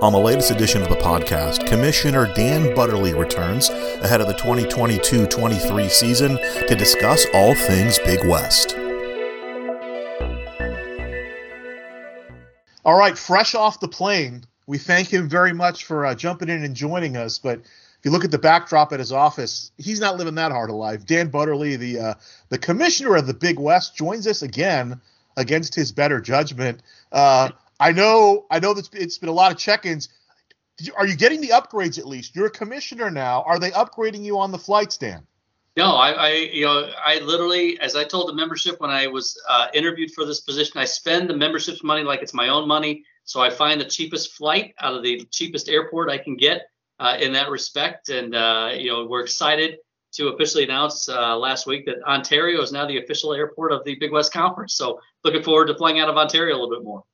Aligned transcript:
On 0.00 0.12
the 0.12 0.18
latest 0.20 0.52
edition 0.52 0.80
of 0.80 0.88
the 0.88 0.94
podcast, 0.94 1.66
Commissioner 1.66 2.32
Dan 2.34 2.72
Butterly 2.72 3.14
returns 3.14 3.68
ahead 3.68 4.20
of 4.20 4.28
the 4.28 4.32
2022 4.34 5.26
23 5.26 5.88
season 5.88 6.36
to 6.68 6.76
discuss 6.76 7.26
all 7.34 7.52
things 7.52 7.98
Big 7.98 8.24
West. 8.24 8.76
All 12.84 12.96
right, 12.96 13.18
fresh 13.18 13.56
off 13.56 13.80
the 13.80 13.88
plane, 13.88 14.44
we 14.68 14.78
thank 14.78 15.12
him 15.12 15.28
very 15.28 15.52
much 15.52 15.84
for 15.84 16.06
uh, 16.06 16.14
jumping 16.14 16.48
in 16.48 16.62
and 16.62 16.76
joining 16.76 17.16
us. 17.16 17.40
But 17.40 17.58
if 17.58 18.04
you 18.04 18.12
look 18.12 18.24
at 18.24 18.30
the 18.30 18.38
backdrop 18.38 18.92
at 18.92 19.00
his 19.00 19.10
office, 19.10 19.72
he's 19.78 19.98
not 19.98 20.16
living 20.16 20.36
that 20.36 20.52
hard 20.52 20.70
a 20.70 20.74
life. 20.74 21.06
Dan 21.06 21.26
Butterly, 21.26 21.74
the 21.74 21.98
uh, 21.98 22.14
the 22.50 22.58
commissioner 22.58 23.16
of 23.16 23.26
the 23.26 23.34
Big 23.34 23.58
West, 23.58 23.96
joins 23.96 24.28
us 24.28 24.42
again 24.42 25.00
against 25.36 25.74
his 25.74 25.90
better 25.90 26.20
judgment. 26.20 26.82
Uh, 27.10 27.50
I 27.80 27.92
know, 27.92 28.46
I 28.50 28.58
know 28.58 28.74
that 28.74 28.92
it's 28.92 29.18
been 29.18 29.28
a 29.28 29.32
lot 29.32 29.52
of 29.52 29.58
check-ins. 29.58 30.08
Are 30.96 31.06
you 31.06 31.16
getting 31.16 31.40
the 31.40 31.48
upgrades 31.48 31.98
at 31.98 32.06
least? 32.06 32.34
You're 32.34 32.46
a 32.46 32.50
commissioner 32.50 33.10
now. 33.10 33.42
Are 33.42 33.58
they 33.58 33.70
upgrading 33.70 34.24
you 34.24 34.38
on 34.38 34.52
the 34.52 34.58
flights, 34.58 34.96
Dan? 34.96 35.26
No, 35.76 35.92
I, 35.92 36.10
I, 36.10 36.30
you 36.30 36.64
know, 36.64 36.90
I 37.04 37.20
literally, 37.20 37.78
as 37.80 37.94
I 37.94 38.02
told 38.02 38.28
the 38.28 38.32
membership 38.32 38.80
when 38.80 38.90
I 38.90 39.06
was 39.06 39.40
uh, 39.48 39.68
interviewed 39.74 40.12
for 40.12 40.24
this 40.24 40.40
position, 40.40 40.80
I 40.80 40.84
spend 40.84 41.30
the 41.30 41.36
membership's 41.36 41.84
money 41.84 42.02
like 42.02 42.20
it's 42.20 42.34
my 42.34 42.48
own 42.48 42.66
money. 42.66 43.04
So 43.24 43.40
I 43.40 43.50
find 43.50 43.80
the 43.80 43.84
cheapest 43.84 44.32
flight 44.32 44.74
out 44.80 44.94
of 44.94 45.02
the 45.04 45.24
cheapest 45.30 45.68
airport 45.68 46.10
I 46.10 46.18
can 46.18 46.36
get 46.36 46.70
uh, 46.98 47.16
in 47.20 47.32
that 47.34 47.50
respect. 47.50 48.08
And 48.08 48.34
uh, 48.34 48.70
you 48.74 48.90
know, 48.90 49.06
we're 49.06 49.20
excited 49.20 49.78
to 50.14 50.28
officially 50.28 50.64
announce 50.64 51.08
uh, 51.08 51.36
last 51.36 51.66
week 51.66 51.86
that 51.86 52.02
Ontario 52.02 52.60
is 52.62 52.72
now 52.72 52.86
the 52.86 52.98
official 52.98 53.32
airport 53.32 53.70
of 53.70 53.84
the 53.84 53.94
Big 53.96 54.10
West 54.10 54.32
Conference. 54.32 54.74
So 54.74 55.00
looking 55.22 55.42
forward 55.42 55.66
to 55.66 55.76
flying 55.76 56.00
out 56.00 56.08
of 56.08 56.16
Ontario 56.16 56.54
a 56.54 56.58
little 56.58 56.70
bit 56.70 56.82
more. 56.82 57.04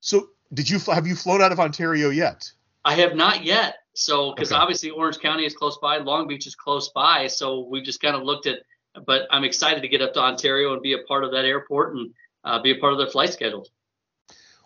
So, 0.00 0.30
did 0.52 0.68
you 0.70 0.78
have 0.80 1.06
you 1.06 1.14
flown 1.14 1.42
out 1.42 1.52
of 1.52 1.60
Ontario 1.60 2.10
yet? 2.10 2.50
I 2.84 2.94
have 2.94 3.14
not 3.14 3.44
yet. 3.44 3.76
So, 3.94 4.32
because 4.32 4.52
okay. 4.52 4.60
obviously 4.60 4.90
Orange 4.90 5.18
County 5.18 5.44
is 5.44 5.54
close 5.54 5.76
by, 5.78 5.98
Long 5.98 6.28
Beach 6.28 6.46
is 6.46 6.54
close 6.54 6.88
by, 6.90 7.26
so 7.26 7.66
we 7.68 7.82
just 7.82 8.00
kind 8.00 8.14
of 8.14 8.22
looked 8.22 8.46
at. 8.46 8.60
But 9.06 9.26
I'm 9.30 9.44
excited 9.44 9.82
to 9.82 9.88
get 9.88 10.00
up 10.00 10.14
to 10.14 10.20
Ontario 10.20 10.72
and 10.72 10.82
be 10.82 10.94
a 10.94 11.02
part 11.06 11.24
of 11.24 11.32
that 11.32 11.44
airport 11.44 11.94
and 11.94 12.10
uh, 12.44 12.60
be 12.60 12.70
a 12.70 12.78
part 12.78 12.92
of 12.92 12.98
their 12.98 13.08
flight 13.08 13.32
schedule. 13.32 13.66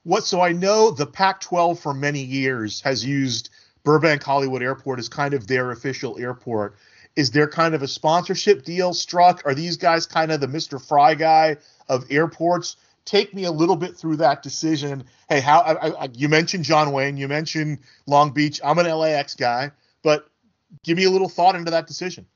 What? 0.05 0.25
So 0.25 0.41
I 0.41 0.53
know 0.53 0.91
the 0.91 1.07
Pac-12 1.07 1.79
for 1.79 1.95
many 1.95 2.23
years 2.23 2.81
has 2.83 3.05
used 3.05 3.51
Burbank 3.85 4.23
Hollywood 4.23 4.63
Airport 4.63 4.99
as 4.99 5.09
kind 5.09 5.35
of 5.35 5.47
their 5.47 5.71
official 5.71 6.19
airport. 6.19 6.77
Is 7.15 7.31
there 7.31 7.49
kind 7.49 7.75
of 7.75 7.83
a 7.83 7.89
sponsorship 7.89 8.65
deal 8.65 8.95
struck? 8.95 9.43
Are 9.45 9.55
these 9.55 9.77
guys 9.77 10.07
kind 10.07 10.33
of 10.33 10.41
the 10.41 10.47
Mr. 10.47 10.85
Fry 10.85 11.15
guy 11.15 11.57
of 11.89 12.07
airports? 12.11 12.77
Take 13.05 13.35
me 13.35 13.45
a 13.45 13.51
little 13.51 13.77
bit 13.77 13.97
through 13.97 14.17
that 14.17 14.43
decision. 14.43 15.05
Hey, 15.29 15.41
how 15.41 15.61
I, 15.61 16.05
I, 16.05 16.09
you 16.15 16.29
mentioned 16.29 16.65
John 16.65 16.93
Wayne, 16.93 17.17
you 17.17 17.29
mentioned 17.29 17.79
Long 18.07 18.31
Beach. 18.31 18.61
I'm 18.65 18.79
an 18.79 18.87
LAX 18.87 19.35
guy, 19.35 19.71
but 20.03 20.29
give 20.85 20.97
me 20.97 21.05
a 21.05 21.11
little 21.11 21.29
thought 21.29 21.55
into 21.55 21.71
that 21.71 21.87
decision. 21.87 22.27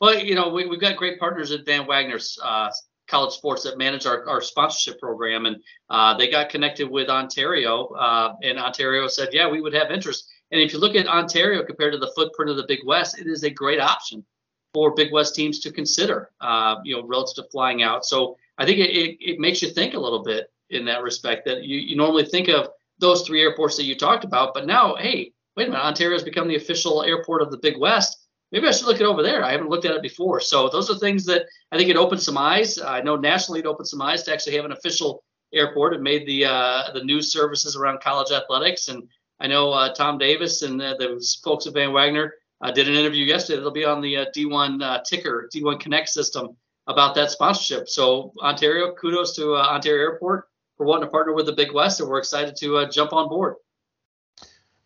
Well, 0.00 0.18
you 0.18 0.34
know, 0.34 0.48
we, 0.48 0.66
have 0.68 0.80
got 0.80 0.96
great 0.96 1.18
partners 1.18 1.52
at 1.52 1.66
Van 1.66 1.86
Wagner's 1.86 2.38
uh, 2.42 2.70
College 3.06 3.34
Sports 3.34 3.64
that 3.64 3.76
manage 3.76 4.06
our, 4.06 4.26
our 4.28 4.40
sponsorship 4.40 4.98
program, 4.98 5.46
and 5.46 5.56
uh, 5.90 6.16
they 6.16 6.30
got 6.30 6.48
connected 6.48 6.88
with 6.88 7.08
Ontario, 7.10 7.86
uh, 7.88 8.34
and 8.42 8.58
Ontario 8.58 9.08
said, 9.08 9.28
yeah, 9.32 9.48
we 9.48 9.60
would 9.60 9.74
have 9.74 9.90
interest. 9.90 10.30
And 10.52 10.60
if 10.60 10.72
you 10.72 10.78
look 10.78 10.96
at 10.96 11.06
Ontario 11.06 11.62
compared 11.64 11.92
to 11.92 11.98
the 11.98 12.10
footprint 12.16 12.50
of 12.50 12.56
the 12.56 12.64
Big 12.66 12.80
West, 12.86 13.18
it 13.18 13.26
is 13.26 13.44
a 13.44 13.50
great 13.50 13.80
option 13.80 14.24
for 14.72 14.94
Big 14.94 15.12
West 15.12 15.34
teams 15.34 15.60
to 15.60 15.72
consider, 15.72 16.30
uh, 16.40 16.76
you 16.84 16.96
know, 16.96 17.06
relative 17.06 17.44
to 17.44 17.50
flying 17.50 17.82
out. 17.82 18.04
So 18.04 18.36
I 18.60 18.66
think 18.66 18.78
it, 18.78 18.90
it, 18.90 19.16
it, 19.20 19.40
makes 19.40 19.62
you 19.62 19.70
think 19.70 19.94
a 19.94 19.98
little 19.98 20.22
bit 20.22 20.52
in 20.68 20.84
that 20.84 21.02
respect 21.02 21.46
that 21.46 21.64
you, 21.64 21.78
you 21.78 21.96
normally 21.96 22.26
think 22.26 22.48
of 22.48 22.68
those 22.98 23.22
three 23.22 23.40
airports 23.40 23.76
that 23.78 23.84
you 23.84 23.96
talked 23.96 24.24
about, 24.24 24.52
but 24.52 24.66
now, 24.66 24.94
hey, 24.96 25.32
wait 25.56 25.68
a 25.68 25.70
minute, 25.70 25.82
Ontario 25.82 26.14
has 26.14 26.22
become 26.22 26.46
the 26.46 26.56
official 26.56 27.02
airport 27.02 27.40
of 27.40 27.50
the 27.50 27.56
Big 27.56 27.78
West. 27.78 28.26
Maybe 28.52 28.68
I 28.68 28.72
should 28.72 28.86
look 28.86 29.00
it 29.00 29.06
over 29.06 29.22
there. 29.22 29.42
I 29.42 29.52
haven't 29.52 29.70
looked 29.70 29.86
at 29.86 29.94
it 29.94 30.02
before. 30.02 30.40
So 30.40 30.68
those 30.68 30.90
are 30.90 30.98
things 30.98 31.24
that 31.24 31.46
I 31.72 31.78
think 31.78 31.88
it 31.88 31.96
opened 31.96 32.22
some 32.22 32.36
eyes. 32.36 32.78
I 32.78 33.00
know 33.00 33.16
nationally 33.16 33.60
it 33.60 33.66
opened 33.66 33.88
some 33.88 34.02
eyes 34.02 34.24
to 34.24 34.32
actually 34.32 34.56
have 34.56 34.66
an 34.66 34.72
official 34.72 35.24
airport. 35.54 35.94
It 35.94 36.02
made 36.02 36.26
the 36.26 36.44
uh, 36.44 36.92
the 36.92 37.02
news 37.02 37.32
services 37.32 37.76
around 37.76 38.00
college 38.00 38.30
athletics, 38.30 38.88
and 38.88 39.08
I 39.38 39.46
know 39.46 39.72
uh, 39.72 39.94
Tom 39.94 40.18
Davis 40.18 40.62
and 40.62 40.82
uh, 40.82 40.96
the 40.98 41.24
folks 41.42 41.66
at 41.66 41.74
Van 41.74 41.92
Wagner 41.92 42.34
uh, 42.60 42.70
did 42.70 42.88
an 42.88 42.94
interview 42.94 43.24
yesterday. 43.24 43.58
It'll 43.58 43.70
be 43.70 43.84
on 43.84 44.00
the 44.00 44.18
uh, 44.18 44.26
D1 44.36 44.82
uh, 44.82 45.00
ticker, 45.08 45.48
D1 45.54 45.80
Connect 45.80 46.08
system 46.08 46.56
about 46.86 47.14
that 47.14 47.30
sponsorship. 47.30 47.88
So 47.88 48.32
Ontario, 48.40 48.94
kudos 48.94 49.36
to 49.36 49.54
uh, 49.54 49.66
Ontario 49.68 50.02
Airport 50.02 50.48
for 50.76 50.86
wanting 50.86 51.06
to 51.06 51.10
partner 51.10 51.34
with 51.34 51.46
the 51.46 51.52
Big 51.52 51.72
West, 51.72 52.00
and 52.00 52.08
we're 52.08 52.18
excited 52.18 52.56
to 52.56 52.78
uh, 52.78 52.90
jump 52.90 53.12
on 53.12 53.28
board. 53.28 53.56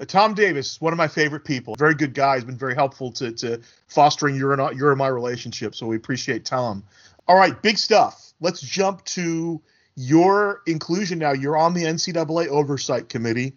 Uh, 0.00 0.05
Tom 0.05 0.34
Davis, 0.34 0.81
one 0.81 0.93
of 0.93 0.97
my 0.97 1.09
favorite 1.09 1.44
people, 1.44 1.75
very 1.77 1.94
good 1.94 2.15
guy, 2.15 2.34
has 2.34 2.44
been 2.44 2.59
very 2.59 2.75
helpful 2.75 3.12
to, 3.12 3.32
to 3.32 3.60
fostering 3.87 4.34
your 4.34 4.53
and 4.53 4.77
your 4.77 4.91
and 4.91 4.99
my 4.99 5.06
relationship. 5.06 5.75
So 5.75 5.87
we 5.87 5.97
appreciate 5.97 6.44
Tom. 6.44 6.84
All 7.28 7.37
right, 7.37 7.60
big 7.62 7.78
stuff. 7.78 8.32
Let's 8.41 8.61
jump 8.61 9.05
to 9.06 9.62
your 9.97 10.62
inclusion 10.66 11.19
now. 11.21 11.32
You're 11.32 11.56
on 11.56 11.75
the 11.75 11.84
NCAA 11.84 12.49
Oversight 12.49 13.09
Committee. 13.09 13.55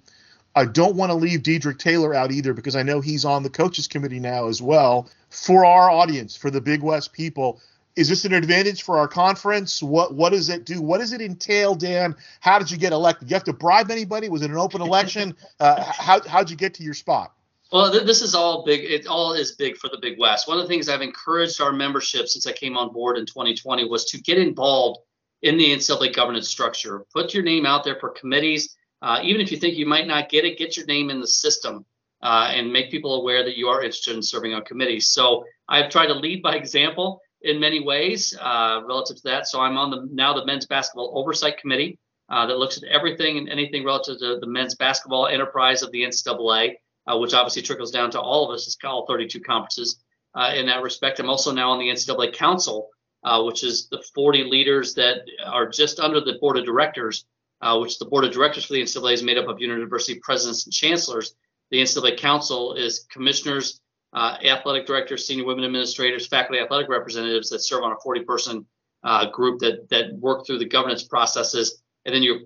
I 0.56 0.66
don't 0.66 0.96
want 0.96 1.12
to 1.12 1.16
leave 1.16 1.42
Dedrique 1.42 1.78
Taylor 1.78 2.14
out 2.14 2.32
either 2.32 2.54
because 2.54 2.76
I 2.76 2.84
know 2.84 3.00
he's 3.00 3.26
on 3.26 3.44
the 3.44 3.50
coaches 3.50 3.88
committee 3.88 4.20
now 4.20 4.48
as 4.48 4.62
well. 4.62 5.10
For 5.30 5.66
our 5.66 5.90
audience, 5.90 6.36
for 6.36 6.50
the 6.50 6.62
Big 6.62 6.82
West 6.82 7.14
people, 7.14 7.62
is 7.98 8.08
this 8.08 8.26
an 8.26 8.34
advantage 8.34 8.84
for 8.84 8.98
our 9.00 9.08
conference? 9.08 9.82
What 9.82 10.14
what 10.14 10.30
does 10.30 10.50
it 10.50 10.66
do? 10.66 10.82
What 10.82 11.00
does 11.00 11.14
it 11.14 11.20
entail, 11.20 11.74
Dan? 11.74 12.16
How 12.40 12.60
did 12.60 12.70
you 12.70 12.78
get 12.78 12.94
elected? 12.94 13.30
You 13.30 13.34
have 13.34 13.44
to 13.46 13.54
bribe 13.54 13.90
anybody? 13.90 14.30
Was 14.30 14.44
it 14.44 14.52
an 14.52 14.58
open 14.58 14.82
election? 14.82 15.36
Uh, 15.60 15.82
how 15.82 16.22
how'd 16.28 16.52
you 16.52 16.56
get 16.56 16.76
to 16.76 16.84
your 16.84 16.94
spot? 16.94 17.34
Well, 17.72 17.92
th- 17.92 18.04
this 18.04 18.22
is 18.22 18.36
all 18.36 18.64
big. 18.64 18.84
It 18.84 19.08
all 19.08 19.34
is 19.34 19.54
big 19.54 19.78
for 19.78 19.90
the 19.90 19.98
Big 20.00 20.20
West. 20.20 20.48
One 20.48 20.58
of 20.58 20.64
the 20.64 20.68
things 20.68 20.88
I've 20.88 21.02
encouraged 21.02 21.60
our 21.62 21.72
membership 21.72 22.28
since 22.28 22.46
I 22.46 22.52
came 22.52 22.78
on 22.78 22.94
board 22.94 23.18
in 23.18 23.26
2020 23.26 23.90
was 23.90 24.06
to 24.12 24.22
get 24.22 24.38
involved 24.38 25.00
in 25.42 25.58
the 25.58 25.74
NCAA 25.74 26.16
governance 26.16 26.48
structure. 26.48 27.06
Put 27.12 27.34
your 27.34 27.42
name 27.42 27.66
out 27.66 27.84
there 27.84 27.98
for 28.00 28.10
committees. 28.10 28.76
Uh, 29.02 29.20
even 29.24 29.42
if 29.42 29.52
you 29.52 29.58
think 29.58 29.78
you 29.78 29.88
might 29.88 30.06
not 30.06 30.30
get 30.30 30.46
it, 30.46 30.60
get 30.60 30.78
your 30.78 30.86
name 30.86 31.10
in 31.10 31.20
the 31.20 31.28
system 31.28 31.86
uh, 32.22 32.52
and 32.54 32.72
make 32.72 32.92
people 32.92 33.20
aware 33.20 33.44
that 33.44 33.58
you 33.58 33.68
are 33.68 33.82
interested 33.82 34.16
in 34.16 34.22
serving 34.22 34.54
on 34.54 34.64
committees. 34.64 35.08
So 35.08 35.44
I've 35.68 35.90
tried 35.90 36.08
to 36.08 36.14
lead 36.14 36.44
by 36.44 36.56
example 36.64 37.22
in 37.48 37.60
many 37.60 37.80
ways 37.80 38.38
uh, 38.40 38.82
relative 38.86 39.18
to 39.18 39.24
that. 39.24 39.48
So 39.48 39.60
I'm 39.60 39.78
on 39.78 39.90
the 39.90 40.08
now 40.12 40.34
the 40.34 40.46
men's 40.46 40.66
basketball 40.66 41.14
oversight 41.16 41.58
committee 41.58 42.00
uh, 42.30 42.46
that 42.48 42.58
looks 42.58 42.78
at 42.78 42.84
everything 42.84 43.38
and 43.38 43.50
anything 43.50 43.86
relative 43.86 44.20
to 44.20 44.38
the 44.40 44.48
men's 44.48 44.76
basketball 44.76 45.28
enterprise 45.28 45.82
of 45.82 45.92
the 45.92 46.04
NCAA, 46.04 46.76
uh, 47.08 47.18
which 47.18 47.34
obviously 47.34 47.62
trickles 47.62 47.92
down 47.92 48.12
to 48.12 48.20
all 48.20 48.50
of 48.50 48.54
us 48.54 48.68
as 48.68 48.78
all 48.84 49.06
32 49.06 49.40
conferences. 49.40 50.04
Uh, 50.36 50.52
in 50.56 50.66
that 50.68 50.84
respect, 50.84 51.20
I'm 51.20 51.30
also 51.30 51.52
now 51.52 51.72
on 51.72 51.80
the 51.80 51.88
NCAA 51.88 52.34
Council, 52.34 52.90
uh, 53.24 53.42
which 53.44 53.64
is 53.64 53.88
the 53.90 54.04
40 54.14 54.44
leaders 54.44 54.94
that 54.96 55.22
are 55.46 55.68
just 55.68 56.00
under 56.00 56.20
the 56.20 56.38
board 56.40 56.58
of 56.58 56.66
directors, 56.66 57.26
uh, 57.62 57.78
which 57.80 57.98
the 57.98 58.06
board 58.06 58.26
of 58.26 58.34
directors 58.34 58.66
for 58.66 58.74
the 58.74 58.82
NCAA 58.82 59.14
is 59.14 59.24
made 59.24 59.38
up 59.38 59.48
of 59.48 59.60
university 59.60 60.20
presidents 60.22 60.66
and 60.66 60.74
chancellors. 60.74 61.34
The 61.72 61.82
NCAA 61.82 62.18
Council 62.18 62.76
is 62.76 63.08
commissioners 63.12 63.82
uh, 64.14 64.38
athletic 64.44 64.86
directors, 64.86 65.28
senior 65.28 65.46
women 65.46 65.66
administrators, 65.66 66.28
faculty 66.28 66.62
athletic 66.62 66.90
representatives 66.90 67.50
that 67.50 67.60
serve 67.60 67.84
on 67.84 67.92
a 67.92 67.98
40 68.04 68.22
person 68.22 68.66
uh, 69.04 69.30
group 69.30 69.60
that 69.60 69.90
that 69.90 70.14
work 70.16 70.46
through 70.46 70.60
the 70.60 70.66
governance 70.66 71.04
processes, 71.04 71.82
and 72.06 72.16
then 72.16 72.24
you're 72.24 72.42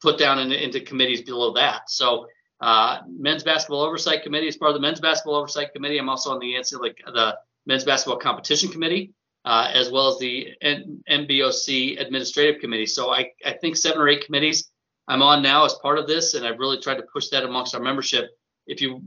put 0.00 0.18
down 0.18 0.38
in, 0.38 0.52
into 0.52 0.80
committees 0.80 1.22
below 1.22 1.52
that. 1.54 1.90
So, 1.90 2.26
uh, 2.60 2.98
men's 3.08 3.42
basketball 3.42 3.82
oversight 3.82 4.22
committee 4.22 4.48
is 4.48 4.56
part 4.56 4.70
of 4.70 4.74
the 4.74 4.80
men's 4.80 5.00
basketball 5.00 5.36
oversight 5.36 5.72
committee. 5.72 5.98
I'm 5.98 6.08
also 6.08 6.30
on 6.30 6.38
the 6.38 6.54
NCAA, 6.54 6.94
the 7.06 7.36
men's 7.66 7.84
basketball 7.84 8.18
competition 8.18 8.70
committee, 8.70 9.12
uh, 9.44 9.70
as 9.72 9.90
well 9.90 10.08
as 10.08 10.18
the 10.18 10.48
N- 10.60 11.02
MBOC 11.10 12.00
administrative 12.00 12.60
committee. 12.60 12.86
So, 12.86 13.12
I, 13.12 13.30
I 13.44 13.52
think 13.52 13.76
seven 13.76 14.00
or 14.00 14.08
eight 14.08 14.24
committees 14.24 14.70
I'm 15.08 15.22
on 15.22 15.42
now 15.42 15.64
as 15.64 15.74
part 15.74 15.98
of 15.98 16.06
this, 16.06 16.34
and 16.34 16.46
I've 16.46 16.58
really 16.58 16.78
tried 16.78 16.96
to 16.96 17.02
push 17.02 17.28
that 17.30 17.42
amongst 17.42 17.74
our 17.74 17.80
membership. 17.80 18.26
If 18.66 18.82
you 18.82 19.02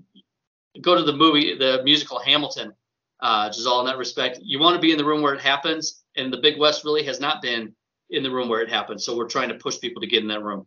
go 0.79 0.95
to 0.95 1.03
the 1.03 1.13
movie, 1.13 1.57
the 1.57 1.81
musical 1.83 2.19
Hamilton, 2.19 2.73
uh, 3.19 3.47
which 3.47 3.57
is 3.57 3.67
all 3.67 3.81
in 3.81 3.85
that 3.87 3.97
respect. 3.97 4.39
You 4.41 4.59
want 4.59 4.75
to 4.75 4.81
be 4.81 4.91
in 4.91 4.97
the 4.97 5.05
room 5.05 5.21
where 5.21 5.33
it 5.33 5.41
happens, 5.41 6.03
and 6.15 6.31
the 6.31 6.37
Big 6.37 6.57
West 6.57 6.83
really 6.83 7.03
has 7.03 7.19
not 7.19 7.41
been 7.41 7.73
in 8.09 8.23
the 8.23 8.31
room 8.31 8.49
where 8.49 8.61
it 8.61 8.69
happens. 8.69 9.05
So 9.05 9.15
we're 9.15 9.27
trying 9.27 9.49
to 9.49 9.55
push 9.55 9.79
people 9.79 10.01
to 10.01 10.07
get 10.07 10.21
in 10.21 10.27
that 10.29 10.43
room. 10.43 10.65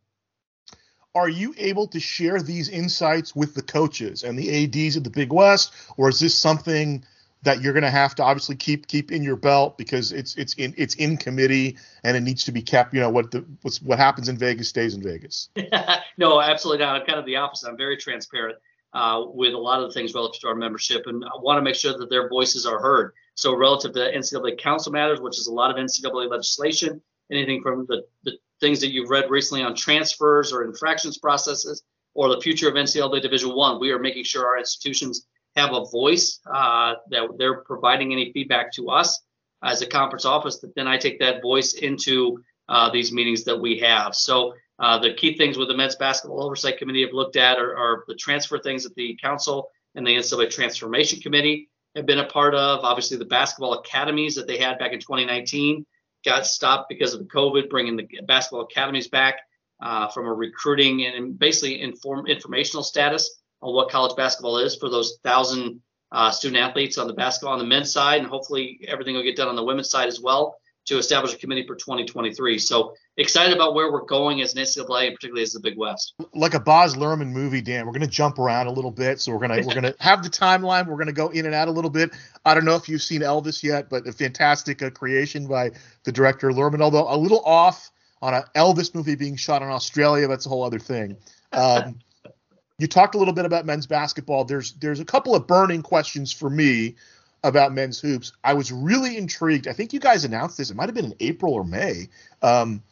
Are 1.15 1.29
you 1.29 1.55
able 1.59 1.87
to 1.89 2.01
share 2.01 2.43
these 2.43 2.69
insights 2.69 3.37
with 3.37 3.55
the 3.55 3.63
coaches 3.63 4.25
and 4.25 4.37
the 4.37 4.65
ads 4.65 4.97
of 4.97 5.05
the 5.05 5.11
Big 5.11 5.33
West, 5.33 5.73
or 5.97 6.09
is 6.09 6.19
this 6.19 6.37
something 6.37 7.05
that 7.45 7.61
you're 7.61 7.75
going 7.75 7.85
to 7.85 7.91
have 7.91 8.15
to 8.15 8.23
obviously 8.23 8.57
keep 8.57 8.87
keep 8.89 9.13
in 9.13 9.23
your 9.23 9.37
belt 9.37 9.79
because 9.79 10.13
it's 10.13 10.35
it's 10.37 10.55
in 10.55 10.75
it's 10.77 10.95
in 10.97 11.17
committee 11.17 11.77
and 12.03 12.17
it 12.17 12.21
needs 12.21 12.45
to 12.45 12.53
be 12.53 12.63
kept. 12.63 12.93
You 12.95 13.01
know 13.01 13.11
what 13.11 13.31
the 13.31 13.45
what's 13.63 13.81
what 13.81 13.99
happens 13.99 14.29
in 14.29 14.37
Vegas 14.37 14.69
stays 14.69 14.95
in 14.95 15.03
Vegas. 15.03 15.51
no, 16.19 16.41
absolutely 16.41 16.85
not. 16.85 17.01
I'm 17.01 17.07
kind 17.07 17.19
of 17.19 17.27
the 17.27 17.37
opposite. 17.37 17.69
I'm 17.69 17.77
very 17.77 17.97
transparent 17.97 18.57
uh, 18.95 19.25
with 19.27 19.55
a 19.55 19.59
lot 19.59 19.83
of 19.83 19.89
the 19.89 19.95
things 19.95 20.15
relative 20.15 20.41
to 20.41 20.49
our 20.49 20.55
membership 20.55 21.03
and 21.07 21.25
I 21.25 21.41
want 21.41 21.59
to 21.59 21.63
make 21.63 21.75
sure 21.75 21.97
that 21.99 22.11
their 22.11 22.29
voices 22.29 22.65
are 22.65 22.81
heard. 22.81 23.13
So 23.35 23.55
relative 23.55 23.93
to 23.95 24.13
NCAA 24.13 24.59
council 24.59 24.93
matters, 24.93 25.21
which 25.21 25.39
is 25.39 25.49
a 25.49 25.53
lot 25.53 25.71
of 25.71 25.77
NCAA 25.77 26.31
legislation, 26.31 27.03
anything 27.31 27.61
from 27.63 27.87
the, 27.89 28.05
the 28.23 28.39
things 28.61 28.81
that 28.81 28.93
you've 28.93 29.11
read 29.11 29.31
recently 29.31 29.65
on 29.65 29.75
transfers 29.75 30.53
or 30.53 30.65
infractions 30.65 31.19
processes, 31.19 31.83
or 32.15 32.29
the 32.29 32.41
future 32.41 32.69
of 32.69 32.75
NCAA 32.75 33.21
Division 33.21 33.51
One. 33.51 33.81
We 33.81 33.91
are 33.91 33.99
making 33.99 34.25
sure 34.25 34.47
our 34.47 34.59
institutions 34.59 35.27
have 35.57 35.73
a 35.73 35.85
voice 35.87 36.39
uh, 36.47 36.95
that 37.11 37.29
they're 37.39 37.63
providing 37.63 38.13
any 38.13 38.33
feedback 38.33 38.73
to 38.75 38.91
us 38.91 39.21
as 39.63 39.83
a 39.83 39.87
conference 39.87 40.25
office. 40.25 40.59
That 40.59 40.75
then 40.77 40.87
I 40.87 40.97
take 40.97 41.19
that 41.19 41.43
voice 41.43 41.75
into 41.75 42.43
uh, 42.69 42.91
these 42.91 43.13
meetings 43.13 43.45
that 43.45 43.61
we 43.61 43.79
have. 43.79 44.15
So 44.15 44.55
uh, 44.79 44.99
the 44.99 45.15
key 45.15 45.37
things 45.37 45.57
with 45.57 45.69
the 45.69 45.77
men's 45.77 45.97
basketball 45.97 46.43
oversight 46.43 46.79
committee 46.79 47.03
have 47.03 47.13
looked 47.13 47.37
at 47.37 47.59
are, 47.59 47.77
are, 47.77 48.05
the 48.09 48.15
transfer 48.15 48.59
things 48.59 48.83
that 48.83 48.95
the 48.97 49.17
council 49.23 49.71
and 49.95 50.07
the 50.07 50.17
NCAA 50.17 50.51
transformation 50.51 51.21
committee 51.21 51.69
have 51.95 52.07
been 52.07 52.19
a 52.19 52.27
part 52.27 52.55
of. 52.55 52.81
Obviously, 52.81 53.17
the 53.17 53.25
basketball 53.25 53.75
academies 53.75 54.35
that 54.35 54.49
they 54.49 54.59
had 54.59 54.79
back 54.79 54.93
in 54.93 54.99
2019 54.99 55.87
got 56.25 56.47
stopped 56.47 56.89
because 56.89 57.15
of 57.15 57.23
COVID, 57.29 57.71
bringing 57.71 57.97
the 57.97 58.09
basketball 58.27 58.63
academies 58.63 59.09
back 59.09 59.37
uh, 59.81 60.09
from 60.09 60.27
a 60.27 60.33
recruiting 60.33 61.07
and 61.07 61.39
basically 61.39 61.81
inform 61.81 62.27
informational 62.27 62.83
status 62.83 63.39
on 63.63 63.75
what 63.75 63.91
college 63.91 64.17
basketball 64.17 64.59
is 64.59 64.75
for 64.75 64.91
those 64.91 65.19
thousand 65.23 65.81
uh, 66.11 66.31
student 66.31 66.61
athletes 66.61 66.99
on 66.99 67.07
the 67.07 67.13
basketball 67.13 67.53
on 67.53 67.59
the 67.59 67.65
men's 67.65 67.93
side, 67.93 68.21
and 68.21 68.29
hopefully 68.29 68.81
everything 68.89 69.15
will 69.15 69.23
get 69.23 69.37
done 69.37 69.49
on 69.49 69.57
the 69.57 69.65
women's 69.65 69.91
side 69.91 70.09
as 70.09 70.21
well 70.21 70.57
to 70.87 70.99
establish 70.99 71.33
a 71.33 71.39
committee 71.39 71.67
for 71.67 71.75
2023. 71.75 72.59
So 72.59 72.95
excited 73.17 73.55
about 73.55 73.75
where 73.75 73.91
we're 73.91 74.05
going 74.05 74.43
as 74.43 74.55
an 74.55 74.63
NCAA, 74.63 75.07
and 75.07 75.15
particularly 75.15 75.43
as 75.43 75.53
the 75.53 75.61
Big 75.61 75.79
West. 75.79 76.15
Like 76.35 76.55
a 76.55 76.61
Baz 76.61 76.95
Luhrmann 76.95 77.31
movie, 77.31 77.63
Dan. 77.63 77.87
We're 77.87 77.93
going 77.93 78.03
to 78.03 78.07
jump 78.07 78.39
around 78.39 78.67
a 78.67 78.73
little 78.73 78.91
bit, 78.91 79.21
so 79.21 79.33
we're 79.33 79.39
gonna 79.39 79.63
we're 79.67 79.75
gonna 79.75 79.95
have 80.01 80.23
the 80.23 80.29
timeline. 80.29 80.87
We're 80.87 80.97
going 80.97 81.07
to 81.07 81.13
go 81.13 81.29
in 81.29 81.47
and 81.47 81.55
out 81.55 81.69
a 81.69 81.71
little 81.71 81.91
bit. 81.91 82.11
I 82.45 82.55
don't 82.55 82.65
know 82.65 82.77
if 82.77 82.89
you've 82.89 83.03
seen 83.03 83.23
Elvis 83.23 83.63
yet, 83.63 83.89
but 83.89 84.07
a 84.07 84.13
fantastic 84.13 84.83
uh, 84.83 84.91
creation 84.91 85.47
by 85.47 85.71
the 86.05 86.13
director 86.13 86.51
Luhrmann, 86.51 86.83
although 86.83 87.07
a 87.09 87.17
little 87.17 87.43
off 87.45 87.91
on 88.21 88.35
an 88.35 88.43
Elvis 88.55 88.95
movie 88.95 89.15
being 89.15 89.37
shot 89.37 89.63
in 89.63 89.69
Australia. 89.69 90.29
That's 90.29 90.47
a 90.47 90.49
whole 90.49 90.63
other 90.63 90.79
thing. 90.79 91.17
Um, 91.53 91.99
you 92.79 92.87
talked 92.87 93.15
a 93.15 93.19
little 93.19 93.35
bit 93.35 93.45
about 93.45 93.65
men's 93.67 93.87
basketball. 93.87 94.45
There's 94.45 94.73
there's 94.75 95.01
a 95.01 95.05
couple 95.05 95.35
of 95.35 95.47
burning 95.47 95.83
questions 95.83 96.33
for 96.33 96.51
me 96.51 96.97
about 97.45 97.75
men's 97.75 98.01
hoops. 98.01 98.33
I 98.43 98.55
was 98.55 98.73
really 98.73 99.17
intrigued. 99.17 99.69
I 99.69 99.75
think 99.75 99.93
you 99.93 100.01
guys 100.01 100.25
announced 100.25 100.57
this. 100.57 100.71
It 100.71 100.77
might 100.77 100.87
have 100.87 100.95
been 100.95 101.05
in 101.05 101.15
April 101.21 101.53
or 101.53 101.63
May. 101.63 102.09
Um, 102.43 102.83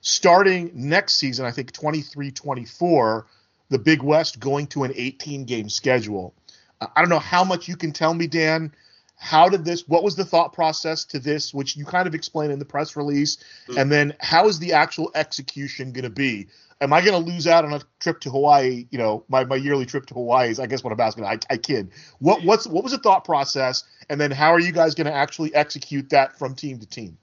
starting 0.00 0.72
next 0.74 1.14
season, 1.14 1.46
I 1.46 1.52
think 1.52 1.72
23 1.72 2.32
24, 2.32 3.26
the 3.70 3.78
Big 3.78 4.02
West 4.02 4.40
going 4.40 4.66
to 4.68 4.82
an 4.82 4.92
18 4.94 5.44
game 5.44 5.68
schedule. 5.68 6.34
Uh, 6.80 6.88
I 6.94 7.00
don't 7.00 7.08
know 7.08 7.20
how 7.20 7.44
much 7.44 7.68
you 7.68 7.76
can 7.76 7.92
tell 7.92 8.12
me, 8.12 8.26
Dan. 8.26 8.74
How 9.16 9.48
did 9.48 9.64
this, 9.64 9.86
what 9.86 10.02
was 10.02 10.16
the 10.16 10.24
thought 10.24 10.54
process 10.54 11.04
to 11.06 11.18
this, 11.18 11.54
which 11.54 11.76
you 11.76 11.84
kind 11.84 12.08
of 12.08 12.14
explained 12.14 12.52
in 12.52 12.58
the 12.58 12.64
press 12.64 12.96
release? 12.96 13.36
Mm-hmm. 13.68 13.78
And 13.78 13.92
then 13.92 14.16
how 14.18 14.48
is 14.48 14.58
the 14.58 14.72
actual 14.72 15.12
execution 15.14 15.92
going 15.92 16.04
to 16.04 16.10
be? 16.10 16.48
Am 16.80 16.92
I 16.92 17.00
going 17.00 17.12
to 17.12 17.30
lose 17.30 17.46
out 17.46 17.64
on 17.64 17.72
a 17.72 17.80
trip 17.98 18.20
to 18.20 18.30
Hawaii? 18.30 18.86
You 18.90 18.98
know, 18.98 19.24
my, 19.28 19.44
my 19.44 19.56
yearly 19.56 19.86
trip 19.86 20.06
to 20.06 20.14
Hawaii 20.14 20.50
is, 20.50 20.58
I 20.58 20.66
guess, 20.66 20.82
what 20.82 20.92
I'm 20.92 21.00
asking. 21.00 21.24
I, 21.24 21.38
I 21.50 21.56
kid. 21.56 21.90
What 22.18 22.42
what's 22.44 22.66
what 22.66 22.82
was 22.82 22.92
the 22.92 22.98
thought 22.98 23.24
process, 23.24 23.84
and 24.08 24.20
then 24.20 24.30
how 24.30 24.52
are 24.52 24.60
you 24.60 24.72
guys 24.72 24.94
going 24.94 25.06
to 25.06 25.12
actually 25.12 25.54
execute 25.54 26.08
that 26.10 26.38
from 26.38 26.54
team 26.54 26.78
to 26.78 26.86
team? 26.86 27.16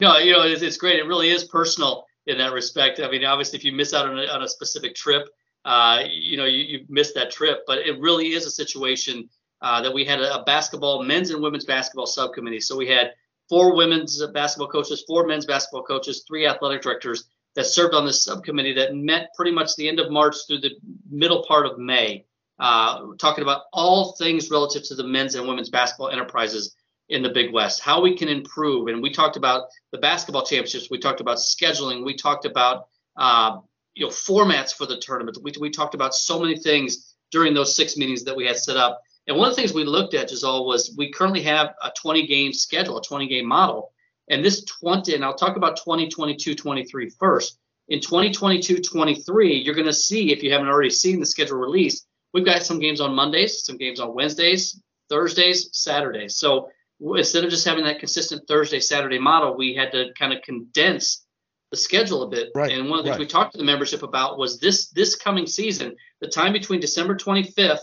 No, 0.00 0.18
you 0.18 0.32
know, 0.32 0.42
it's, 0.42 0.62
it's 0.62 0.76
great. 0.76 0.98
It 0.98 1.06
really 1.06 1.30
is 1.30 1.44
personal 1.44 2.06
in 2.26 2.38
that 2.38 2.52
respect. 2.52 3.00
I 3.00 3.10
mean, 3.10 3.24
obviously, 3.24 3.58
if 3.58 3.64
you 3.64 3.72
miss 3.72 3.94
out 3.94 4.08
on 4.08 4.18
a, 4.18 4.26
on 4.26 4.42
a 4.42 4.48
specific 4.48 4.94
trip, 4.94 5.28
uh, 5.64 6.00
you 6.10 6.36
know, 6.36 6.46
you, 6.46 6.64
you 6.64 6.86
missed 6.88 7.14
that 7.14 7.30
trip. 7.30 7.64
But 7.66 7.78
it 7.78 7.98
really 8.00 8.32
is 8.32 8.46
a 8.46 8.50
situation 8.50 9.28
uh, 9.62 9.82
that 9.82 9.92
we 9.92 10.04
had 10.04 10.20
a, 10.20 10.40
a 10.40 10.44
basketball, 10.44 11.02
men's 11.02 11.30
and 11.30 11.42
women's 11.42 11.64
basketball 11.64 12.06
subcommittee. 12.06 12.60
So 12.60 12.76
we 12.76 12.88
had 12.88 13.12
four 13.48 13.76
women's 13.76 14.24
basketball 14.28 14.68
coaches, 14.68 15.04
four 15.06 15.26
men's 15.26 15.46
basketball 15.46 15.84
coaches, 15.84 16.24
three 16.26 16.46
athletic 16.46 16.82
directors 16.82 17.24
that 17.54 17.66
served 17.66 17.94
on 17.94 18.04
this 18.04 18.24
subcommittee 18.24 18.74
that 18.74 18.94
met 18.94 19.30
pretty 19.34 19.52
much 19.52 19.76
the 19.76 19.88
end 19.88 20.00
of 20.00 20.10
March 20.10 20.36
through 20.46 20.58
the 20.58 20.72
middle 21.08 21.44
part 21.46 21.66
of 21.66 21.78
May, 21.78 22.24
uh, 22.58 23.00
talking 23.18 23.42
about 23.42 23.62
all 23.72 24.12
things 24.16 24.50
relative 24.50 24.82
to 24.84 24.94
the 24.94 25.04
men's 25.04 25.34
and 25.34 25.46
women's 25.46 25.70
basketball 25.70 26.10
enterprises 26.10 26.74
in 27.08 27.22
the 27.22 27.28
Big 27.28 27.52
West, 27.52 27.80
how 27.80 28.00
we 28.00 28.16
can 28.16 28.28
improve. 28.28 28.88
And 28.88 29.02
we 29.02 29.10
talked 29.10 29.36
about 29.36 29.64
the 29.92 29.98
basketball 29.98 30.44
championships, 30.44 30.90
we 30.90 30.98
talked 30.98 31.20
about 31.20 31.38
scheduling, 31.38 32.04
we 32.04 32.14
talked 32.14 32.44
about 32.44 32.86
uh, 33.16 33.58
you 33.94 34.06
know 34.06 34.10
formats 34.10 34.74
for 34.74 34.86
the 34.86 34.98
tournament. 34.98 35.38
We, 35.42 35.52
we 35.60 35.70
talked 35.70 35.94
about 35.94 36.14
so 36.14 36.40
many 36.40 36.56
things 36.56 37.14
during 37.30 37.54
those 37.54 37.76
six 37.76 37.96
meetings 37.96 38.24
that 38.24 38.36
we 38.36 38.46
had 38.46 38.56
set 38.56 38.76
up. 38.76 39.00
And 39.26 39.36
one 39.36 39.48
of 39.48 39.56
the 39.56 39.60
things 39.60 39.72
we 39.72 39.84
looked 39.84 40.14
at, 40.14 40.28
Giselle, 40.28 40.66
was 40.66 40.94
we 40.98 41.10
currently 41.10 41.42
have 41.42 41.74
a 41.82 41.90
20 42.00 42.26
game 42.26 42.52
schedule, 42.52 42.98
a 42.98 43.02
20 43.02 43.26
game 43.26 43.46
model. 43.46 43.92
And 44.28 44.44
this 44.44 44.64
20, 44.64 45.14
and 45.14 45.24
I'll 45.24 45.34
talk 45.34 45.56
about 45.56 45.76
2022 45.76 46.54
23 46.54 47.10
first. 47.10 47.58
In 47.88 48.00
2022 48.00 48.78
23, 48.78 49.56
you're 49.58 49.74
going 49.74 49.86
to 49.86 49.92
see, 49.92 50.32
if 50.32 50.42
you 50.42 50.50
haven't 50.52 50.68
already 50.68 50.90
seen 50.90 51.20
the 51.20 51.26
schedule 51.26 51.58
release, 51.58 52.06
we've 52.32 52.44
got 52.44 52.62
some 52.62 52.78
games 52.78 53.00
on 53.00 53.14
Mondays, 53.14 53.64
some 53.64 53.76
games 53.76 54.00
on 54.00 54.14
Wednesdays, 54.14 54.80
Thursdays, 55.10 55.68
Saturdays. 55.72 56.36
So 56.36 56.70
instead 57.00 57.44
of 57.44 57.50
just 57.50 57.66
having 57.66 57.84
that 57.84 57.98
consistent 57.98 58.48
Thursday, 58.48 58.80
Saturday 58.80 59.18
model, 59.18 59.56
we 59.56 59.74
had 59.74 59.92
to 59.92 60.12
kind 60.18 60.32
of 60.32 60.40
condense 60.42 61.26
the 61.70 61.76
schedule 61.76 62.22
a 62.22 62.28
bit. 62.28 62.50
Right, 62.54 62.72
and 62.72 62.88
one 62.88 62.98
of 62.98 63.04
the 63.04 63.10
things 63.10 63.18
right. 63.18 63.26
we 63.26 63.30
talked 63.30 63.52
to 63.52 63.58
the 63.58 63.64
membership 63.64 64.02
about 64.02 64.38
was 64.38 64.60
this 64.60 64.88
this 64.90 65.16
coming 65.16 65.46
season, 65.46 65.96
the 66.20 66.28
time 66.28 66.52
between 66.52 66.80
December 66.80 67.16
25th 67.16 67.80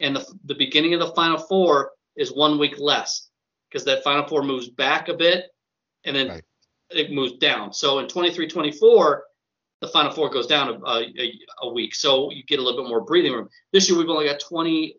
and 0.00 0.14
the, 0.14 0.24
the 0.44 0.54
beginning 0.54 0.94
of 0.94 1.00
the 1.00 1.14
Final 1.14 1.38
Four 1.38 1.92
is 2.16 2.32
one 2.32 2.58
week 2.58 2.78
less 2.78 3.28
because 3.68 3.84
that 3.86 4.04
Final 4.04 4.26
Four 4.28 4.42
moves 4.42 4.68
back 4.68 5.08
a 5.08 5.14
bit 5.14 5.46
and 6.04 6.14
then 6.16 6.28
right. 6.28 6.44
it 6.90 7.12
moves 7.12 7.34
down. 7.38 7.72
So 7.72 7.98
in 7.98 8.08
23 8.08 8.48
24, 8.48 9.24
the 9.80 9.88
final 9.88 10.12
four 10.12 10.30
goes 10.30 10.46
down 10.46 10.68
a, 10.68 10.90
a, 10.90 11.40
a, 11.62 11.72
week. 11.72 11.94
So 11.94 12.30
you 12.30 12.44
get 12.44 12.60
a 12.60 12.62
little 12.62 12.82
bit 12.82 12.88
more 12.88 13.00
breathing 13.00 13.32
room. 13.32 13.48
This 13.72 13.88
year 13.88 13.98
we've 13.98 14.08
only 14.08 14.26
got 14.26 14.38
20, 14.38 14.96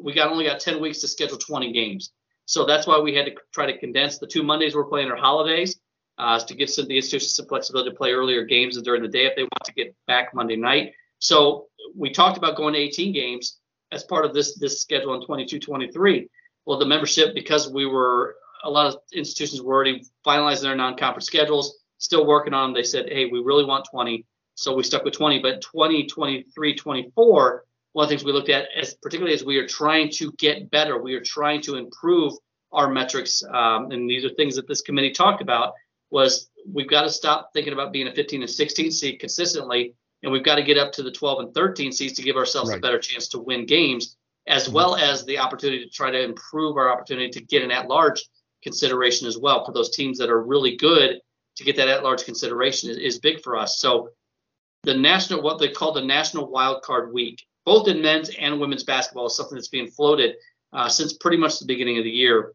we 0.00 0.14
got 0.14 0.30
only 0.30 0.44
got 0.44 0.60
10 0.60 0.80
weeks 0.80 1.00
to 1.00 1.08
schedule 1.08 1.36
20 1.36 1.72
games. 1.72 2.12
So 2.46 2.64
that's 2.64 2.86
why 2.86 2.98
we 3.00 3.14
had 3.14 3.26
to 3.26 3.32
try 3.52 3.66
to 3.66 3.76
condense 3.76 4.18
the 4.18 4.26
two 4.26 4.42
Mondays 4.42 4.74
we're 4.74 4.84
playing 4.84 5.10
are 5.10 5.16
holidays 5.16 5.78
uh, 6.16 6.38
to 6.38 6.54
give 6.54 6.70
some, 6.70 6.86
the 6.86 6.96
institutions 6.96 7.34
some 7.34 7.46
flexibility 7.46 7.90
to 7.90 7.96
play 7.96 8.12
earlier 8.12 8.44
games 8.44 8.76
and 8.76 8.84
during 8.84 9.02
the 9.02 9.08
day 9.08 9.26
if 9.26 9.34
they 9.36 9.42
want 9.42 9.64
to 9.64 9.72
get 9.72 9.94
back 10.06 10.32
Monday 10.32 10.56
night. 10.56 10.92
So 11.18 11.66
we 11.96 12.10
talked 12.10 12.38
about 12.38 12.56
going 12.56 12.74
to 12.74 12.80
18 12.80 13.12
games 13.12 13.58
as 13.90 14.04
part 14.04 14.24
of 14.24 14.32
this 14.32 14.56
this 14.58 14.80
schedule 14.80 15.14
in 15.14 15.26
22 15.26 15.58
23. 15.58 16.28
Well, 16.66 16.78
the 16.78 16.86
membership, 16.86 17.34
because 17.34 17.70
we 17.70 17.86
were 17.86 18.36
a 18.64 18.70
lot 18.70 18.86
of 18.86 18.96
institutions 19.12 19.62
were 19.62 19.74
already 19.74 20.04
finalizing 20.26 20.62
their 20.62 20.76
non-conference 20.76 21.26
schedules, 21.26 21.78
still 21.98 22.26
working 22.26 22.54
on 22.54 22.68
them. 22.68 22.74
They 22.74 22.86
said, 22.86 23.08
hey, 23.08 23.26
we 23.26 23.40
really 23.40 23.64
want 23.64 23.86
20. 23.90 24.24
So 24.54 24.74
we 24.74 24.82
stuck 24.82 25.04
with 25.04 25.14
20. 25.14 25.40
But 25.40 25.60
20, 25.60 26.06
23, 26.06 26.74
24, 26.74 27.64
one 27.92 28.04
of 28.04 28.08
the 28.08 28.16
things 28.16 28.24
we 28.24 28.32
looked 28.32 28.48
at, 28.48 28.68
as 28.76 28.94
particularly 28.94 29.34
as 29.34 29.44
we 29.44 29.56
are 29.58 29.66
trying 29.66 30.10
to 30.12 30.32
get 30.38 30.70
better, 30.70 31.00
we 31.00 31.14
are 31.14 31.22
trying 31.22 31.62
to 31.62 31.76
improve 31.76 32.34
our 32.72 32.90
metrics. 32.90 33.42
Um, 33.42 33.90
and 33.90 34.08
these 34.08 34.24
are 34.24 34.30
things 34.30 34.56
that 34.56 34.68
this 34.68 34.82
committee 34.82 35.10
talked 35.10 35.42
about 35.42 35.74
was 36.10 36.48
we've 36.70 36.88
got 36.88 37.02
to 37.02 37.10
stop 37.10 37.50
thinking 37.52 37.72
about 37.72 37.92
being 37.92 38.08
a 38.08 38.14
15 38.14 38.42
and 38.42 38.50
16 38.50 38.90
seed 38.90 39.20
consistently. 39.20 39.94
And 40.22 40.32
we've 40.32 40.44
got 40.44 40.56
to 40.56 40.62
get 40.62 40.78
up 40.78 40.92
to 40.92 41.02
the 41.02 41.12
12 41.12 41.40
and 41.40 41.54
13 41.54 41.92
seeds 41.92 42.14
to 42.14 42.22
give 42.22 42.36
ourselves 42.36 42.70
right. 42.70 42.78
a 42.78 42.80
better 42.80 42.98
chance 42.98 43.28
to 43.28 43.38
win 43.38 43.66
games, 43.66 44.16
as 44.48 44.64
mm-hmm. 44.64 44.74
well 44.74 44.96
as 44.96 45.24
the 45.24 45.38
opportunity 45.38 45.84
to 45.84 45.90
try 45.90 46.10
to 46.10 46.20
improve 46.20 46.76
our 46.76 46.90
opportunity 46.90 47.30
to 47.30 47.44
get 47.44 47.62
an 47.62 47.70
at 47.70 47.88
large 47.88 48.24
consideration 48.62 49.26
as 49.26 49.38
well 49.38 49.64
for 49.64 49.72
those 49.72 49.94
teams 49.94 50.18
that 50.18 50.30
are 50.30 50.42
really 50.42 50.76
good 50.76 51.20
to 51.56 51.64
get 51.64 51.76
that 51.76 51.88
at 51.88 52.02
large 52.02 52.24
consideration 52.24 52.90
is, 52.90 52.98
is 52.98 53.18
big 53.18 53.42
for 53.42 53.56
us. 53.56 53.78
So 53.78 54.10
the 54.84 54.94
national, 54.94 55.42
what 55.42 55.58
they 55.58 55.68
call 55.68 55.92
the 55.92 56.04
national 56.04 56.50
wild 56.50 56.82
card 56.82 57.12
week, 57.12 57.44
both 57.64 57.88
in 57.88 58.00
men's 58.00 58.30
and 58.30 58.60
women's 58.60 58.84
basketball 58.84 59.26
is 59.26 59.36
something 59.36 59.56
that's 59.56 59.68
being 59.68 59.90
floated 59.90 60.36
uh, 60.72 60.88
since 60.88 61.12
pretty 61.12 61.36
much 61.36 61.58
the 61.58 61.66
beginning 61.66 61.98
of 61.98 62.04
the 62.04 62.10
year 62.10 62.52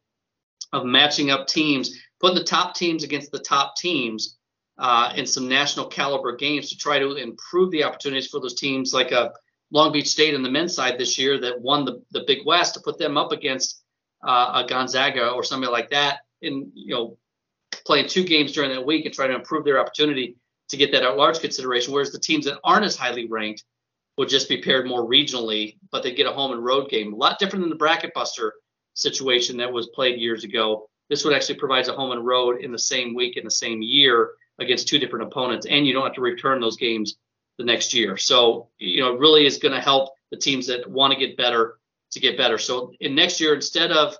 of 0.71 0.85
matching 0.85 1.29
up 1.29 1.47
teams, 1.47 1.99
putting 2.19 2.37
the 2.37 2.43
top 2.43 2.75
teams 2.75 3.03
against 3.03 3.31
the 3.31 3.39
top 3.39 3.75
teams 3.75 4.37
uh, 4.79 5.13
in 5.15 5.25
some 5.25 5.47
national 5.47 5.85
caliber 5.85 6.35
games 6.35 6.69
to 6.69 6.77
try 6.77 6.97
to 6.97 7.15
improve 7.15 7.71
the 7.71 7.83
opportunities 7.83 8.27
for 8.27 8.39
those 8.39 8.55
teams 8.55 8.93
like 8.93 9.11
a 9.11 9.19
uh, 9.19 9.29
Long 9.71 9.91
Beach 9.91 10.07
State 10.07 10.35
on 10.35 10.43
the 10.43 10.51
men's 10.51 10.75
side 10.75 10.99
this 10.99 11.17
year 11.17 11.39
that 11.39 11.59
won 11.59 11.83
the, 11.83 12.03
the 12.11 12.23
Big 12.27 12.45
West 12.45 12.75
to 12.75 12.79
put 12.79 12.99
them 12.99 13.17
up 13.17 13.31
against 13.31 13.82
uh, 14.23 14.63
a 14.63 14.67
Gonzaga 14.67 15.29
or 15.29 15.43
somebody 15.43 15.71
like 15.71 15.89
that 15.91 16.19
in 16.41 16.71
you 16.73 16.93
know 16.93 17.17
playing 17.85 18.07
two 18.07 18.23
games 18.23 18.51
during 18.51 18.71
that 18.71 18.85
week 18.85 19.05
and 19.05 19.13
trying 19.13 19.29
to 19.29 19.35
improve 19.35 19.65
their 19.65 19.79
opportunity 19.79 20.37
to 20.69 20.77
get 20.77 20.91
that 20.91 21.03
at 21.03 21.17
large 21.17 21.39
consideration. 21.39 21.93
Whereas 21.93 22.11
the 22.11 22.19
teams 22.19 22.45
that 22.45 22.59
aren't 22.63 22.85
as 22.85 22.95
highly 22.95 23.27
ranked 23.27 23.63
would 24.17 24.29
just 24.29 24.47
be 24.47 24.61
paired 24.61 24.87
more 24.87 25.05
regionally, 25.05 25.77
but 25.91 26.03
they 26.03 26.13
get 26.13 26.27
a 26.27 26.31
home 26.31 26.51
and 26.51 26.63
road 26.63 26.89
game. 26.89 27.13
A 27.13 27.15
lot 27.15 27.39
different 27.39 27.63
than 27.63 27.69
the 27.69 27.75
bracket 27.75 28.13
buster 28.13 28.53
situation 28.93 29.57
that 29.57 29.71
was 29.71 29.87
played 29.87 30.19
years 30.19 30.43
ago. 30.43 30.87
This 31.09 31.25
would 31.25 31.33
actually 31.33 31.55
provides 31.55 31.89
a 31.89 31.93
home 31.93 32.11
and 32.11 32.25
road 32.25 32.61
in 32.61 32.71
the 32.71 32.79
same 32.79 33.15
week 33.15 33.37
in 33.37 33.43
the 33.43 33.51
same 33.51 33.81
year 33.81 34.31
against 34.59 34.87
two 34.87 34.99
different 34.99 35.25
opponents, 35.25 35.65
and 35.65 35.85
you 35.85 35.93
don't 35.93 36.05
have 36.05 36.13
to 36.13 36.21
return 36.21 36.61
those 36.61 36.77
games 36.77 37.15
the 37.57 37.65
next 37.65 37.93
year. 37.93 38.17
So 38.17 38.69
you 38.77 39.01
know, 39.01 39.13
it 39.13 39.19
really 39.19 39.45
is 39.45 39.57
going 39.57 39.73
to 39.73 39.81
help 39.81 40.13
the 40.31 40.37
teams 40.37 40.67
that 40.67 40.89
want 40.89 41.13
to 41.13 41.19
get 41.19 41.37
better 41.37 41.79
to 42.13 42.19
get 42.19 42.37
better. 42.37 42.57
So 42.57 42.93
in 42.99 43.15
next 43.15 43.39
year, 43.39 43.53
instead 43.53 43.91
of 43.91 44.15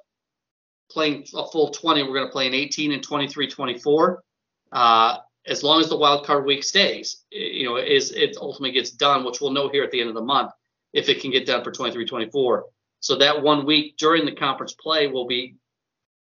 playing 0.90 1.26
a 1.36 1.48
full 1.48 1.70
20, 1.70 2.04
we're 2.04 2.14
going 2.14 2.28
to 2.28 2.32
play 2.32 2.48
an 2.48 2.54
18 2.54 2.92
and 2.92 3.04
23, 3.04 3.48
24. 3.48 4.24
Uh, 4.72 5.18
as 5.46 5.64
long 5.64 5.82
as 5.82 5.90
the 5.90 5.98
wild 5.98 6.26
card 6.26 6.46
week 6.46 6.64
stays, 6.64 7.24
you 7.32 7.66
know, 7.66 7.78
is 7.78 8.12
it 8.12 8.38
ultimately 8.38 8.72
gets 8.72 8.92
done, 8.92 9.26
which 9.26 9.42
we'll 9.42 9.52
know 9.52 9.70
here 9.70 9.84
at 9.84 9.92
the 9.92 10.00
end 10.00 10.10
of 10.10 10.16
the 10.16 10.22
month 10.22 10.52
if 10.94 11.10
it 11.10 11.22
can 11.22 11.32
get 11.32 11.46
done 11.46 11.64
for 11.64 11.72
23-24. 11.72 12.62
So 13.00 13.18
that 13.18 13.42
one 13.42 13.66
week 13.66 13.98
during 13.98 14.26
the 14.26 14.32
conference 14.32 14.74
play 14.74 15.08
will 15.08 15.28
be 15.28 15.56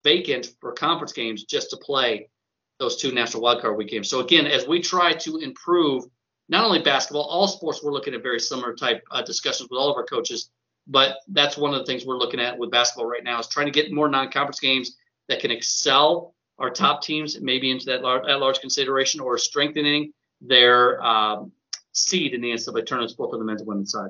vacant 0.03 0.49
for 0.59 0.71
conference 0.73 1.13
games 1.13 1.43
just 1.43 1.69
to 1.69 1.77
play 1.77 2.29
those 2.79 2.95
two 2.95 3.11
national 3.11 3.43
wildcard 3.43 3.77
week 3.77 3.89
games. 3.89 4.09
So 4.09 4.21
again, 4.21 4.47
as 4.47 4.67
we 4.67 4.81
try 4.81 5.13
to 5.13 5.37
improve 5.37 6.05
not 6.49 6.65
only 6.65 6.81
basketball, 6.81 7.23
all 7.23 7.47
sports, 7.47 7.83
we're 7.83 7.93
looking 7.93 8.15
at 8.15 8.23
very 8.23 8.39
similar 8.39 8.73
type 8.73 9.03
uh, 9.11 9.21
discussions 9.21 9.69
with 9.69 9.77
all 9.77 9.91
of 9.91 9.95
our 9.95 10.05
coaches. 10.05 10.49
But 10.87 11.17
that's 11.27 11.57
one 11.57 11.73
of 11.73 11.79
the 11.79 11.85
things 11.85 12.05
we're 12.05 12.17
looking 12.17 12.39
at 12.39 12.57
with 12.57 12.71
basketball 12.71 13.05
right 13.05 13.23
now 13.23 13.39
is 13.39 13.47
trying 13.47 13.67
to 13.67 13.71
get 13.71 13.91
more 13.91 14.09
non-conference 14.09 14.59
games 14.59 14.97
that 15.29 15.39
can 15.39 15.51
excel 15.51 16.33
our 16.59 16.69
top 16.69 17.01
teams 17.01 17.39
maybe 17.39 17.71
into 17.71 17.85
that 17.85 18.01
large, 18.01 18.25
that 18.25 18.39
large 18.39 18.59
consideration 18.59 19.19
or 19.19 19.37
strengthening 19.37 20.11
their 20.41 21.03
um, 21.03 21.51
seed 21.93 22.33
in 22.33 22.41
the 22.41 22.51
NCAA 22.51 22.85
tournament 22.85 23.15
both 23.17 23.33
on 23.33 23.39
the 23.39 23.45
men's 23.45 23.61
and 23.61 23.67
women's 23.67 23.91
side. 23.91 24.09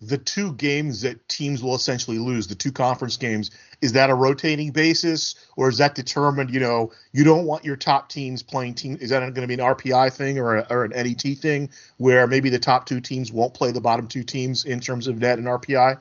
The 0.00 0.18
two 0.18 0.52
games 0.54 1.00
that 1.02 1.28
teams 1.28 1.62
will 1.62 1.74
essentially 1.74 2.18
lose, 2.18 2.46
the 2.46 2.54
two 2.54 2.72
conference 2.72 3.16
games, 3.16 3.52
is 3.84 3.92
that 3.92 4.08
a 4.08 4.14
rotating 4.14 4.70
basis 4.70 5.34
or 5.56 5.68
is 5.68 5.76
that 5.76 5.94
determined? 5.94 6.50
You 6.50 6.58
know, 6.58 6.90
you 7.12 7.22
don't 7.22 7.44
want 7.44 7.66
your 7.66 7.76
top 7.76 8.08
teams 8.08 8.42
playing 8.42 8.74
team. 8.74 8.96
Is 8.98 9.10
that 9.10 9.20
going 9.20 9.34
to 9.34 9.46
be 9.46 9.52
an 9.52 9.60
RPI 9.60 10.10
thing 10.14 10.38
or, 10.38 10.56
a, 10.56 10.66
or 10.70 10.84
an 10.84 10.92
NET 10.92 11.20
thing 11.38 11.68
where 11.98 12.26
maybe 12.26 12.48
the 12.48 12.58
top 12.58 12.86
two 12.86 12.98
teams 12.98 13.30
won't 13.30 13.52
play 13.52 13.72
the 13.72 13.82
bottom 13.82 14.08
two 14.08 14.24
teams 14.24 14.64
in 14.64 14.80
terms 14.80 15.06
of 15.06 15.18
net 15.18 15.36
and 15.36 15.46
RPI? 15.46 15.98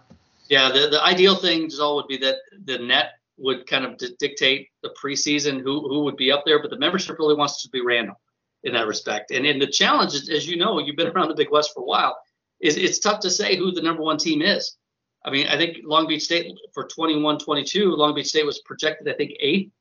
Yeah, 0.48 0.72
the, 0.72 0.88
the 0.88 1.04
ideal 1.04 1.36
thing, 1.36 1.70
all 1.82 1.98
would 1.98 2.08
be 2.08 2.18
that 2.18 2.38
the 2.64 2.78
net 2.78 3.12
would 3.38 3.68
kind 3.68 3.84
of 3.84 4.00
dictate 4.18 4.70
the 4.82 4.96
preseason 5.04 5.62
who 5.62 5.82
who 5.90 6.06
would 6.06 6.16
be 6.16 6.32
up 6.32 6.44
there, 6.46 6.62
but 6.62 6.70
the 6.70 6.80
membership 6.80 7.20
really 7.20 7.36
wants 7.36 7.64
to 7.64 7.70
be 7.70 7.82
random 7.82 8.16
in 8.64 8.74
that 8.74 8.88
respect. 8.88 9.32
And 9.32 9.46
in 9.46 9.60
the 9.60 9.68
challenge, 9.68 10.14
as 10.30 10.48
you 10.48 10.56
know, 10.56 10.80
you've 10.80 10.96
been 10.96 11.08
around 11.08 11.28
the 11.28 11.36
Big 11.36 11.52
West 11.52 11.72
for 11.74 11.82
a 11.82 11.86
while, 11.86 12.18
is 12.62 12.78
it's 12.78 13.00
tough 13.00 13.20
to 13.22 13.30
say 13.30 13.58
who 13.58 13.72
the 13.72 13.82
number 13.82 14.04
one 14.04 14.18
team 14.18 14.42
is. 14.42 14.78
I 15.26 15.32
mean, 15.32 15.48
I 15.48 15.58
think 15.58 15.78
Long 15.84 16.08
Beach 16.08 16.24
State 16.24 16.52
for 16.74 16.88
21-22, 16.88 17.98
Long 17.98 18.14
Beach 18.14 18.28
State 18.28 18.46
was 18.46 18.60
projected, 18.60 19.08
I 19.08 19.16
think, 19.16 19.34
eighth 19.40 19.72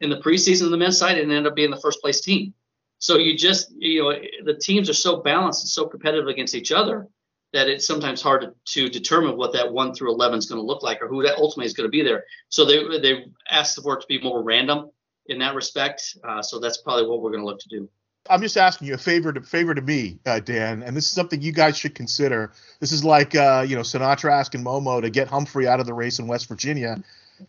in 0.00 0.10
the 0.10 0.20
preseason 0.20 0.66
on 0.66 0.70
the 0.70 0.76
men's 0.76 0.98
side 0.98 1.18
and 1.18 1.30
ended 1.30 1.46
up 1.46 1.56
being 1.56 1.70
the 1.70 1.80
first 1.80 2.00
place 2.00 2.20
team. 2.20 2.54
So 2.98 3.16
you 3.16 3.36
just, 3.36 3.72
you 3.72 4.02
know, 4.02 4.14
the 4.44 4.54
teams 4.54 4.90
are 4.90 4.94
so 4.94 5.16
balanced 5.16 5.62
and 5.62 5.70
so 5.70 5.86
competitive 5.86 6.28
against 6.28 6.54
each 6.54 6.70
other 6.70 7.08
that 7.52 7.68
it's 7.68 7.86
sometimes 7.86 8.22
hard 8.22 8.42
to, 8.42 8.54
to 8.66 8.88
determine 8.88 9.36
what 9.36 9.52
that 9.54 9.72
one 9.72 9.94
through 9.94 10.12
11 10.12 10.38
is 10.38 10.46
going 10.46 10.60
to 10.60 10.66
look 10.66 10.82
like 10.82 11.02
or 11.02 11.08
who 11.08 11.22
that 11.22 11.36
ultimately 11.36 11.66
is 11.66 11.72
going 11.72 11.86
to 11.86 11.90
be 11.90 12.02
there. 12.02 12.24
So 12.48 12.64
they, 12.64 12.98
they 12.98 13.24
asked 13.50 13.82
for 13.82 13.96
it 13.96 14.02
to 14.02 14.06
be 14.06 14.20
more 14.20 14.42
random 14.42 14.90
in 15.26 15.38
that 15.38 15.54
respect. 15.54 16.16
Uh, 16.22 16.42
so 16.42 16.60
that's 16.60 16.78
probably 16.78 17.06
what 17.06 17.22
we're 17.22 17.30
going 17.30 17.42
to 17.42 17.46
look 17.46 17.60
to 17.60 17.68
do. 17.68 17.88
I'm 18.30 18.40
just 18.40 18.56
asking 18.56 18.88
you 18.88 18.94
a 18.94 18.98
favor 18.98 19.32
to 19.32 19.40
favor 19.40 19.74
to 19.74 19.82
me, 19.82 20.18
uh, 20.24 20.40
Dan, 20.40 20.82
and 20.82 20.96
this 20.96 21.04
is 21.06 21.10
something 21.10 21.42
you 21.42 21.52
guys 21.52 21.76
should 21.76 21.94
consider. 21.94 22.52
This 22.78 22.92
is 22.92 23.04
like 23.04 23.34
uh, 23.34 23.64
you 23.66 23.76
know 23.76 23.82
Sinatra 23.82 24.32
asking 24.32 24.62
Momo 24.62 25.02
to 25.02 25.10
get 25.10 25.28
Humphrey 25.28 25.66
out 25.66 25.80
of 25.80 25.86
the 25.86 25.94
race 25.94 26.18
in 26.18 26.26
West 26.26 26.48
Virginia. 26.48 27.02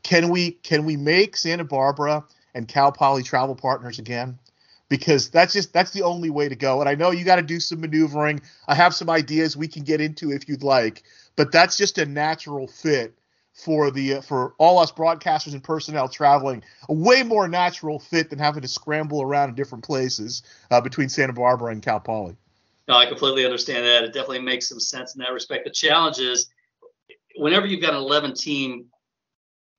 Can 0.04 0.30
we 0.30 0.52
can 0.52 0.86
we 0.86 0.98
make 0.98 1.38
Santa 1.38 1.64
Barbara 1.64 2.24
and 2.56 2.68
Cal 2.68 2.92
Poly 2.92 3.24
travel 3.24 3.56
partners 3.56 4.00
again? 4.00 4.40
because 4.92 5.30
that's 5.30 5.54
just 5.54 5.72
that's 5.72 5.92
the 5.92 6.04
only 6.04 6.30
way 6.30 6.50
to 6.50 6.56
go. 6.56 6.82
And 6.82 6.90
I 6.90 6.96
know 6.96 7.12
you 7.12 7.24
got 7.24 7.38
to 7.38 7.42
do 7.42 7.62
some 7.62 7.80
maneuvering. 7.80 8.42
I 8.68 8.76
have 8.76 8.94
some 8.94 9.10
ideas 9.10 9.56
we 9.56 9.70
can 9.70 9.84
get 9.84 10.02
into 10.02 10.34
if 10.34 10.50
you'd 10.50 10.64
like, 10.64 11.04
but 11.38 11.50
that's 11.50 11.78
just 11.78 11.98
a 11.98 12.06
natural 12.06 12.68
fit 12.68 13.14
for 13.54 13.92
the 13.92 14.16
uh, 14.16 14.22
for 14.22 14.54
all 14.58 14.80
us 14.80 14.92
broadcasters 14.92 15.54
and 15.54 15.64
personnel 15.64 16.08
traveling. 16.08 16.64
A 16.90 16.94
way 16.94 17.24
more 17.24 17.48
natural 17.48 18.00
fit 18.00 18.30
than 18.30 18.40
having 18.40 18.62
to 18.62 18.68
scramble 18.68 19.22
around 19.22 19.50
in 19.50 19.56
different 19.56 19.84
places 19.84 20.44
uh, 20.70 20.82
between 20.82 21.10
Santa 21.10 21.34
Barbara 21.34 21.72
and 21.72 21.82
Cal 21.82 22.00
Poly. 22.00 22.36
No, 22.88 22.96
I 22.96 23.06
completely 23.06 23.46
understand 23.46 23.86
that. 23.86 24.04
It 24.04 24.14
definitely 24.14 24.42
makes 24.42 24.68
some 24.68 24.80
sense 24.80 25.16
in 25.16 25.20
that 25.20 25.32
respect. 25.32 25.66
The 25.66 25.72
challenge 25.72 26.20
is 26.20 26.50
whenever 27.36 27.66
you've 27.66 27.82
got 27.82 27.94
an 27.94 28.00
11 28.00 28.34
team 28.34 28.86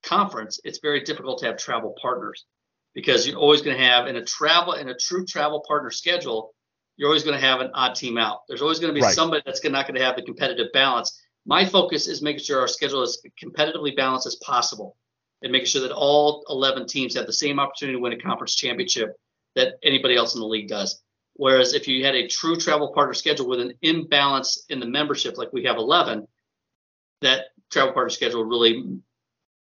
conference, 0.01 0.59
it's 0.63 0.79
very 0.79 1.01
difficult 1.01 1.39
to 1.39 1.45
have 1.47 1.57
travel 1.57 1.95
partners 2.01 2.45
because 2.93 3.27
you're 3.27 3.37
always 3.37 3.61
going 3.61 3.77
to 3.77 3.83
have 3.83 4.07
in 4.07 4.15
a 4.15 4.23
travel 4.23 4.73
in 4.73 4.89
a 4.89 4.95
true 4.95 5.25
travel 5.25 5.63
partner 5.67 5.91
schedule 5.91 6.53
you're 6.95 7.09
always 7.09 7.23
going 7.23 7.37
to 7.37 7.45
have 7.45 7.59
an 7.59 7.71
odd 7.73 7.95
team 7.95 8.17
out 8.17 8.41
there's 8.47 8.61
always 8.61 8.79
going 8.79 8.93
to 8.93 8.99
be 8.99 9.03
right. 9.03 9.15
somebody 9.15 9.41
that's 9.45 9.63
not 9.63 9.87
going 9.87 9.95
to 9.95 10.03
have 10.03 10.15
the 10.15 10.21
competitive 10.21 10.67
balance 10.73 11.19
my 11.45 11.65
focus 11.65 12.07
is 12.07 12.21
making 12.21 12.43
sure 12.43 12.59
our 12.59 12.67
schedule 12.67 13.01
is 13.01 13.21
competitively 13.41 13.95
balanced 13.95 14.27
as 14.27 14.35
possible 14.37 14.95
and 15.41 15.51
making 15.51 15.67
sure 15.67 15.81
that 15.81 15.91
all 15.91 16.45
11 16.49 16.87
teams 16.87 17.15
have 17.15 17.25
the 17.25 17.33
same 17.33 17.59
opportunity 17.59 17.97
to 17.97 18.01
win 18.01 18.13
a 18.13 18.17
conference 18.17 18.55
championship 18.55 19.15
that 19.55 19.73
anybody 19.83 20.15
else 20.15 20.35
in 20.35 20.41
the 20.41 20.47
league 20.47 20.67
does 20.67 21.01
whereas 21.35 21.73
if 21.73 21.87
you 21.87 22.05
had 22.05 22.15
a 22.15 22.27
true 22.27 22.55
travel 22.55 22.93
partner 22.93 23.13
schedule 23.13 23.47
with 23.47 23.59
an 23.59 23.73
imbalance 23.81 24.65
in 24.69 24.79
the 24.79 24.85
membership 24.85 25.37
like 25.37 25.51
we 25.51 25.63
have 25.63 25.77
11 25.77 26.27
that 27.21 27.45
travel 27.71 27.93
partner 27.93 28.09
schedule 28.09 28.45
really 28.45 28.99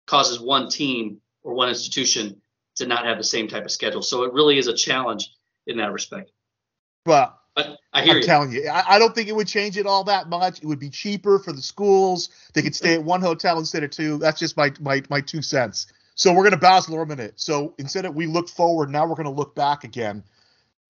causes 0.08 0.40
one 0.40 0.70
team 0.70 1.20
or 1.44 1.54
one 1.54 1.70
institution 1.70 2.42
to 2.76 2.86
not 2.86 3.06
have 3.06 3.18
the 3.18 3.24
same 3.24 3.48
type 3.48 3.66
of 3.66 3.72
schedule. 3.72 4.02
So 4.02 4.24
it 4.24 4.34
really 4.34 4.58
is 4.58 4.68
a 4.68 4.76
challenge 4.76 5.32
in 5.68 5.78
that 5.78 5.92
respect. 5.92 6.32
Well, 7.06 7.40
but 7.56 7.80
I 7.94 8.04
hear 8.04 8.12
I'm 8.12 8.18
you. 8.18 8.24
telling 8.24 8.52
you, 8.52 8.68
I, 8.68 8.96
I, 8.96 9.00
don't 9.00 9.16
think 9.16 9.30
it 9.30 9.36
would 9.36 9.48
change 9.48 9.78
it 9.78 9.86
all 9.86 10.04
that 10.04 10.28
much. 10.28 10.60
It 10.60 10.66
would 10.66 10.80
be 10.80 10.90
cheaper 10.90 11.40
for 11.40 11.54
the 11.54 11.62
schools. 11.62 12.30
They 12.54 12.62
could 12.62 12.76
stay 12.76 12.96
at 12.96 13.04
one 13.04 13.22
hotel 13.22 13.58
instead 13.58 13.84
of 13.84 13.92
two. 13.92 14.18
That's 14.18 14.40
just 14.40 14.58
my 14.58 14.74
my 14.82 15.02
my 15.10 15.22
two 15.22 15.42
cents. 15.42 15.88
So 16.16 16.32
we're 16.32 16.44
going 16.44 16.52
to 16.52 16.58
bounce 16.58 16.88
a 16.88 17.06
minute. 17.06 17.34
So 17.36 17.74
instead 17.78 18.06
of 18.06 18.16
we 18.16 18.26
look 18.26 18.48
forward, 18.48 18.90
now 18.90 19.06
we're 19.06 19.16
going 19.16 19.26
to 19.26 19.32
look 19.32 19.54
back 19.54 19.84
again. 19.84 20.24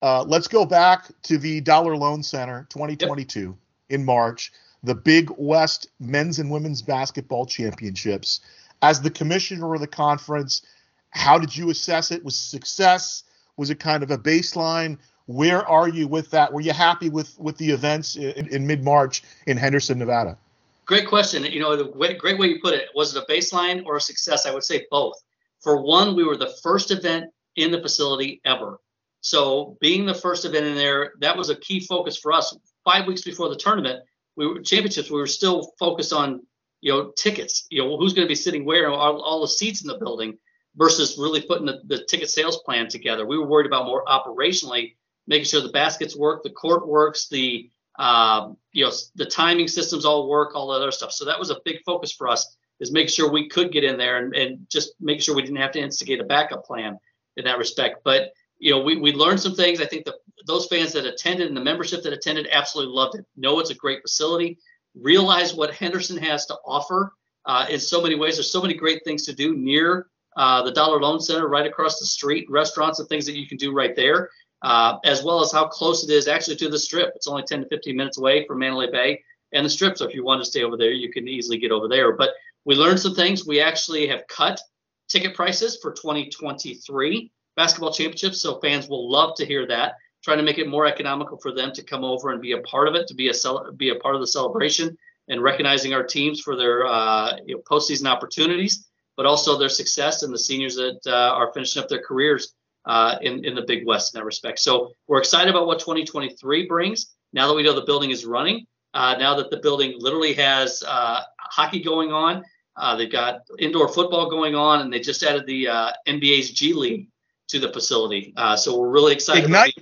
Uh, 0.01 0.23
let's 0.23 0.47
go 0.47 0.65
back 0.65 1.09
to 1.23 1.37
the 1.37 1.61
Dollar 1.61 1.97
Loan 1.97 2.21
Center 2.21 2.67
2022 2.69 3.39
yep. 3.39 3.55
in 3.89 4.05
March, 4.05 4.51
the 4.83 4.93
Big 4.93 5.31
West 5.37 5.87
Men's 5.99 6.37
and 6.37 6.51
Women's 6.51 6.83
Basketball 6.83 7.47
Championships. 7.47 8.41
As 8.83 9.01
the 9.01 9.09
commissioner 9.09 9.73
of 9.73 9.81
the 9.81 9.87
conference, 9.87 10.61
how 11.09 11.39
did 11.39 11.55
you 11.55 11.71
assess 11.71 12.11
it? 12.11 12.23
Was 12.23 12.37
success? 12.37 13.23
Was 13.57 13.71
it 13.71 13.79
kind 13.79 14.03
of 14.03 14.11
a 14.11 14.17
baseline? 14.17 14.99
Where 15.27 15.67
are 15.67 15.89
you 15.89 16.07
with 16.07 16.29
that? 16.31 16.53
Were 16.53 16.61
you 16.61 16.73
happy 16.73 17.09
with 17.09 17.37
with 17.39 17.57
the 17.57 17.71
events 17.71 18.15
in, 18.15 18.47
in 18.47 18.67
mid 18.67 18.83
March 18.83 19.23
in 19.47 19.57
Henderson, 19.57 19.97
Nevada? 19.97 20.37
Great 20.85 21.07
question. 21.07 21.43
You 21.43 21.59
know, 21.59 21.75
the 21.75 21.91
way, 21.97 22.13
great 22.13 22.37
way 22.37 22.47
you 22.47 22.59
put 22.61 22.75
it. 22.75 22.89
Was 22.93 23.15
it 23.15 23.23
a 23.23 23.31
baseline 23.31 23.83
or 23.85 23.97
a 23.97 24.01
success? 24.01 24.45
I 24.45 24.53
would 24.53 24.63
say 24.63 24.85
both. 24.91 25.15
For 25.61 25.81
one, 25.81 26.15
we 26.15 26.23
were 26.23 26.37
the 26.37 26.53
first 26.61 26.91
event 26.91 27.31
in 27.55 27.71
the 27.71 27.81
facility 27.81 28.39
ever. 28.45 28.79
So 29.21 29.77
being 29.81 30.05
the 30.05 30.13
first 30.13 30.45
event 30.45 30.67
in 30.67 30.75
there, 30.75 31.13
that 31.21 31.35
was 31.35 31.49
a 31.49 31.55
key 31.55 31.79
focus 31.79 32.15
for 32.15 32.31
us. 32.31 32.55
Five 32.83 33.07
weeks 33.07 33.23
before 33.23 33.49
the 33.49 33.55
tournament, 33.55 34.03
we 34.35 34.45
were 34.45 34.61
championships. 34.61 35.09
We 35.09 35.17
were 35.17 35.25
still 35.25 35.73
focused 35.79 36.13
on 36.13 36.45
you 36.81 36.91
know 36.91 37.11
tickets. 37.17 37.65
You 37.71 37.81
know 37.81 37.97
who's 37.97 38.13
going 38.13 38.27
to 38.27 38.31
be 38.31 38.35
sitting 38.35 38.63
where, 38.63 38.91
all, 38.91 39.21
all 39.21 39.41
the 39.41 39.47
seats 39.47 39.81
in 39.81 39.87
the 39.87 39.97
building 39.97 40.37
versus 40.75 41.17
really 41.17 41.41
putting 41.41 41.65
the, 41.65 41.81
the 41.85 42.03
ticket 42.03 42.29
sales 42.29 42.59
plan 42.59 42.87
together. 42.87 43.25
We 43.25 43.39
were 43.39 43.47
worried 43.47 43.65
about 43.65 43.85
more 43.85 44.03
operationally, 44.05 44.95
making 45.27 45.45
sure 45.45 45.61
the 45.61 45.69
baskets 45.69 46.15
work, 46.15 46.43
the 46.43 46.49
court 46.49 46.87
works, 46.87 47.27
the 47.29 47.69
um, 47.97 48.57
you 48.73 48.85
know 48.85 48.91
the 49.15 49.25
timing 49.25 49.67
systems 49.67 50.05
all 50.05 50.27
work, 50.27 50.55
all 50.55 50.67
that 50.69 50.81
other 50.81 50.91
stuff. 50.91 51.11
So 51.11 51.25
that 51.25 51.39
was 51.39 51.49
a 51.49 51.57
big 51.63 51.77
focus 51.85 52.11
for 52.11 52.27
us 52.27 52.55
is 52.79 52.91
make 52.91 53.09
sure 53.09 53.31
we 53.31 53.47
could 53.47 53.71
get 53.71 53.83
in 53.83 53.97
there 53.97 54.17
and, 54.17 54.35
and 54.35 54.67
just 54.69 54.93
make 54.99 55.21
sure 55.21 55.35
we 55.35 55.41
didn't 55.41 55.57
have 55.57 55.71
to 55.71 55.79
instigate 55.79 56.19
a 56.19 56.25
backup 56.25 56.65
plan 56.65 56.97
in 57.37 57.45
that 57.45 57.57
respect. 57.57 57.99
But 58.03 58.31
you 58.59 58.71
know, 58.71 58.81
we, 58.81 58.97
we 58.97 59.11
learned 59.13 59.39
some 59.39 59.55
things. 59.55 59.81
I 59.81 59.85
think 59.85 60.05
that 60.05 60.15
those 60.47 60.67
fans 60.67 60.93
that 60.93 61.05
attended 61.05 61.47
and 61.47 61.57
the 61.57 61.63
membership 61.63 62.03
that 62.03 62.13
attended 62.13 62.47
absolutely 62.51 62.93
loved 62.93 63.15
it. 63.15 63.25
Know 63.35 63.59
it's 63.59 63.69
a 63.69 63.75
great 63.75 64.01
facility. 64.01 64.57
Realize 64.93 65.53
what 65.53 65.73
Henderson 65.73 66.17
has 66.17 66.45
to 66.47 66.55
offer 66.65 67.13
uh, 67.45 67.65
in 67.69 67.79
so 67.79 68.01
many 68.01 68.15
ways. 68.15 68.35
There's 68.35 68.51
so 68.51 68.61
many 68.61 68.73
great 68.73 69.03
things 69.03 69.25
to 69.25 69.33
do 69.33 69.55
near 69.55 70.07
uh, 70.37 70.63
the 70.63 70.71
Dollar 70.71 70.99
Loan 70.99 71.19
Center 71.19 71.47
right 71.47 71.65
across 71.65 71.99
the 71.99 72.05
street, 72.05 72.45
restaurants 72.49 72.99
and 72.99 73.07
things 73.07 73.25
that 73.25 73.37
you 73.37 73.47
can 73.47 73.57
do 73.57 73.73
right 73.73 73.95
there, 73.95 74.29
uh, 74.61 74.97
as 75.03 75.23
well 75.23 75.41
as 75.41 75.51
how 75.51 75.67
close 75.67 76.03
it 76.03 76.09
is 76.09 76.27
actually 76.27 76.55
to 76.57 76.69
the 76.69 76.79
strip. 76.79 77.11
It's 77.15 77.27
only 77.27 77.43
10 77.43 77.61
to 77.61 77.67
15 77.67 77.95
minutes 77.95 78.17
away 78.17 78.45
from 78.45 78.59
Mandalay 78.59 78.91
Bay 78.91 79.21
and 79.53 79.65
the 79.65 79.69
strip. 79.69 79.97
So 79.97 80.07
if 80.07 80.15
you 80.15 80.23
want 80.23 80.41
to 80.43 80.49
stay 80.49 80.63
over 80.63 80.77
there, 80.77 80.91
you 80.91 81.11
can 81.11 81.27
easily 81.27 81.57
get 81.57 81.71
over 81.71 81.87
there. 81.87 82.13
But 82.13 82.31
we 82.65 82.75
learned 82.75 82.99
some 82.99 83.15
things. 83.15 83.45
We 83.45 83.61
actually 83.61 84.07
have 84.07 84.27
cut 84.27 84.59
ticket 85.07 85.35
prices 85.35 85.77
for 85.81 85.91
2023 85.91 87.31
basketball 87.55 87.93
championships. 87.93 88.41
So 88.41 88.59
fans 88.59 88.87
will 88.87 89.09
love 89.09 89.35
to 89.35 89.45
hear 89.45 89.67
that. 89.67 89.93
Trying 90.23 90.37
to 90.37 90.43
make 90.43 90.57
it 90.57 90.67
more 90.67 90.87
economical 90.87 91.37
for 91.37 91.53
them 91.53 91.71
to 91.73 91.83
come 91.83 92.03
over 92.03 92.31
and 92.31 92.41
be 92.41 92.53
a 92.53 92.61
part 92.61 92.87
of 92.87 92.95
it, 92.95 93.07
to 93.07 93.13
be 93.13 93.29
a 93.29 93.33
cel- 93.33 93.71
be 93.73 93.89
a 93.89 93.95
part 93.95 94.15
of 94.15 94.21
the 94.21 94.27
celebration, 94.27 94.97
and 95.27 95.43
recognizing 95.43 95.93
our 95.93 96.03
teams 96.03 96.41
for 96.41 96.55
their 96.55 96.87
uh, 96.87 97.37
you 97.45 97.55
know, 97.55 97.61
postseason 97.69 98.07
opportunities 98.07 98.87
but 99.17 99.25
also 99.25 99.57
their 99.57 99.69
success 99.69 100.23
and 100.23 100.33
the 100.33 100.39
seniors 100.39 100.75
that 100.75 100.99
uh, 101.07 101.33
are 101.33 101.51
finishing 101.53 101.81
up 101.81 101.89
their 101.89 102.01
careers 102.01 102.53
uh, 102.85 103.17
in, 103.21 103.43
in 103.45 103.55
the 103.55 103.63
Big 103.63 103.85
West 103.85 104.13
in 104.13 104.19
that 104.19 104.25
respect. 104.25 104.59
So 104.59 104.93
we're 105.07 105.19
excited 105.19 105.49
about 105.49 105.67
what 105.67 105.79
2023 105.79 106.67
brings. 106.67 107.15
Now 107.33 107.47
that 107.47 107.53
we 107.53 107.63
know 107.63 107.73
the 107.73 107.85
building 107.85 108.11
is 108.11 108.25
running, 108.25 108.65
uh, 108.93 109.15
now 109.17 109.35
that 109.35 109.49
the 109.49 109.57
building 109.57 109.95
literally 109.97 110.33
has 110.33 110.83
uh, 110.87 111.21
hockey 111.37 111.83
going 111.83 112.11
on, 112.11 112.43
uh, 112.77 112.95
they've 112.95 113.11
got 113.11 113.41
indoor 113.59 113.87
football 113.87 114.29
going 114.29 114.55
on, 114.55 114.81
and 114.81 114.91
they 114.91 114.99
just 114.99 115.23
added 115.23 115.45
the 115.45 115.67
uh, 115.67 115.91
NBA's 116.07 116.51
G 116.51 116.73
League 116.73 117.09
to 117.49 117.59
the 117.59 117.71
facility. 117.71 118.33
Uh, 118.35 118.55
so 118.55 118.77
we're 118.77 118.89
really 118.89 119.13
excited. 119.13 119.45
Ignite. 119.45 119.73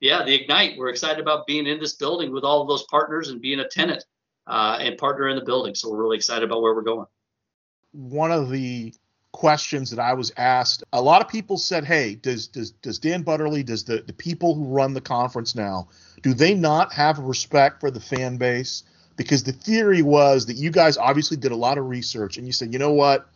yeah, 0.00 0.24
the 0.24 0.34
Ignite. 0.34 0.78
We're 0.78 0.88
excited 0.88 1.20
about 1.20 1.46
being 1.46 1.66
in 1.66 1.78
this 1.78 1.94
building 1.94 2.32
with 2.32 2.44
all 2.44 2.62
of 2.62 2.68
those 2.68 2.84
partners 2.84 3.28
and 3.30 3.40
being 3.40 3.60
a 3.60 3.68
tenant 3.68 4.04
uh, 4.46 4.78
and 4.80 4.96
partner 4.98 5.28
in 5.28 5.36
the 5.36 5.44
building. 5.44 5.74
So 5.74 5.90
we're 5.90 5.98
really 5.98 6.16
excited 6.16 6.44
about 6.44 6.62
where 6.62 6.74
we're 6.74 6.82
going. 6.82 7.06
One 7.92 8.32
of 8.32 8.50
the 8.50 8.92
questions 9.32 9.90
that 9.90 9.98
I 9.98 10.14
was 10.14 10.32
asked, 10.36 10.84
a 10.92 11.02
lot 11.02 11.22
of 11.22 11.28
people 11.28 11.58
said, 11.58 11.84
"Hey, 11.84 12.14
does 12.14 12.48
does 12.48 12.70
does 12.70 12.98
Dan 12.98 13.22
Butterly, 13.22 13.62
does 13.62 13.84
the 13.84 14.02
the 14.06 14.12
people 14.12 14.54
who 14.54 14.64
run 14.64 14.94
the 14.94 15.00
conference 15.00 15.54
now, 15.54 15.88
do 16.22 16.34
they 16.34 16.54
not 16.54 16.92
have 16.92 17.18
respect 17.18 17.80
for 17.80 17.90
the 17.90 18.00
fan 18.00 18.36
base?" 18.36 18.84
Because 19.16 19.42
the 19.42 19.52
theory 19.52 20.02
was 20.02 20.46
that 20.46 20.56
you 20.56 20.70
guys 20.70 20.96
obviously 20.96 21.36
did 21.36 21.50
a 21.50 21.56
lot 21.56 21.76
of 21.76 21.88
research 21.88 22.36
and 22.36 22.46
you 22.46 22.52
said, 22.52 22.72
"You 22.72 22.78
know 22.78 22.92
what? 22.92 23.28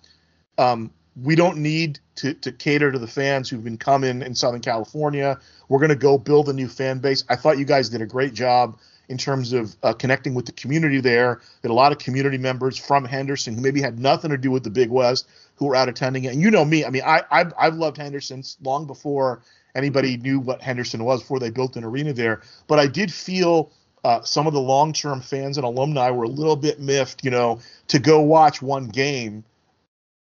Um, 0.58 0.90
we 1.20 1.34
don't 1.34 1.58
need 1.58 1.98
to, 2.16 2.34
to 2.34 2.52
cater 2.52 2.90
to 2.90 2.98
the 2.98 3.06
fans 3.06 3.48
who've 3.48 3.64
been 3.64 3.76
coming 3.76 4.22
in 4.22 4.34
Southern 4.34 4.60
California. 4.60 5.38
We're 5.68 5.78
going 5.78 5.90
to 5.90 5.96
go 5.96 6.16
build 6.16 6.48
a 6.48 6.52
new 6.52 6.68
fan 6.68 6.98
base. 6.98 7.24
I 7.28 7.36
thought 7.36 7.58
you 7.58 7.64
guys 7.64 7.90
did 7.90 8.00
a 8.00 8.06
great 8.06 8.32
job 8.32 8.78
in 9.08 9.18
terms 9.18 9.52
of 9.52 9.76
uh, 9.82 9.92
connecting 9.92 10.34
with 10.34 10.46
the 10.46 10.52
community 10.52 11.00
there. 11.00 11.40
That 11.62 11.70
a 11.70 11.74
lot 11.74 11.92
of 11.92 11.98
community 11.98 12.38
members 12.38 12.76
from 12.76 13.04
Henderson 13.04 13.54
who 13.54 13.60
maybe 13.60 13.80
had 13.80 13.98
nothing 13.98 14.30
to 14.30 14.38
do 14.38 14.50
with 14.50 14.64
the 14.64 14.70
Big 14.70 14.90
West 14.90 15.28
who 15.56 15.66
were 15.66 15.76
out 15.76 15.88
attending 15.88 16.24
it. 16.24 16.32
And 16.32 16.42
you 16.42 16.50
know 16.50 16.64
me, 16.64 16.84
I 16.84 16.90
mean, 16.90 17.02
I 17.04 17.22
I've, 17.30 17.52
I've 17.58 17.74
loved 17.74 17.96
Henderson 17.96 18.42
long 18.62 18.86
before 18.86 19.42
anybody 19.74 20.16
knew 20.16 20.40
what 20.40 20.62
Henderson 20.62 21.04
was 21.04 21.20
before 21.20 21.38
they 21.38 21.50
built 21.50 21.76
an 21.76 21.84
arena 21.84 22.12
there. 22.12 22.42
But 22.66 22.78
I 22.78 22.86
did 22.86 23.12
feel 23.12 23.70
uh, 24.04 24.22
some 24.22 24.46
of 24.46 24.52
the 24.52 24.60
long-term 24.60 25.20
fans 25.20 25.56
and 25.56 25.64
alumni 25.64 26.10
were 26.10 26.24
a 26.24 26.28
little 26.28 26.56
bit 26.56 26.80
miffed, 26.80 27.24
you 27.24 27.30
know, 27.30 27.60
to 27.88 27.98
go 27.98 28.20
watch 28.20 28.60
one 28.60 28.88
game 28.88 29.44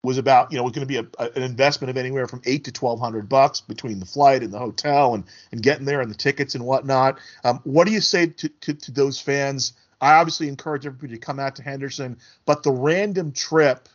was 0.02 0.18
about 0.18 0.50
you 0.50 0.56
know 0.56 0.64
was 0.64 0.72
going 0.72 0.86
to 0.86 0.86
be 0.86 0.96
a, 0.96 1.06
a, 1.18 1.30
an 1.36 1.42
investment 1.42 1.90
of 1.90 1.96
anywhere 1.96 2.26
from 2.26 2.40
eight 2.46 2.64
to 2.64 2.72
twelve 2.72 3.00
hundred 3.00 3.28
bucks 3.28 3.60
between 3.60 4.00
the 4.00 4.06
flight 4.06 4.42
and 4.42 4.52
the 4.52 4.58
hotel 4.58 5.14
and 5.14 5.24
and 5.52 5.62
getting 5.62 5.84
there 5.84 6.00
and 6.00 6.10
the 6.10 6.16
tickets 6.16 6.54
and 6.54 6.64
whatnot. 6.64 7.18
Um, 7.44 7.60
what 7.64 7.86
do 7.86 7.92
you 7.92 8.00
say 8.00 8.26
to, 8.26 8.48
to, 8.48 8.74
to 8.74 8.92
those 8.92 9.20
fans? 9.20 9.74
I 10.00 10.14
obviously 10.14 10.48
encourage 10.48 10.86
everybody 10.86 11.14
to 11.14 11.18
come 11.18 11.38
out 11.38 11.56
to 11.56 11.62
Henderson, 11.62 12.18
but 12.46 12.62
the 12.62 12.72
random 12.72 13.32
trip 13.32 13.88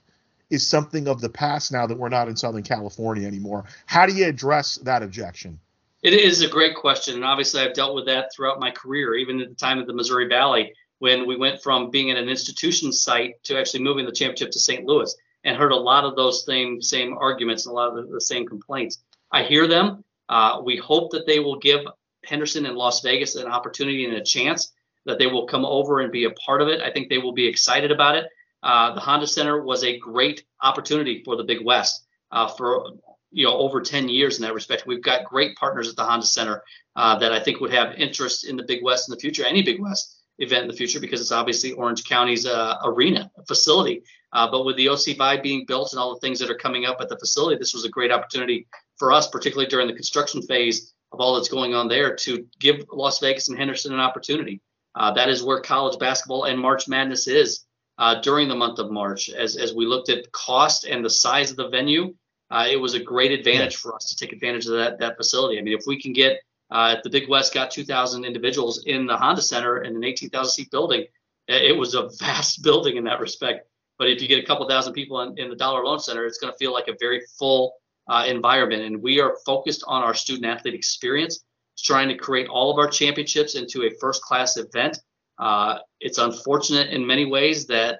is 0.52 0.66
something 0.68 1.08
of 1.08 1.22
the 1.22 1.30
past 1.30 1.72
now 1.72 1.88
that 1.88 1.98
we're 1.98 2.10
not 2.10 2.28
in 2.28 2.36
Southern 2.36 2.62
California 2.62 3.28
anymore. 3.28 3.66
How 3.88 4.06
do 4.06 4.14
you 4.14 4.28
address 4.28 4.76
that 4.84 5.02
objection? 5.02 5.60
It 6.04 6.14
is 6.14 6.44
a 6.44 6.48
great 6.48 6.76
question, 6.76 7.16
and 7.16 7.26
obviously 7.26 7.62
I've 7.62 7.74
dealt 7.74 7.96
with 7.96 8.06
that 8.06 8.30
throughout 8.32 8.60
my 8.60 8.70
career, 8.70 9.16
even 9.16 9.42
at 9.42 9.50
the 9.50 9.56
time 9.56 9.80
of 9.80 9.88
the 9.88 9.94
Missouri 9.94 10.28
Valley 10.28 10.74
when 11.00 11.28
we 11.28 11.36
went 11.36 11.62
from 11.62 11.90
being 11.90 12.10
in 12.10 12.18
an 12.18 12.30
institution 12.30 12.92
site 12.94 13.44
to 13.44 13.58
actually 13.60 13.84
moving 13.84 14.06
the 14.06 14.12
championship 14.12 14.52
to 14.52 14.60
St. 14.60 14.86
Louis 14.86 15.14
and 15.46 15.56
heard 15.56 15.72
a 15.72 15.78
lot 15.78 16.04
of 16.04 16.16
those 16.16 16.44
same 16.46 16.82
same 16.82 17.18
arguments 17.18 17.66
and 17.66 17.72
a 17.72 17.76
lot 17.76 17.90
of 17.90 17.96
the, 17.96 18.14
the 18.14 18.22
same 18.22 18.46
complaints. 18.46 19.00
I 19.32 19.44
hear 19.44 19.68
them. 19.68 20.04
Uh, 20.28 20.62
we 20.66 20.76
hope 20.76 21.12
that 21.12 21.26
they 21.26 21.40
will 21.40 21.60
give 21.60 21.82
Henderson 22.26 22.66
and 22.66 22.76
Las 22.76 23.02
Vegas 23.02 23.36
an 23.36 23.48
opportunity 23.48 24.06
and 24.06 24.16
a 24.16 24.24
chance 24.24 24.74
that 25.06 25.20
they 25.20 25.28
will 25.28 25.46
come 25.46 25.64
over 25.64 26.00
and 26.00 26.12
be 26.12 26.26
a 26.26 26.32
part 26.32 26.62
of 26.62 26.68
it. 26.68 26.82
I 26.82 26.92
think 26.92 27.10
they 27.10 27.20
will 27.20 27.34
be 27.34 27.48
excited 27.48 27.92
about 27.92 28.16
it. 28.16 28.26
Uh, 28.64 28.96
the 28.96 29.00
Honda 29.00 29.28
Center 29.28 29.64
was 29.64 29.84
a 29.84 30.00
great 30.00 30.44
opportunity 30.64 31.22
for 31.24 31.36
the 31.36 31.44
Big 31.44 31.64
West 31.64 32.06
uh, 32.32 32.48
for 32.48 32.94
you 33.32 33.46
know 33.46 33.54
over 33.54 33.82
10 33.82 34.10
years 34.10 34.38
in 34.38 34.42
that 34.44 34.54
respect. 34.56 34.88
We've 34.88 35.04
got 35.04 35.26
great 35.26 35.56
partners 35.56 35.88
at 35.88 35.96
the 35.96 36.04
Honda 36.04 36.26
Center 36.26 36.64
uh, 36.96 37.20
that 37.20 37.32
I 37.32 37.40
think 37.40 37.60
would 37.60 37.74
have 37.74 37.94
interest 37.96 38.48
in 38.48 38.58
the 38.58 38.64
Big 38.64 38.84
West 38.84 39.08
in 39.08 39.14
the 39.14 39.20
future, 39.20 39.46
any 39.46 39.62
Big 39.62 39.80
West 39.80 40.18
event 40.40 40.64
in 40.64 40.68
the 40.68 40.76
future 40.76 41.00
because 41.00 41.22
it's 41.22 41.32
obviously 41.32 41.72
Orange 41.74 42.04
County's 42.04 42.46
uh, 42.46 42.78
arena 42.84 43.32
facility. 43.48 44.04
Uh, 44.36 44.52
but 44.52 44.66
with 44.66 44.76
the 44.76 44.90
OC 44.90 45.16
Vibe 45.18 45.42
being 45.42 45.66
built 45.66 45.94
and 45.94 46.00
all 46.00 46.14
the 46.14 46.20
things 46.20 46.40
that 46.40 46.52
are 46.52 46.56
coming 46.56 46.86
up 46.86 46.98
at 47.00 47.08
the 47.08 47.18
facility, 47.18 47.58
this 47.58 47.74
was 47.74 47.86
a 47.86 47.90
great 47.90 48.12
opportunity 48.12 48.68
for 48.98 49.14
us, 49.14 49.30
particularly 49.30 49.70
during 49.70 49.88
the 49.88 49.94
construction 49.94 50.42
phase 50.42 50.94
of 51.14 51.22
all 51.22 51.36
that's 51.36 51.48
going 51.48 51.74
on 51.74 51.88
there, 51.88 52.14
to 52.18 52.46
give 52.60 52.86
Las 52.92 53.20
Vegas 53.20 53.48
and 53.48 53.58
Henderson 53.58 53.94
an 53.94 54.02
opportunity. 54.02 54.60
Uh, 54.94 55.14
that 55.14 55.30
is 55.30 55.42
where 55.42 55.62
college 55.62 55.98
basketball 56.00 56.44
and 56.44 56.60
March 56.60 56.86
Madness 56.90 57.28
is 57.28 57.66
uh, 57.98 58.20
during 58.20 58.50
the 58.50 58.56
month 58.56 58.78
of 58.78 58.92
March. 58.92 59.30
As, 59.30 59.56
as 59.56 59.74
we 59.74 59.86
looked 59.86 60.10
at 60.10 60.30
cost 60.34 60.84
and 60.84 61.04
the 61.04 61.10
size 61.10 61.50
of 61.50 61.56
the 61.56 61.70
venue, 61.70 62.14
uh, 62.52 62.68
it 62.70 62.76
was 62.76 62.94
a 62.94 63.00
great 63.00 63.32
advantage 63.32 63.78
for 63.78 63.96
us 63.96 64.10
to 64.10 64.18
take 64.18 64.34
advantage 64.34 64.66
of 64.66 64.74
that, 64.74 65.00
that 65.00 65.16
facility. 65.16 65.58
I 65.58 65.62
mean, 65.62 65.78
if 65.78 65.86
we 65.88 66.02
can 66.02 66.12
get 66.12 66.42
uh, 66.72 66.98
the 67.04 67.10
Big 67.10 67.30
West 67.30 67.54
got 67.54 67.72
2,000 67.72 68.26
individuals 68.26 68.84
in 68.86 69.06
the 69.06 69.16
Honda 69.16 69.42
Center 69.42 69.84
in 69.84 69.96
an 69.96 70.04
18,000 70.04 70.52
seat 70.52 70.72
building. 70.72 71.06
It 71.48 71.78
was 71.78 71.94
a 71.94 72.10
vast 72.20 72.64
building 72.64 72.98
in 72.98 73.06
that 73.06 73.20
respect. 73.20 73.68
But 73.98 74.10
if 74.10 74.22
you 74.22 74.28
get 74.28 74.44
a 74.44 74.46
couple 74.46 74.68
thousand 74.68 74.94
people 74.94 75.22
in, 75.22 75.38
in 75.38 75.50
the 75.50 75.56
Dollar 75.56 75.84
Loan 75.84 76.00
Center, 76.00 76.26
it's 76.26 76.38
going 76.38 76.52
to 76.52 76.58
feel 76.58 76.74
like 76.74 76.88
a 76.88 76.96
very 77.00 77.22
full 77.40 77.74
uh, 78.08 78.26
environment. 78.28 78.84
And 78.84 79.02
we 79.02 79.20
are 79.20 79.38
focused 79.46 79.84
on 79.88 80.04
our 80.04 80.14
student 80.14 80.46
athlete 80.46 80.74
experience, 80.74 81.44
trying 81.78 82.10
to 82.10 82.16
create 82.16 82.48
all 82.48 82.72
of 82.72 82.78
our 82.78 82.90
championships 82.90 83.56
into 83.56 83.84
a 83.84 83.92
first 84.00 84.22
class 84.22 84.58
event. 84.58 85.00
Uh, 85.38 85.80
it's 86.00 86.18
unfortunate 86.18 86.90
in 86.90 87.06
many 87.06 87.26
ways 87.26 87.68
that 87.68 88.00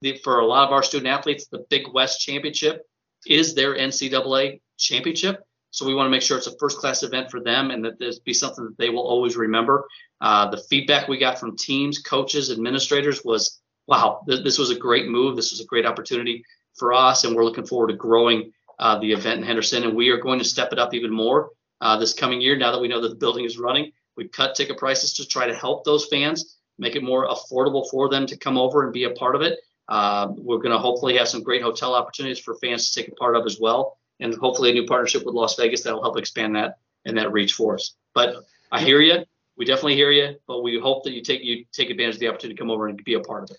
the, 0.00 0.18
for 0.18 0.40
a 0.40 0.46
lot 0.46 0.66
of 0.66 0.72
our 0.72 0.82
student 0.82 1.08
athletes, 1.08 1.46
the 1.46 1.64
Big 1.70 1.86
West 1.92 2.20
Championship 2.20 2.82
is 3.26 3.54
their 3.54 3.74
NCAA 3.74 4.60
championship. 4.76 5.40
So 5.70 5.86
we 5.86 5.94
want 5.94 6.06
to 6.06 6.10
make 6.10 6.22
sure 6.22 6.36
it's 6.36 6.48
a 6.48 6.58
first 6.58 6.78
class 6.78 7.02
event 7.02 7.30
for 7.30 7.40
them 7.40 7.70
and 7.70 7.84
that 7.84 7.98
this 7.98 8.18
be 8.18 8.34
something 8.34 8.64
that 8.64 8.76
they 8.76 8.90
will 8.90 9.06
always 9.06 9.36
remember. 9.36 9.86
Uh, 10.20 10.50
the 10.50 10.62
feedback 10.68 11.08
we 11.08 11.18
got 11.18 11.38
from 11.38 11.56
teams, 11.56 11.98
coaches, 11.98 12.50
administrators 12.50 13.24
was, 13.24 13.61
wow, 13.86 14.22
th- 14.28 14.44
this 14.44 14.58
was 14.58 14.70
a 14.70 14.78
great 14.78 15.08
move. 15.08 15.36
This 15.36 15.50
was 15.50 15.60
a 15.60 15.66
great 15.66 15.86
opportunity 15.86 16.44
for 16.74 16.92
us, 16.92 17.24
and 17.24 17.34
we're 17.34 17.44
looking 17.44 17.66
forward 17.66 17.88
to 17.88 17.94
growing 17.94 18.52
uh, 18.78 18.98
the 18.98 19.12
event 19.12 19.40
in 19.40 19.46
Henderson. 19.46 19.84
And 19.84 19.96
we 19.96 20.10
are 20.10 20.18
going 20.18 20.38
to 20.38 20.44
step 20.44 20.72
it 20.72 20.78
up 20.78 20.94
even 20.94 21.12
more 21.12 21.50
uh, 21.80 21.98
this 21.98 22.14
coming 22.14 22.40
year. 22.40 22.56
Now 22.56 22.72
that 22.72 22.80
we 22.80 22.88
know 22.88 23.00
that 23.00 23.08
the 23.08 23.14
building 23.14 23.44
is 23.44 23.58
running, 23.58 23.92
we've 24.16 24.32
cut 24.32 24.54
ticket 24.54 24.78
prices 24.78 25.12
to 25.14 25.26
try 25.26 25.46
to 25.46 25.54
help 25.54 25.84
those 25.84 26.06
fans, 26.06 26.56
make 26.78 26.96
it 26.96 27.02
more 27.02 27.28
affordable 27.28 27.88
for 27.90 28.08
them 28.08 28.26
to 28.26 28.36
come 28.36 28.58
over 28.58 28.84
and 28.84 28.92
be 28.92 29.04
a 29.04 29.10
part 29.10 29.34
of 29.34 29.42
it. 29.42 29.58
Uh, 29.88 30.28
we're 30.36 30.58
going 30.58 30.72
to 30.72 30.78
hopefully 30.78 31.16
have 31.18 31.28
some 31.28 31.42
great 31.42 31.62
hotel 31.62 31.94
opportunities 31.94 32.38
for 32.38 32.54
fans 32.56 32.90
to 32.90 33.00
take 33.00 33.12
a 33.12 33.14
part 33.16 33.36
of 33.36 33.44
as 33.46 33.58
well 33.60 33.98
and 34.22 34.34
hopefully 34.34 34.70
a 34.70 34.72
new 34.72 34.86
partnership 34.86 35.24
with 35.24 35.34
Las 35.34 35.56
Vegas 35.56 35.82
that'll 35.82 36.02
help 36.02 36.16
expand 36.16 36.56
that 36.56 36.78
and 37.04 37.18
that 37.18 37.32
reach 37.32 37.54
for 37.54 37.74
us. 37.74 37.94
But 38.14 38.36
I 38.70 38.80
hear 38.80 39.00
you. 39.00 39.24
We 39.56 39.64
definitely 39.64 39.96
hear 39.96 40.10
you, 40.10 40.36
but 40.46 40.62
we 40.62 40.78
hope 40.80 41.04
that 41.04 41.12
you 41.12 41.22
take 41.22 41.42
you 41.42 41.64
take 41.72 41.90
advantage 41.90 42.16
of 42.16 42.20
the 42.20 42.28
opportunity 42.28 42.54
to 42.54 42.58
come 42.58 42.70
over 42.70 42.88
and 42.88 43.02
be 43.04 43.14
a 43.14 43.20
part 43.20 43.44
of 43.44 43.50
it. 43.50 43.58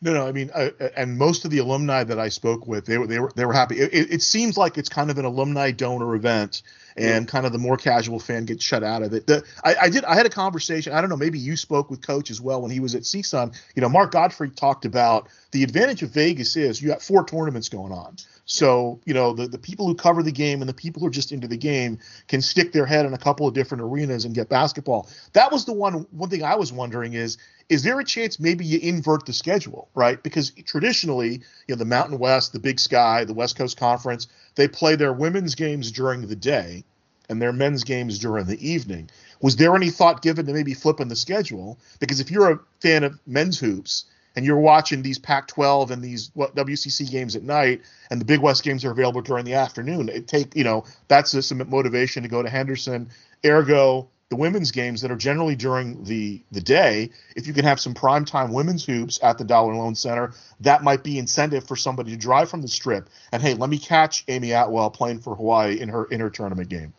No, 0.00 0.14
no. 0.14 0.28
I 0.28 0.32
mean, 0.32 0.50
uh, 0.54 0.70
and 0.96 1.18
most 1.18 1.44
of 1.44 1.50
the 1.50 1.58
alumni 1.58 2.04
that 2.04 2.20
I 2.20 2.28
spoke 2.28 2.68
with, 2.68 2.86
they 2.86 2.98
were 2.98 3.06
they 3.08 3.18
were 3.18 3.32
they 3.34 3.44
were 3.44 3.52
happy. 3.52 3.80
It, 3.80 4.12
it 4.12 4.22
seems 4.22 4.56
like 4.56 4.78
it's 4.78 4.88
kind 4.88 5.10
of 5.10 5.18
an 5.18 5.24
alumni 5.24 5.72
donor 5.72 6.14
event, 6.14 6.62
and 6.96 7.26
kind 7.26 7.46
of 7.46 7.52
the 7.52 7.58
more 7.58 7.76
casual 7.76 8.20
fan 8.20 8.44
gets 8.44 8.62
shut 8.62 8.84
out 8.84 9.02
of 9.02 9.12
it. 9.12 9.26
The, 9.26 9.44
I, 9.64 9.74
I, 9.82 9.88
did. 9.88 10.04
I 10.04 10.14
had 10.14 10.26
a 10.26 10.30
conversation. 10.30 10.92
I 10.92 11.00
don't 11.00 11.10
know. 11.10 11.16
Maybe 11.16 11.40
you 11.40 11.56
spoke 11.56 11.90
with 11.90 12.06
Coach 12.06 12.30
as 12.30 12.40
well 12.40 12.62
when 12.62 12.70
he 12.70 12.78
was 12.78 12.94
at 12.94 13.02
CSUN. 13.02 13.60
You 13.74 13.82
know, 13.82 13.88
Mark 13.88 14.12
Gottfried 14.12 14.56
talked 14.56 14.84
about 14.84 15.28
the 15.50 15.64
advantage 15.64 16.02
of 16.02 16.10
Vegas 16.10 16.56
is 16.56 16.80
you 16.80 16.88
got 16.88 17.02
four 17.02 17.24
tournaments 17.24 17.68
going 17.68 17.92
on. 17.92 18.16
So, 18.44 19.00
you 19.04 19.12
know, 19.12 19.34
the, 19.34 19.46
the 19.46 19.58
people 19.58 19.86
who 19.86 19.94
cover 19.94 20.22
the 20.22 20.32
game 20.32 20.62
and 20.62 20.68
the 20.68 20.74
people 20.74 21.00
who 21.00 21.06
are 21.06 21.10
just 21.10 21.32
into 21.32 21.46
the 21.48 21.58
game 21.58 21.98
can 22.28 22.40
stick 22.40 22.72
their 22.72 22.86
head 22.86 23.04
in 23.04 23.12
a 23.12 23.18
couple 23.18 23.46
of 23.46 23.52
different 23.52 23.82
arenas 23.82 24.24
and 24.24 24.34
get 24.34 24.48
basketball. 24.48 25.08
That 25.34 25.52
was 25.52 25.66
the 25.66 25.74
one 25.74 26.06
one 26.12 26.30
thing 26.30 26.42
I 26.42 26.56
was 26.56 26.72
wondering 26.72 27.12
is 27.12 27.36
is 27.68 27.82
there 27.82 28.00
a 28.00 28.04
chance 28.04 28.40
maybe 28.40 28.64
you 28.64 28.78
invert 28.80 29.26
the 29.26 29.32
schedule, 29.32 29.88
right? 29.94 30.22
Because 30.22 30.50
traditionally, 30.64 31.32
you 31.66 31.74
know, 31.74 31.76
the 31.76 31.84
Mountain 31.84 32.18
West, 32.18 32.52
the 32.52 32.58
Big 32.58 32.80
Sky, 32.80 33.24
the 33.24 33.34
West 33.34 33.56
Coast 33.56 33.76
Conference, 33.76 34.26
they 34.54 34.68
play 34.68 34.96
their 34.96 35.12
women's 35.12 35.54
games 35.54 35.92
during 35.92 36.26
the 36.26 36.36
day 36.36 36.84
and 37.28 37.42
their 37.42 37.52
men's 37.52 37.84
games 37.84 38.18
during 38.18 38.46
the 38.46 38.66
evening. 38.66 39.10
Was 39.42 39.56
there 39.56 39.76
any 39.76 39.90
thought 39.90 40.22
given 40.22 40.46
to 40.46 40.52
maybe 40.52 40.72
flipping 40.74 41.08
the 41.08 41.16
schedule? 41.16 41.78
Because 42.00 42.20
if 42.20 42.30
you're 42.30 42.50
a 42.50 42.60
fan 42.80 43.04
of 43.04 43.18
men's 43.26 43.58
hoops 43.58 44.06
and 44.34 44.46
you're 44.46 44.58
watching 44.58 45.02
these 45.02 45.18
Pac-12 45.18 45.90
and 45.90 46.02
these 46.02 46.30
WCC 46.30 47.10
games 47.10 47.36
at 47.36 47.42
night, 47.42 47.82
and 48.10 48.20
the 48.20 48.24
Big 48.24 48.40
West 48.40 48.62
games 48.62 48.84
are 48.84 48.90
available 48.90 49.20
during 49.20 49.44
the 49.44 49.54
afternoon. 49.54 50.08
It 50.08 50.26
take 50.26 50.56
you 50.56 50.64
know 50.64 50.84
that's 51.08 51.32
just 51.32 51.48
some 51.48 51.62
motivation 51.68 52.22
to 52.22 52.28
go 52.28 52.42
to 52.42 52.48
Henderson. 52.48 53.10
Ergo, 53.44 54.08
the 54.30 54.36
women's 54.36 54.70
games 54.70 55.00
that 55.00 55.10
are 55.10 55.16
generally 55.16 55.56
during 55.56 56.02
the 56.04 56.42
the 56.52 56.60
day, 56.60 57.10
if 57.34 57.46
you 57.46 57.54
can 57.54 57.64
have 57.64 57.80
some 57.80 57.94
primetime 57.94 58.52
women's 58.52 58.84
hoops 58.84 59.18
at 59.22 59.38
the 59.38 59.44
Dollar 59.44 59.74
Loan 59.74 59.94
Center, 59.94 60.32
that 60.60 60.82
might 60.82 61.02
be 61.02 61.18
incentive 61.18 61.66
for 61.66 61.76
somebody 61.76 62.10
to 62.10 62.16
drive 62.16 62.50
from 62.50 62.60
the 62.60 62.68
Strip 62.68 63.08
and 63.32 63.42
hey, 63.42 63.54
let 63.54 63.70
me 63.70 63.78
catch 63.78 64.24
Amy 64.28 64.52
Atwell 64.52 64.90
playing 64.90 65.20
for 65.20 65.34
Hawaii 65.34 65.80
in 65.80 65.88
her 65.88 66.04
in 66.06 66.20
her 66.20 66.30
tournament 66.30 66.68
game. 66.68 66.92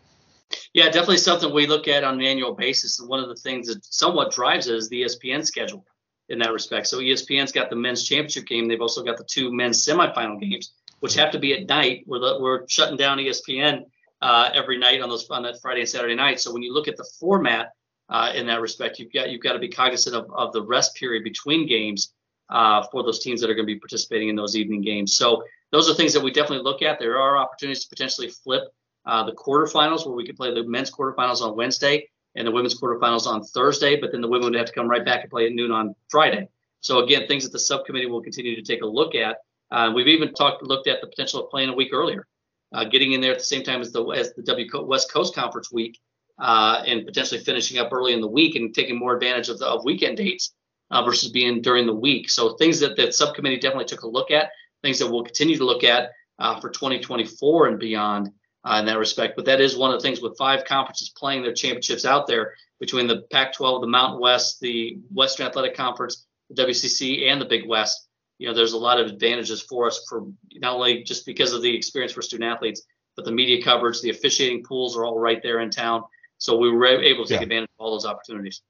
Yeah, 0.73 0.85
definitely 0.85 1.17
something 1.17 1.53
we 1.53 1.67
look 1.67 1.87
at 1.87 2.03
on 2.03 2.15
an 2.15 2.21
annual 2.25 2.55
basis, 2.55 2.99
and 2.99 3.07
one 3.07 3.19
of 3.19 3.29
the 3.29 3.35
things 3.35 3.67
that 3.67 3.85
somewhat 3.85 4.31
drives 4.31 4.67
it 4.67 4.75
is 4.75 4.89
the 4.89 5.03
ESPN 5.03 5.45
schedule 5.45 5.85
in 6.29 6.39
that 6.39 6.51
respect. 6.51 6.87
So 6.87 6.99
ESPN's 6.99 7.51
got 7.51 7.69
the 7.69 7.75
men's 7.75 8.03
championship 8.03 8.47
game. 8.47 8.67
They've 8.67 8.81
also 8.81 9.03
got 9.03 9.17
the 9.17 9.23
two 9.23 9.51
men's 9.51 9.85
semifinal 9.85 10.39
games, 10.39 10.71
which 10.99 11.15
have 11.15 11.31
to 11.31 11.39
be 11.39 11.53
at 11.53 11.67
night. 11.67 12.03
We're, 12.07 12.19
the, 12.19 12.37
we're 12.39 12.67
shutting 12.67 12.97
down 12.97 13.17
ESPN 13.19 13.85
uh, 14.21 14.49
every 14.53 14.77
night 14.77 15.01
on 15.01 15.09
those 15.09 15.29
on 15.29 15.43
that 15.43 15.61
Friday 15.61 15.81
and 15.81 15.89
Saturday 15.89 16.15
night. 16.15 16.39
So 16.39 16.53
when 16.53 16.61
you 16.61 16.73
look 16.73 16.87
at 16.87 16.97
the 16.97 17.07
format 17.19 17.73
uh, 18.09 18.31
in 18.35 18.45
that 18.47 18.61
respect, 18.61 18.99
you've 18.99 19.13
got 19.13 19.29
you've 19.29 19.41
got 19.41 19.53
to 19.53 19.59
be 19.59 19.69
cognizant 19.69 20.15
of, 20.15 20.31
of 20.33 20.53
the 20.53 20.61
rest 20.61 20.95
period 20.95 21.23
between 21.23 21.67
games 21.67 22.13
uh, 22.49 22.83
for 22.91 23.03
those 23.03 23.19
teams 23.19 23.41
that 23.41 23.49
are 23.49 23.55
going 23.55 23.67
to 23.67 23.73
be 23.73 23.79
participating 23.79 24.29
in 24.29 24.35
those 24.35 24.55
evening 24.55 24.81
games. 24.81 25.13
So 25.13 25.43
those 25.71 25.89
are 25.89 25.93
things 25.93 26.13
that 26.13 26.23
we 26.23 26.31
definitely 26.31 26.63
look 26.63 26.81
at. 26.81 26.99
There 26.99 27.17
are 27.17 27.37
opportunities 27.37 27.83
to 27.83 27.89
potentially 27.89 28.29
flip 28.29 28.63
uh, 29.05 29.23
the 29.23 29.33
quarterfinals 29.33 30.05
where 30.05 30.15
we 30.15 30.25
could 30.25 30.35
play 30.35 30.53
the 30.53 30.63
men's 30.63 30.91
quarterfinals 30.91 31.41
on 31.41 31.55
Wednesday 31.55 32.07
and 32.35 32.47
the 32.47 32.51
women's 32.51 32.79
quarterfinals 32.79 33.27
on 33.27 33.43
Thursday, 33.43 33.99
but 33.99 34.11
then 34.11 34.21
the 34.21 34.27
women 34.27 34.51
would 34.51 34.55
have 34.55 34.67
to 34.67 34.73
come 34.73 34.87
right 34.87 35.05
back 35.05 35.21
and 35.21 35.31
play 35.31 35.45
at 35.45 35.53
noon 35.53 35.71
on 35.71 35.95
Friday. 36.09 36.47
So 36.81 36.99
again, 36.99 37.27
things 37.27 37.43
that 37.43 37.51
the 37.51 37.59
subcommittee 37.59 38.05
will 38.05 38.21
continue 38.21 38.55
to 38.55 38.61
take 38.61 38.81
a 38.81 38.85
look 38.85 39.15
at. 39.15 39.37
Uh, 39.71 39.91
we've 39.93 40.07
even 40.07 40.33
talked 40.33 40.63
looked 40.63 40.87
at 40.87 41.01
the 41.01 41.07
potential 41.07 41.43
of 41.43 41.49
playing 41.49 41.69
a 41.69 41.73
week 41.73 41.89
earlier, 41.93 42.25
uh, 42.73 42.85
getting 42.85 43.13
in 43.13 43.21
there 43.21 43.31
at 43.31 43.39
the 43.39 43.43
same 43.43 43.63
time 43.63 43.81
as 43.81 43.91
the 43.91 44.03
as 44.09 44.33
the 44.33 44.43
W 44.43 44.67
West 44.85 45.11
Coast 45.11 45.35
Conference 45.35 45.71
week, 45.71 45.99
uh, 46.39 46.83
and 46.85 47.05
potentially 47.05 47.41
finishing 47.41 47.79
up 47.79 47.91
early 47.91 48.13
in 48.13 48.21
the 48.21 48.27
week 48.27 48.55
and 48.55 48.73
taking 48.73 48.97
more 48.97 49.15
advantage 49.15 49.49
of 49.49 49.59
the 49.59 49.65
of 49.65 49.83
weekend 49.85 50.17
dates 50.17 50.53
uh, 50.91 51.03
versus 51.03 51.29
being 51.31 51.61
during 51.61 51.85
the 51.85 51.95
week. 51.95 52.29
So 52.29 52.55
things 52.55 52.79
that 52.79 52.97
that 52.97 53.13
subcommittee 53.13 53.59
definitely 53.59 53.85
took 53.85 54.03
a 54.03 54.07
look 54.07 54.31
at, 54.31 54.51
things 54.81 54.99
that 54.99 55.07
we'll 55.07 55.23
continue 55.23 55.57
to 55.57 55.65
look 55.65 55.83
at 55.83 56.11
uh, 56.39 56.59
for 56.59 56.69
2024 56.69 57.67
and 57.67 57.79
beyond 57.79 58.29
uh, 58.63 58.77
in 58.79 58.85
that 58.85 58.97
respect. 58.97 59.35
But 59.35 59.45
that 59.45 59.61
is 59.61 59.77
one 59.77 59.91
of 59.93 60.01
the 60.01 60.07
things 60.07 60.21
with 60.21 60.37
five 60.37 60.65
conferences 60.65 61.11
playing 61.15 61.43
their 61.43 61.53
championships 61.53 62.05
out 62.05 62.27
there 62.27 62.53
between 62.79 63.07
the 63.07 63.23
Pac-12, 63.31 63.81
the 63.81 63.87
Mountain 63.87 64.19
West, 64.19 64.59
the 64.61 64.99
Western 65.13 65.47
Athletic 65.47 65.75
Conference, 65.75 66.25
the 66.49 66.63
WCC, 66.63 67.29
and 67.29 67.41
the 67.41 67.45
Big 67.45 67.67
West. 67.67 68.07
You 68.39 68.47
know, 68.47 68.53
there's 68.53 68.73
a 68.73 68.77
lot 68.77 68.99
of 68.99 69.07
advantages 69.07 69.61
for 69.61 69.85
us 69.85 70.03
for 70.09 70.25
not 70.55 70.73
only 70.73 71.03
just 71.03 71.25
because 71.25 71.53
of 71.53 71.61
the 71.61 71.75
experience 71.75 72.13
for 72.13 72.21
student 72.21 72.51
athletes, 72.51 72.81
but 73.15 73.25
the 73.25 73.31
media 73.31 73.61
coverage, 73.61 74.01
the 74.01 74.09
officiating 74.09 74.63
pools 74.63 74.97
are 74.97 75.05
all 75.05 75.19
right 75.19 75.43
there 75.43 75.59
in 75.59 75.69
town. 75.69 76.03
So 76.37 76.57
we 76.57 76.71
were 76.71 76.85
able 76.85 77.25
to 77.25 77.29
take 77.29 77.41
yeah. 77.41 77.43
advantage 77.43 77.69
of 77.77 77.85
all 77.85 77.91
those 77.91 78.05
opportunities. 78.05 78.61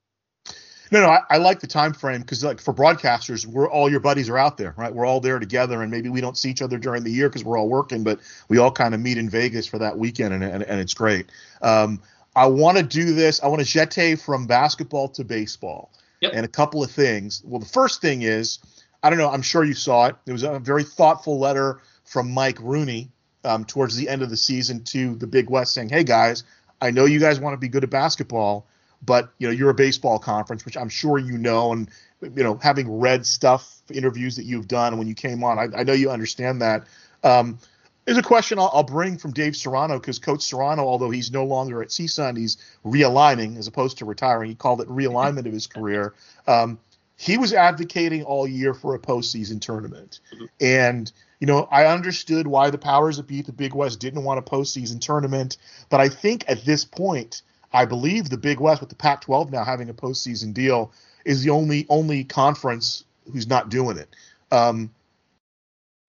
No, 0.91 1.01
no, 1.01 1.09
I, 1.09 1.21
I, 1.29 1.37
like 1.37 1.59
the 1.59 1.67
time 1.67 1.93
frame 1.93 2.21
because 2.21 2.43
like 2.43 2.59
for 2.59 2.73
broadcasters, 2.73 3.45
we're 3.45 3.69
all 3.69 3.91
your 3.91 3.99
buddies 3.99 4.27
are 4.27 4.39
out 4.39 4.57
there, 4.57 4.73
right? 4.75 4.93
We're 4.93 5.05
all 5.05 5.19
there 5.19 5.37
together, 5.37 5.83
and 5.83 5.91
maybe 5.91 6.09
we 6.09 6.19
don't 6.19 6.35
see 6.35 6.49
each 6.49 6.63
other 6.63 6.79
during 6.79 7.03
the 7.03 7.11
year 7.11 7.29
because 7.29 7.43
we're 7.43 7.59
all 7.59 7.69
working, 7.69 8.03
but 8.03 8.19
we 8.47 8.57
all 8.57 8.71
kind 8.71 8.95
of 8.95 8.99
meet 8.99 9.19
in 9.19 9.29
Vegas 9.29 9.67
for 9.67 9.77
that 9.77 9.97
weekend, 9.97 10.33
and 10.33 10.43
and, 10.43 10.63
and 10.63 10.81
it's 10.81 10.95
great. 10.95 11.27
Um, 11.61 12.01
I 12.35 12.47
want 12.47 12.77
to 12.77 12.83
do 12.83 13.13
this. 13.13 13.41
I 13.43 13.47
want 13.47 13.61
to 13.61 13.67
jete 13.67 14.19
from 14.19 14.47
basketball 14.47 15.09
to 15.09 15.23
baseball, 15.23 15.91
yep. 16.21 16.31
and 16.33 16.43
a 16.43 16.49
couple 16.49 16.83
of 16.83 16.89
things. 16.89 17.43
Well, 17.45 17.59
the 17.59 17.67
first 17.67 18.01
thing 18.01 18.23
is, 18.23 18.57
I 19.01 19.09
don't 19.09 19.19
know. 19.19 19.29
I'm 19.29 19.41
sure 19.41 19.63
you 19.63 19.73
saw 19.73 20.07
it. 20.07 20.15
It 20.25 20.31
was 20.31 20.43
a 20.43 20.59
very 20.59 20.83
thoughtful 20.83 21.39
letter 21.39 21.81
from 22.03 22.31
Mike 22.31 22.59
Rooney 22.59 23.11
um, 23.43 23.65
towards 23.65 23.95
the 23.95 24.09
end 24.09 24.21
of 24.21 24.29
the 24.29 24.37
season 24.37 24.83
to 24.85 25.15
the 25.15 25.27
Big 25.27 25.49
West, 25.49 25.73
saying, 25.73 25.89
"Hey 25.89 26.03
guys, 26.03 26.43
I 26.81 26.91
know 26.91 27.05
you 27.05 27.19
guys 27.19 27.39
want 27.39 27.53
to 27.53 27.57
be 27.57 27.69
good 27.69 27.83
at 27.83 27.89
basketball." 27.89 28.67
but 29.01 29.31
you 29.37 29.47
know 29.47 29.53
you're 29.53 29.69
a 29.69 29.75
baseball 29.75 30.19
conference, 30.19 30.65
which 30.65 30.77
I'm 30.77 30.89
sure 30.89 31.17
you 31.17 31.37
know, 31.37 31.71
and 31.71 31.89
you 32.21 32.43
know 32.43 32.59
having 32.61 32.99
read 32.99 33.25
stuff, 33.25 33.81
interviews 33.91 34.35
that 34.35 34.45
you've 34.45 34.67
done 34.67 34.97
when 34.97 35.07
you 35.07 35.15
came 35.15 35.43
on, 35.43 35.59
I, 35.59 35.79
I 35.79 35.83
know 35.83 35.93
you 35.93 36.09
understand 36.09 36.61
that. 36.61 36.85
Um, 37.23 37.59
there's 38.05 38.17
a 38.17 38.23
question 38.23 38.57
I'll, 38.57 38.71
I'll, 38.73 38.83
bring 38.83 39.17
from 39.17 39.31
Dave 39.31 39.55
Serrano 39.55 39.99
because 39.99 40.17
Coach 40.17 40.41
Serrano, 40.41 40.83
although 40.83 41.11
he's 41.11 41.31
no 41.31 41.45
longer 41.45 41.83
at 41.83 41.89
CSUN, 41.89 42.37
he's 42.37 42.57
realigning 42.83 43.57
as 43.57 43.67
opposed 43.67 43.99
to 43.99 44.05
retiring. 44.05 44.49
He 44.49 44.55
called 44.55 44.81
it 44.81 44.87
realignment 44.87 45.45
of 45.45 45.53
his 45.53 45.67
career. 45.67 46.15
Um, 46.47 46.79
he 47.19 47.37
was 47.37 47.51
advocating 47.51 48.23
all 48.23 48.47
year 48.47 48.73
for 48.73 48.95
a 48.95 48.99
postseason 48.99 49.59
tournament, 49.59 50.21
mm-hmm. 50.33 50.45
and 50.61 51.11
you 51.41 51.47
know 51.47 51.67
I 51.69 51.85
understood 51.87 52.47
why 52.47 52.69
the 52.69 52.77
powers 52.77 53.17
that 53.17 53.27
beat 53.27 53.45
the 53.45 53.51
Big 53.51 53.75
West 53.75 53.99
didn't 53.99 54.23
want 54.23 54.39
a 54.39 54.41
postseason 54.41 55.01
tournament, 55.01 55.57
but 55.89 55.99
I 55.99 56.07
think 56.07 56.45
at 56.47 56.63
this 56.63 56.85
point 56.85 57.41
I 57.73 57.83
believe 57.83 58.29
the 58.29 58.37
Big 58.37 58.61
West 58.61 58.79
with 58.79 58.89
the 58.89 58.95
Pac-12 58.95 59.51
now 59.51 59.65
having 59.65 59.89
a 59.89 59.93
postseason 59.93 60.53
deal 60.53 60.93
is 61.25 61.43
the 61.43 61.49
only 61.49 61.85
only 61.89 62.23
conference 62.23 63.03
who's 63.33 63.47
not 63.47 63.67
doing 63.67 63.97
it. 63.97 64.07
Um, 64.49 64.89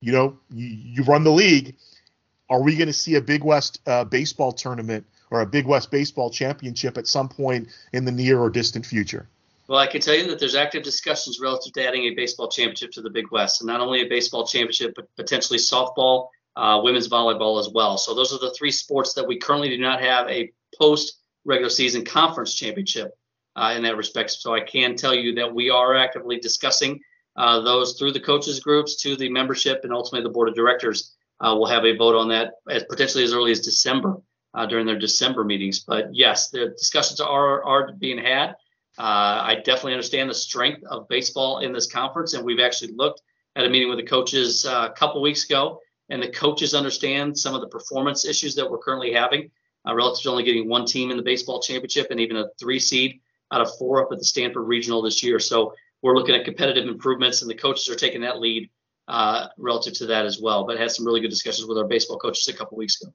you 0.01 0.13
know, 0.13 0.39
you, 0.49 0.67
you, 0.67 1.03
run 1.03 1.25
the 1.25 1.33
league. 1.33 1.75
Are 2.49 2.63
we 2.63 2.77
going 2.77 2.87
to 2.87 2.93
see 2.93 3.17
a 3.17 3.21
Big 3.21 3.43
West 3.43 3.81
uh, 3.85 4.05
baseball 4.05 4.53
tournament 4.53 5.07
or 5.29 5.41
a 5.41 5.47
Big 5.47 5.67
West 5.67 5.91
baseball 5.91 6.31
championship 6.31 6.97
at 6.97 7.09
some 7.09 7.29
point 7.29 7.69
in 7.93 8.05
the 8.05 8.13
near 8.13 8.39
or 8.39 8.49
distant 8.49 8.87
future? 8.87 9.29
Well, 9.71 9.79
I 9.79 9.87
can 9.87 10.01
tell 10.01 10.17
you 10.17 10.27
that 10.27 10.41
there's 10.41 10.57
active 10.57 10.83
discussions 10.83 11.39
relative 11.39 11.73
to 11.75 11.87
adding 11.87 12.03
a 12.03 12.15
baseball 12.17 12.49
championship 12.49 12.91
to 12.91 13.03
the 13.03 13.09
Big 13.09 13.31
West, 13.31 13.61
and 13.61 13.69
not 13.69 13.81
only 13.81 14.01
a 14.01 14.09
baseball 14.09 14.45
championship, 14.45 14.95
but 14.97 15.07
potentially 15.15 15.61
softball, 15.61 16.27
uh, 16.57 16.81
women's 16.83 17.09
volleyball 17.09 17.61
as 17.61 17.69
well. 17.73 17.97
So 17.97 18.13
those 18.13 18.33
are 18.35 18.41
the 18.41 18.51
three 18.51 18.73
sports 18.73 19.15
that 19.15 19.29
we 19.29 19.39
currently 19.39 19.69
do 19.69 19.79
not 19.79 20.01
have 20.01 20.29
a 20.29 20.51
post 20.77 21.21
regular 21.45 21.71
season 21.71 22.05
conference 22.05 22.53
championship 22.53 23.17
uh, 23.55 23.73
in 23.77 23.85
that 23.85 23.97
respect. 23.97 24.33
So 24.33 24.53
I 24.53 24.61
can 24.61 24.97
tell 24.97 25.15
you 25.15 25.37
that 25.37 25.55
we 25.55 25.71
are 25.71 25.95
actively 25.95 26.41
discussing 26.41 26.99
uh, 27.37 27.61
those 27.61 27.97
through 27.97 28.11
the 28.11 28.19
coaches 28.19 28.59
groups 28.59 28.97
to 29.03 29.15
the 29.15 29.29
membership 29.29 29.83
and 29.85 29.93
ultimately 29.93 30.25
the 30.25 30.35
board 30.35 30.49
of 30.49 30.57
directors. 30.57 31.15
Uh, 31.39 31.55
will 31.55 31.67
have 31.67 31.85
a 31.85 31.97
vote 31.97 32.17
on 32.17 32.29
that 32.31 32.55
as 32.69 32.83
potentially 32.91 33.23
as 33.23 33.33
early 33.33 33.53
as 33.53 33.61
December 33.61 34.17
uh, 34.53 34.67
during 34.67 34.85
their 34.85 34.99
December 34.99 35.45
meetings. 35.45 35.79
But 35.79 36.13
yes, 36.13 36.51
the 36.51 36.71
discussions 36.77 37.21
are 37.21 37.63
are 37.63 37.93
being 37.93 38.19
had. 38.19 38.57
Uh, 39.01 39.43
I 39.47 39.55
definitely 39.55 39.95
understand 39.95 40.29
the 40.29 40.35
strength 40.35 40.85
of 40.85 41.09
baseball 41.09 41.61
in 41.61 41.73
this 41.73 41.91
conference, 41.91 42.35
and 42.35 42.45
we've 42.45 42.61
actually 42.61 42.93
looked 42.93 43.23
at 43.57 43.65
a 43.65 43.71
meeting 43.71 43.89
with 43.89 43.97
the 43.97 44.05
coaches 44.05 44.67
uh, 44.67 44.91
a 44.91 44.93
couple 44.93 45.23
weeks 45.23 45.47
ago, 45.47 45.81
and 46.11 46.23
the 46.23 46.29
coaches 46.29 46.75
understand 46.75 47.39
some 47.39 47.55
of 47.55 47.63
the 47.63 47.69
performance 47.69 48.27
issues 48.27 48.55
that 48.57 48.71
we're 48.71 48.77
currently 48.77 49.15
having 49.15 49.51
uh, 49.89 49.95
relative 49.95 50.23
to 50.25 50.31
only 50.31 50.43
getting 50.43 50.69
one 50.69 50.85
team 50.85 51.11
in 51.11 51.17
the 51.17 51.23
baseball 51.23 51.63
championship 51.63 52.09
and 52.11 52.21
even 52.21 52.37
a 52.37 52.49
three 52.61 52.79
seed 52.79 53.23
out 53.51 53.63
of 53.63 53.75
four 53.79 54.05
up 54.05 54.13
at 54.13 54.19
the 54.19 54.25
Stanford 54.25 54.69
Regional 54.69 55.01
this 55.01 55.23
year. 55.23 55.39
So 55.39 55.73
we're 56.03 56.15
looking 56.15 56.35
at 56.35 56.45
competitive 56.45 56.87
improvements, 56.87 57.41
and 57.41 57.51
the 57.51 57.55
coaches 57.55 57.89
are 57.89 57.97
taking 57.97 58.21
that 58.21 58.39
lead 58.39 58.69
uh, 59.09 59.47
relative 59.57 59.95
to 59.95 60.07
that 60.09 60.27
as 60.27 60.43
well. 60.43 60.67
But 60.67 60.79
had 60.79 60.91
some 60.91 61.07
really 61.07 61.23
good 61.23 61.31
discussions 61.31 61.67
with 61.67 61.79
our 61.79 61.87
baseball 61.87 62.19
coaches 62.19 62.49
a 62.49 62.53
couple 62.53 62.77
weeks 62.77 63.01
ago. 63.01 63.15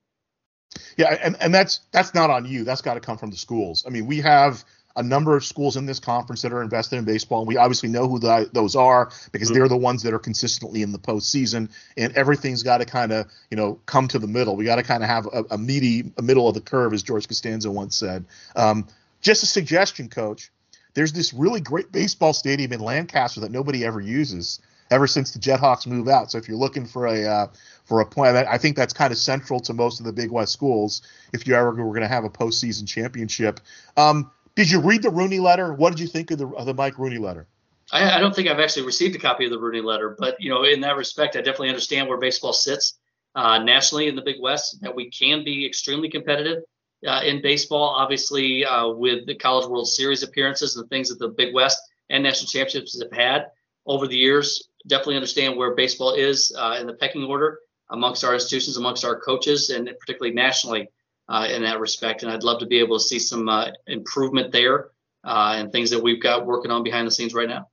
Yeah, 0.97 1.15
and, 1.21 1.37
and 1.41 1.53
that's 1.53 1.81
that's 1.91 2.15
not 2.15 2.31
on 2.31 2.45
you. 2.45 2.63
That's 2.63 2.81
got 2.81 2.95
to 2.95 2.99
come 2.99 3.19
from 3.19 3.29
the 3.29 3.37
schools. 3.37 3.83
I 3.85 3.91
mean, 3.91 4.07
we 4.07 4.19
have 4.21 4.65
a 4.95 5.03
number 5.03 5.35
of 5.35 5.43
schools 5.43 5.75
in 5.77 5.85
this 5.85 5.99
conference 5.99 6.41
that 6.41 6.53
are 6.53 6.61
invested 6.61 6.97
in 6.97 7.05
baseball. 7.05 7.39
And 7.39 7.47
we 7.47 7.57
obviously 7.57 7.89
know 7.89 8.07
who 8.07 8.19
the, 8.19 8.49
those 8.53 8.75
are 8.75 9.11
because 9.31 9.49
mm-hmm. 9.49 9.57
they're 9.57 9.67
the 9.67 9.77
ones 9.77 10.03
that 10.03 10.13
are 10.13 10.19
consistently 10.19 10.81
in 10.81 10.91
the 10.91 10.99
postseason. 10.99 11.69
And 11.97 12.15
everything's 12.15 12.63
got 12.63 12.77
to 12.77 12.85
kind 12.85 13.11
of, 13.11 13.27
you 13.49 13.57
know, 13.57 13.79
come 13.85 14.07
to 14.09 14.19
the 14.19 14.27
middle. 14.27 14.55
We 14.55 14.65
got 14.65 14.77
to 14.77 14.83
kind 14.83 15.03
of 15.03 15.09
have 15.09 15.27
a, 15.27 15.43
a, 15.51 15.57
meaty 15.57 16.11
a 16.17 16.21
middle 16.21 16.47
of 16.47 16.53
the 16.53 16.61
curve, 16.61 16.93
as 16.93 17.03
George 17.03 17.27
Costanza 17.27 17.69
once 17.69 17.95
said. 17.95 18.25
Um, 18.55 18.87
just 19.21 19.43
a 19.43 19.47
suggestion, 19.47 20.09
Coach. 20.09 20.51
There's 20.93 21.11
this 21.11 21.33
really 21.33 21.59
great 21.59 21.91
baseball 21.91 22.31
stadium 22.31 22.71
in 22.71 22.79
Lancaster 22.79 23.41
that 23.41 23.51
nobody 23.51 23.83
ever 23.83 23.99
uses 23.99 24.61
ever 24.91 25.07
since 25.07 25.31
the 25.31 25.39
Jethawks 25.39 25.87
move 25.87 26.07
out. 26.07 26.31
So 26.31 26.37
if 26.37 26.47
you're 26.47 26.57
looking 26.57 26.85
for 26.85 27.07
a 27.07 27.25
uh, 27.25 27.47
for 27.83 28.01
a 28.01 28.05
plan, 28.05 28.35
I 28.35 28.57
think 28.57 28.75
that's 28.75 28.93
kind 28.93 29.11
of 29.11 29.17
central 29.17 29.59
to 29.61 29.73
most 29.73 29.99
of 29.99 30.05
the 30.05 30.13
Big 30.13 30.31
West 30.31 30.53
schools. 30.53 31.01
If 31.33 31.47
you 31.47 31.55
ever 31.55 31.71
were 31.71 31.91
going 31.91 32.01
to 32.01 32.07
have 32.07 32.23
a 32.23 32.29
postseason 32.29 32.87
championship, 32.87 33.59
um, 33.97 34.31
did 34.55 34.69
you 34.69 34.79
read 34.79 35.03
the 35.03 35.09
Rooney 35.09 35.39
letter? 35.39 35.73
What 35.73 35.91
did 35.91 35.99
you 35.99 36.07
think 36.07 36.31
of 36.31 36.39
the, 36.39 36.47
of 36.47 36.65
the 36.65 36.73
Mike 36.73 36.97
Rooney 36.97 37.17
letter? 37.17 37.47
I, 37.91 38.17
I, 38.17 38.19
don't 38.19 38.35
think 38.35 38.47
I've 38.47 38.59
actually 38.59 38.85
received 38.85 39.15
a 39.15 39.19
copy 39.19 39.45
of 39.45 39.51
the 39.51 39.59
Rooney 39.59 39.81
letter, 39.81 40.15
but 40.17 40.37
you 40.39 40.49
know, 40.49 40.63
in 40.63 40.81
that 40.81 40.95
respect, 40.95 41.35
I 41.35 41.39
definitely 41.39 41.69
understand 41.69 42.07
where 42.07 42.17
baseball 42.17 42.53
sits 42.53 42.97
uh, 43.35 43.59
nationally 43.59 44.07
in 44.07 44.15
the 44.15 44.21
Big 44.21 44.41
West. 44.41 44.81
That 44.81 44.95
we 44.95 45.09
can 45.11 45.43
be 45.43 45.65
extremely 45.65 46.09
competitive 46.09 46.63
uh, 47.05 47.21
in 47.23 47.41
baseball. 47.41 47.89
Obviously, 47.89 48.65
uh, 48.65 48.89
with 48.89 49.27
the 49.27 49.35
College 49.35 49.67
World 49.67 49.87
Series 49.87 50.23
appearances 50.23 50.75
and 50.75 50.85
the 50.85 50.89
things 50.89 51.09
that 51.09 51.19
the 51.19 51.29
Big 51.29 51.53
West 51.53 51.79
and 52.09 52.23
national 52.23 52.47
championships 52.47 52.99
have 53.01 53.11
had 53.11 53.47
over 53.85 54.07
the 54.07 54.17
years, 54.17 54.69
definitely 54.87 55.15
understand 55.15 55.55
where 55.55 55.75
baseball 55.75 56.13
is 56.13 56.55
uh, 56.57 56.77
in 56.79 56.87
the 56.87 56.93
pecking 56.93 57.23
order 57.23 57.59
amongst 57.91 58.23
our 58.23 58.33
institutions, 58.33 58.77
amongst 58.77 59.05
our 59.05 59.19
coaches, 59.19 59.69
and 59.69 59.91
particularly 59.99 60.33
nationally 60.33 60.87
uh, 61.27 61.47
in 61.49 61.63
that 61.63 61.79
respect. 61.79 62.23
And 62.23 62.31
I'd 62.31 62.43
love 62.43 62.59
to 62.59 62.65
be 62.65 62.79
able 62.79 62.97
to 62.97 63.03
see 63.03 63.19
some 63.19 63.49
uh, 63.49 63.67
improvement 63.87 64.51
there 64.51 64.89
uh, 65.23 65.55
and 65.57 65.71
things 65.71 65.89
that 65.89 66.01
we've 66.01 66.21
got 66.21 66.45
working 66.45 66.71
on 66.71 66.83
behind 66.83 67.07
the 67.07 67.11
scenes 67.11 67.33
right 67.33 67.49
now. 67.49 67.67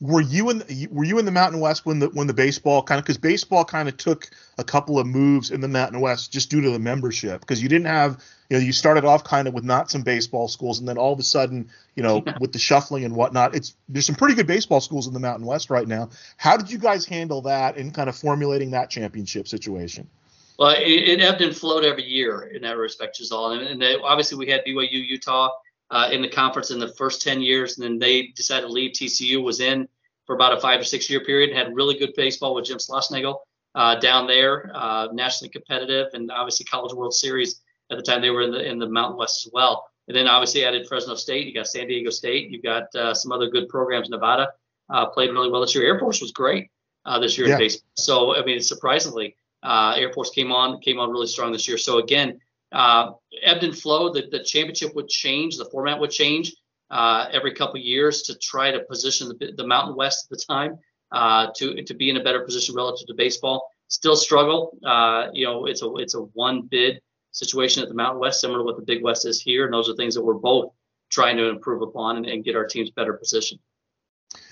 Were 0.00 0.20
you 0.20 0.50
in 0.50 0.58
the, 0.58 0.88
were 0.90 1.04
you 1.04 1.18
in 1.18 1.24
the 1.24 1.30
Mountain 1.30 1.60
West 1.60 1.86
when 1.86 2.00
the 2.00 2.08
when 2.08 2.26
the 2.26 2.34
baseball 2.34 2.82
kind 2.82 2.98
of 2.98 3.04
because 3.04 3.16
baseball 3.16 3.64
kind 3.64 3.88
of 3.88 3.96
took 3.96 4.28
a 4.58 4.64
couple 4.64 4.98
of 4.98 5.06
moves 5.06 5.50
in 5.50 5.60
the 5.60 5.68
Mountain 5.68 6.00
West 6.00 6.32
just 6.32 6.50
due 6.50 6.60
to 6.60 6.70
the 6.70 6.80
membership 6.80 7.40
because 7.40 7.62
you 7.62 7.68
didn't 7.68 7.86
have 7.86 8.22
you 8.50 8.58
know 8.58 8.62
you 8.62 8.72
started 8.72 9.04
off 9.04 9.22
kind 9.22 9.46
of 9.46 9.54
with 9.54 9.64
not 9.64 9.90
some 9.90 10.02
baseball 10.02 10.48
schools 10.48 10.80
and 10.80 10.88
then 10.88 10.98
all 10.98 11.12
of 11.12 11.20
a 11.20 11.22
sudden 11.22 11.70
you 11.94 12.02
know 12.02 12.22
yeah. 12.26 12.34
with 12.40 12.52
the 12.52 12.58
shuffling 12.58 13.04
and 13.04 13.14
whatnot 13.14 13.54
it's 13.54 13.76
there's 13.88 14.04
some 14.04 14.16
pretty 14.16 14.34
good 14.34 14.48
baseball 14.48 14.80
schools 14.80 15.06
in 15.06 15.14
the 15.14 15.20
Mountain 15.20 15.46
West 15.46 15.70
right 15.70 15.88
now. 15.88 16.10
How 16.36 16.56
did 16.56 16.70
you 16.70 16.78
guys 16.78 17.06
handle 17.06 17.42
that 17.42 17.78
in 17.78 17.92
kind 17.92 18.08
of 18.08 18.16
formulating 18.16 18.72
that 18.72 18.90
championship 18.90 19.46
situation? 19.46 20.10
Well, 20.58 20.70
it, 20.70 20.82
it, 20.82 21.20
ebbed 21.20 21.40
and 21.40 21.56
flowed 21.56 21.84
every 21.84 22.04
year 22.04 22.42
in 22.42 22.62
that 22.62 22.76
respect, 22.76 23.16
Giselle. 23.16 23.52
And, 23.52 23.62
and 23.66 23.82
they, 23.82 23.96
obviously, 23.96 24.38
we 24.38 24.50
had 24.50 24.64
BYU, 24.64 24.88
Utah 24.92 25.50
uh, 25.90 26.08
in 26.12 26.22
the 26.22 26.28
conference 26.28 26.70
in 26.70 26.78
the 26.78 26.88
first 26.88 27.22
10 27.22 27.40
years, 27.40 27.76
and 27.76 27.84
then 27.84 27.98
they 27.98 28.28
decided 28.28 28.66
to 28.66 28.72
leave. 28.72 28.92
TCU 28.92 29.42
was 29.42 29.60
in 29.60 29.88
for 30.26 30.34
about 30.34 30.56
a 30.56 30.60
five 30.60 30.80
or 30.80 30.84
six 30.84 31.10
year 31.10 31.20
period, 31.20 31.54
had 31.54 31.74
really 31.74 31.98
good 31.98 32.14
baseball 32.16 32.54
with 32.54 32.66
Jim 32.66 32.78
Schlossnagle 32.78 33.38
uh, 33.74 33.96
down 33.96 34.26
there, 34.26 34.70
uh, 34.74 35.08
nationally 35.12 35.50
competitive, 35.50 36.08
and 36.14 36.30
obviously 36.30 36.64
College 36.64 36.94
World 36.94 37.14
Series 37.14 37.60
at 37.90 37.96
the 37.96 38.02
time 38.02 38.22
they 38.22 38.30
were 38.30 38.42
in 38.42 38.50
the 38.50 38.64
in 38.64 38.78
the 38.78 38.88
Mountain 38.88 39.18
West 39.18 39.46
as 39.46 39.52
well. 39.52 39.88
And 40.08 40.16
then 40.16 40.28
obviously 40.28 40.64
added 40.64 40.86
Fresno 40.86 41.14
State. 41.14 41.46
You 41.46 41.54
got 41.54 41.66
San 41.66 41.88
Diego 41.88 42.10
State. 42.10 42.50
You've 42.50 42.62
got 42.62 42.94
uh, 42.94 43.14
some 43.14 43.32
other 43.32 43.48
good 43.48 43.68
programs. 43.68 44.10
Nevada 44.10 44.52
uh, 44.90 45.06
played 45.06 45.30
really 45.30 45.50
well 45.50 45.62
this 45.62 45.74
year. 45.74 45.84
Air 45.86 45.98
Force 45.98 46.20
was 46.20 46.30
great 46.30 46.70
uh, 47.06 47.18
this 47.18 47.38
year 47.38 47.48
yeah. 47.48 47.54
in 47.54 47.58
baseball. 47.58 47.90
So 47.96 48.36
I 48.36 48.44
mean, 48.44 48.60
surprisingly 48.60 49.36
Uh, 49.64 49.94
Air 49.96 50.12
Force 50.12 50.30
came 50.30 50.52
on 50.52 50.80
came 50.80 50.98
on 51.00 51.10
really 51.10 51.26
strong 51.26 51.52
this 51.52 51.66
year. 51.66 51.78
So 51.78 51.98
again, 51.98 52.38
uh, 52.72 53.12
ebbed 53.42 53.64
and 53.64 53.76
flow. 53.76 54.12
The, 54.12 54.28
the 54.30 54.42
championship 54.42 54.94
would 54.94 55.08
change. 55.08 55.56
The 55.56 55.64
format 55.64 55.98
would 55.98 56.10
change 56.10 56.52
uh, 56.90 57.26
every 57.32 57.54
couple 57.54 57.80
years 57.80 58.22
to 58.22 58.38
try 58.38 58.70
to 58.70 58.80
position 58.80 59.28
the, 59.28 59.52
the 59.56 59.66
Mountain 59.66 59.96
West 59.96 60.26
at 60.26 60.36
the 60.36 60.44
time 60.44 60.78
uh, 61.12 61.48
to 61.56 61.82
to 61.82 61.94
be 61.94 62.10
in 62.10 62.16
a 62.16 62.22
better 62.22 62.40
position 62.40 62.74
relative 62.74 63.06
to 63.06 63.14
baseball. 63.14 63.68
Still 63.88 64.16
struggle. 64.16 64.76
Uh, 64.84 65.28
you 65.32 65.46
know, 65.46 65.66
it's 65.66 65.82
a 65.82 65.94
it's 65.96 66.14
a 66.14 66.20
one 66.20 66.62
bid 66.62 67.00
situation 67.30 67.82
at 67.82 67.88
the 67.88 67.94
Mountain 67.94 68.20
West, 68.20 68.40
similar 68.40 68.60
to 68.60 68.64
what 68.64 68.76
the 68.76 68.82
Big 68.82 69.02
West 69.02 69.26
is 69.26 69.40
here, 69.40 69.64
and 69.64 69.72
those 69.72 69.88
are 69.88 69.94
things 69.94 70.14
that 70.14 70.22
we're 70.22 70.34
both 70.34 70.72
trying 71.10 71.36
to 71.36 71.48
improve 71.48 71.82
upon 71.82 72.16
and, 72.16 72.26
and 72.26 72.44
get 72.44 72.56
our 72.56 72.66
teams 72.66 72.90
better 72.90 73.14
positioned. 73.14 73.60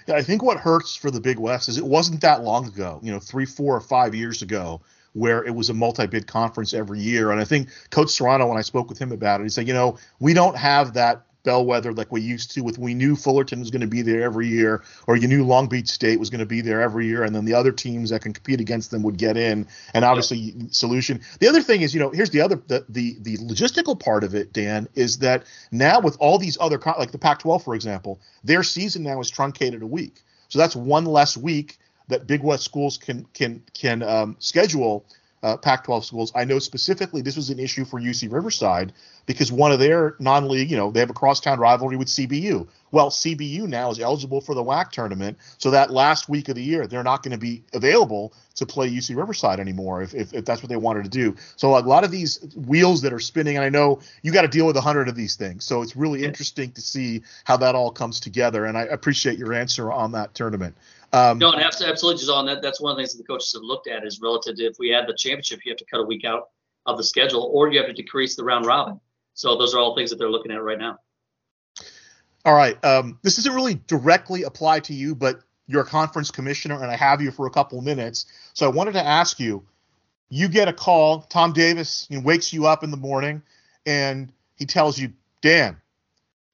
Yeah, 0.07 0.17
I 0.17 0.23
think 0.23 0.43
what 0.43 0.59
hurts 0.59 0.95
for 0.95 1.11
the 1.11 1.21
Big 1.21 1.39
West 1.39 1.69
is 1.69 1.79
it 1.79 1.85
wasn't 1.85 2.21
that 2.21 2.43
long 2.43 2.67
ago, 2.67 3.01
you 3.03 3.13
know, 3.13 3.19
three, 3.19 3.47
four, 3.47 3.77
or 3.77 3.81
five 3.81 4.15
years 4.15 4.43
ago, 4.43 4.81
where 5.15 5.45
it 5.45 5.55
was 5.55 5.69
a 5.71 5.75
multi-bid 5.75 6.27
conference 6.27 6.73
every 6.73 7.01
year. 7.01 7.31
And 7.31 7.41
I 7.41 7.45
think 7.45 7.69
Coach 7.91 8.11
Serrano, 8.11 8.47
when 8.47 8.59
I 8.59 8.63
spoke 8.63 8.89
with 8.89 8.99
him 8.99 9.13
about 9.13 9.41
it, 9.41 9.45
he 9.45 9.51
said, 9.51 9.69
you 9.69 9.75
know, 9.75 9.99
we 10.21 10.35
don't 10.35 10.57
have 10.57 10.95
that 10.95 11.25
bellwether 11.45 11.93
like 11.93 12.13
we 12.13 12.21
used 12.21 12.53
to 12.53 12.61
with 12.63 12.79
we 12.79 12.95
knew 12.95 13.17
Fullerton 13.17 13.59
was 13.59 13.71
going 13.71 13.81
to 13.81 13.87
be 13.87 14.03
there 14.03 14.23
every 14.23 14.47
year 14.47 14.83
or 15.07 15.17
you 15.17 15.27
knew 15.27 15.45
Long 15.45 15.69
Beach 15.69 15.89
State 15.89 16.19
was 16.19 16.31
going 16.31 16.41
to 16.41 16.47
be 16.47 16.61
there 16.61 16.81
every 16.81 17.07
year 17.07 17.25
and 17.25 17.35
then 17.35 17.45
the 17.45 17.55
other 17.55 17.73
teams 17.73 18.11
that 18.11 18.23
can 18.23 18.33
compete 18.33 18.61
against 18.61 18.91
them 18.91 19.03
would 19.03 19.17
get 19.17 19.37
in. 19.37 19.67
And 19.95 20.05
obviously 20.05 20.55
solution. 20.71 21.21
The 21.41 21.49
other 21.49 21.63
thing 21.63 21.83
is 21.83 21.95
you 21.95 22.01
know 22.01 22.11
here's 22.11 22.31
the 22.31 22.41
other 22.41 22.63
the, 22.69 22.85
the 22.89 23.17
the 23.21 23.37
logistical 23.39 23.99
part 23.99 24.25
of 24.25 24.35
it 24.35 24.53
Dan 24.53 24.89
is 24.95 25.19
that 25.19 25.45
now 25.71 26.01
with 26.01 26.17
all 26.21 26.39
these 26.39 26.57
other 26.61 26.81
like 26.99 27.13
the 27.13 27.19
Pac-12 27.19 27.65
for 27.65 27.75
example 27.75 28.21
their 28.45 28.63
season 28.63 29.03
now 29.03 29.21
is 29.21 29.31
truncated 29.31 29.83
a 29.83 29.87
week. 29.87 30.23
So 30.49 30.59
that's 30.59 30.77
one 30.77 31.07
less 31.07 31.37
week 31.37 31.79
that 32.09 32.27
Big 32.27 32.43
West 32.43 32.65
schools 32.65 32.99
can 32.99 33.27
can 33.33 33.63
can 33.75 34.03
um, 34.03 34.37
schedule 34.39 35.05
uh, 35.43 35.57
Pac-12 35.57 36.05
schools. 36.05 36.33
I 36.35 36.45
know 36.45 36.59
specifically 36.59 37.21
this 37.21 37.37
was 37.37 37.51
an 37.51 37.59
issue 37.59 37.85
for 37.85 38.01
UC 38.01 38.33
Riverside 38.33 38.93
because 39.27 39.51
one 39.51 39.73
of 39.73 39.79
their 39.79 40.15
non-league, 40.19 40.71
you 40.71 40.77
know, 40.77 40.91
they 40.91 41.01
have 41.01 41.11
a 41.11 41.15
crosstown 41.15 41.59
rivalry 41.59 41.97
with 41.97 42.09
CBU. 42.09 42.69
Well, 42.91 43.11
CBU 43.11 43.67
now 43.67 43.91
is 43.91 43.99
eligible 43.99 44.41
for 44.41 44.55
the 44.55 44.63
WAC 44.63 44.91
tournament, 44.91 45.39
so 45.59 45.71
that 45.71 45.91
last 45.91 46.29
week 46.29 46.49
of 46.49 46.57
the 46.57 46.63
year 46.63 46.87
they're 46.87 47.03
not 47.03 47.23
going 47.23 47.33
to 47.33 47.39
be 47.39 47.65
available 47.73 48.35
to 48.57 48.67
play 48.67 48.91
UC 48.91 49.17
Riverside 49.17 49.59
anymore 49.59 50.03
if, 50.03 50.15
if, 50.15 50.35
if 50.35 50.45
that's 50.45 50.63
what 50.63 50.69
they 50.69 50.77
wanted 50.77 51.05
to 51.05 51.11
do. 51.11 51.35
So 51.57 51.77
a 51.77 51.81
lot 51.81 52.05
of 52.05 52.11
these 52.11 52.39
wheels 52.55 53.03
that 53.03 53.13
are 53.13 53.21
spinning, 53.21 53.57
and 53.57 53.65
I 53.65 53.71
know 53.71 54.01
you 54.23 54.31
got 54.31 54.43
to 54.43 54.49
deal 54.49 54.67
with 54.67 54.77
a 54.77 54.81
hundred 54.81 55.09
of 55.09 55.15
these 55.15 55.37
things, 55.37 55.65
so 55.65 55.83
it's 55.83 55.97
really 55.97 56.25
interesting 56.25 56.71
to 56.73 56.81
see 56.81 57.23
how 57.45 57.57
that 57.59 57.75
all 57.75 57.91
comes 57.91 58.21
together. 58.21 58.67
And 58.67 58.77
I 58.77 58.83
appreciate 58.83 59.39
your 59.39 59.55
answer 59.55 59.91
on 59.91 60.13
that 60.13 60.35
tournament. 60.35 60.77
Um, 61.13 61.39
no, 61.39 61.53
and 61.53 61.63
absolutely, 61.63 62.27
on 62.33 62.47
that. 62.47 62.63
That's 62.63 62.81
one 62.81 62.93
of 62.93 62.97
the 62.97 63.03
things 63.03 63.13
that 63.13 63.19
the 63.19 63.27
coaches 63.27 63.53
have 63.53 63.63
looked 63.63 63.87
at 63.87 64.05
is 64.07 64.21
relative 64.23 64.57
to 64.57 64.65
if 64.65 64.77
we 64.79 64.89
had 64.89 65.07
the 65.07 65.15
championship, 65.15 65.61
you 65.65 65.71
have 65.71 65.79
to 65.79 65.85
cut 65.85 66.01
a 66.01 66.05
week 66.05 66.25
out 66.25 66.49
of 66.87 66.97
the 66.97 67.05
schedule, 67.05 67.51
or 67.53 67.71
you 67.71 67.79
have 67.79 67.89
to 67.89 67.93
decrease 67.93 68.35
the 68.35 68.45
round 68.45 68.67
robin. 68.67 68.99
So 69.35 69.57
those 69.57 69.75
are 69.75 69.79
all 69.79 69.95
things 69.95 70.11
that 70.11 70.17
they're 70.17 70.31
looking 70.31 70.53
at 70.53 70.63
right 70.63 70.79
now. 70.79 70.99
All 72.45 72.55
right. 72.55 72.83
Um, 72.85 73.19
this 73.23 73.37
doesn't 73.37 73.55
really 73.55 73.81
directly 73.87 74.43
apply 74.43 74.81
to 74.81 74.95
you, 74.95 75.15
but 75.15 75.41
you're 75.67 75.83
a 75.83 75.87
conference 75.87 76.31
commissioner, 76.31 76.83
and 76.83 76.91
I 76.91 76.97
have 76.97 77.21
you 77.21 77.31
for 77.31 77.47
a 77.47 77.51
couple 77.51 77.81
minutes. 77.83 78.27
So 78.55 78.67
I 78.67 78.71
wanted 78.71 78.93
to 78.93 79.07
ask 79.07 79.39
you: 79.39 79.65
You 80.29 80.49
get 80.49 80.67
a 80.69 80.73
call. 80.73 81.23
Tom 81.23 81.53
Davis 81.53 82.07
you 82.11 82.19
know, 82.19 82.25
wakes 82.25 82.53
you 82.53 82.67
up 82.67 82.83
in 82.83 82.91
the 82.91 82.97
morning, 82.97 83.43
and 83.87 84.33
he 84.57 84.67
tells 84.67 84.99
you, 84.99 85.13
"Dan, 85.41 85.77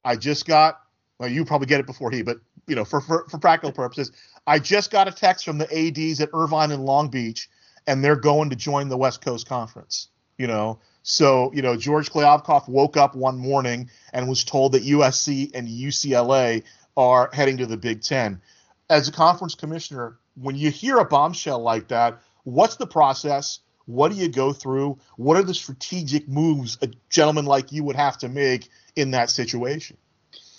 I 0.03 0.15
just 0.15 0.45
got." 0.45 0.81
Well, 1.17 1.29
you 1.29 1.43
probably 1.43 1.67
get 1.67 1.81
it 1.81 1.85
before 1.85 2.11
he, 2.11 2.21
but 2.21 2.37
you 2.67 2.75
know, 2.75 2.85
for 2.85 3.01
for, 3.01 3.25
for 3.29 3.39
practical 3.39 3.71
purposes, 3.71 4.11
I 4.49 4.57
just 4.57 4.89
got 4.89 5.07
a 5.07 5.11
text 5.11 5.45
from 5.45 5.59
the 5.59 5.67
ADs 5.71 6.19
at 6.21 6.31
Irvine 6.33 6.71
and 6.71 6.83
Long 6.83 7.09
Beach, 7.09 7.47
and 7.85 8.03
they're 8.03 8.15
going 8.15 8.49
to 8.49 8.55
join 8.55 8.89
the 8.89 8.97
West 8.97 9.21
Coast 9.21 9.47
Conference. 9.47 10.07
You 10.39 10.47
know, 10.47 10.79
so 11.03 11.51
you 11.53 11.61
know 11.61 11.77
George 11.77 12.09
Kliavkoff 12.09 12.67
woke 12.67 12.97
up 12.97 13.13
one 13.13 13.37
morning 13.37 13.91
and 14.11 14.27
was 14.27 14.43
told 14.43 14.71
that 14.71 14.81
USC 14.81 15.51
and 15.53 15.67
UCLA 15.67 16.63
are 16.97 17.29
heading 17.31 17.57
to 17.57 17.67
the 17.67 17.77
Big 17.77 18.01
Ten. 18.01 18.41
As 18.89 19.07
a 19.07 19.11
conference 19.11 19.53
commissioner, 19.53 20.17
when 20.33 20.55
you 20.55 20.71
hear 20.71 20.97
a 20.97 21.05
bombshell 21.05 21.59
like 21.59 21.89
that, 21.89 22.19
what's 22.43 22.77
the 22.77 22.87
process? 22.87 23.59
What 23.85 24.11
do 24.11 24.17
you 24.17 24.29
go 24.29 24.51
through? 24.51 24.97
What 25.17 25.37
are 25.37 25.43
the 25.43 25.53
strategic 25.53 26.27
moves 26.27 26.79
a 26.81 26.89
gentleman 27.11 27.45
like 27.45 27.71
you 27.71 27.83
would 27.83 27.97
have 27.97 28.17
to 28.19 28.29
make 28.29 28.69
in 28.95 29.11
that 29.11 29.29
situation? 29.29 29.97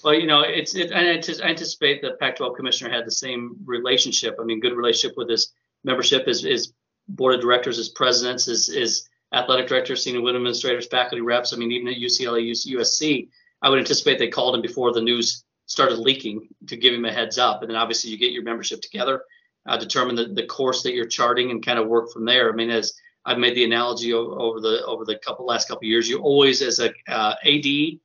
Well, 0.02 0.14
you 0.14 0.26
know, 0.26 0.40
it's 0.40 0.74
it, 0.74 0.92
I 0.92 1.06
anticipate 1.06 2.00
the 2.00 2.12
Pac-12 2.20 2.56
commissioner 2.56 2.90
had 2.90 3.06
the 3.06 3.12
same 3.12 3.56
relationship. 3.64 4.36
I 4.40 4.44
mean, 4.44 4.60
good 4.60 4.76
relationship 4.76 5.16
with 5.16 5.28
his 5.28 5.52
membership, 5.84 6.26
his, 6.26 6.42
his 6.42 6.72
board 7.08 7.34
of 7.34 7.40
directors, 7.40 7.76
his 7.76 7.90
presidents, 7.90 8.46
his, 8.46 8.66
his 8.66 9.08
athletic 9.32 9.66
directors, 9.66 10.02
senior 10.02 10.26
administrators, 10.26 10.86
faculty 10.86 11.20
reps. 11.20 11.52
I 11.52 11.56
mean, 11.56 11.72
even 11.72 11.88
at 11.88 11.96
UCLA, 11.96 12.50
USC, 12.50 13.28
I 13.62 13.68
would 13.68 13.78
anticipate 13.78 14.18
they 14.18 14.28
called 14.28 14.54
him 14.54 14.62
before 14.62 14.92
the 14.92 15.02
news 15.02 15.44
started 15.66 15.98
leaking 15.98 16.48
to 16.66 16.76
give 16.76 16.94
him 16.94 17.04
a 17.04 17.12
heads 17.12 17.38
up. 17.38 17.62
And 17.62 17.70
then 17.70 17.76
obviously 17.76 18.10
you 18.10 18.18
get 18.18 18.32
your 18.32 18.42
membership 18.42 18.80
together, 18.80 19.22
uh, 19.66 19.76
determine 19.76 20.16
the, 20.16 20.26
the 20.26 20.46
course 20.46 20.82
that 20.82 20.94
you're 20.94 21.06
charting, 21.06 21.50
and 21.50 21.64
kind 21.64 21.78
of 21.78 21.88
work 21.88 22.10
from 22.10 22.24
there. 22.24 22.50
I 22.50 22.56
mean, 22.56 22.70
as 22.70 22.94
I've 23.24 23.38
made 23.38 23.54
the 23.54 23.64
analogy 23.64 24.12
over 24.12 24.60
the 24.60 24.84
over 24.84 25.04
the 25.04 25.18
couple 25.18 25.46
last 25.46 25.68
couple 25.68 25.84
years, 25.84 26.08
you 26.08 26.18
always 26.18 26.62
as 26.62 26.80
a 26.80 26.90
uh, 27.06 27.34
AD 27.44 27.98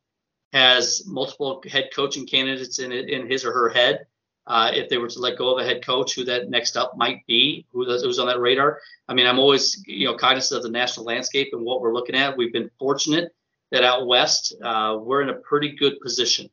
has 0.54 1.04
multiple 1.06 1.64
head 1.70 1.90
coaching 1.94 2.26
candidates 2.26 2.80
in 2.80 2.92
in 2.92 3.30
his 3.30 3.46
or 3.46 3.52
her 3.52 3.70
head. 3.70 4.06
Uh, 4.48 4.70
if 4.76 4.90
they 4.90 5.00
were 5.00 5.08
to 5.08 5.20
let 5.20 5.40
go 5.40 5.52
of 5.52 5.60
a 5.60 5.68
head 5.68 5.84
coach, 5.84 6.14
who 6.14 6.24
that 6.24 6.50
next 6.52 6.78
up 6.78 6.96
might 6.96 7.26
be, 7.26 7.66
who 7.72 7.86
who's 7.86 8.20
on 8.20 8.28
that 8.28 8.40
radar. 8.40 8.80
I 9.08 9.14
mean, 9.14 9.26
I'm 9.26 9.40
always 9.40 9.84
you 9.88 10.06
know 10.06 10.16
cognizant 10.16 10.58
of 10.58 10.64
the 10.64 10.70
national 10.70 11.06
landscape 11.06 11.50
and 11.54 11.64
what 11.64 11.82
we're 11.82 11.94
looking 11.94 12.16
at. 12.16 12.38
We've 12.38 12.54
been 12.54 12.70
fortunate 12.78 13.34
that 13.72 13.84
out 13.84 14.06
west 14.08 14.54
uh, 14.64 14.98
we're 15.02 15.22
in 15.22 15.30
a 15.30 15.34
pretty 15.34 15.76
good 15.76 16.00
position 16.00 16.50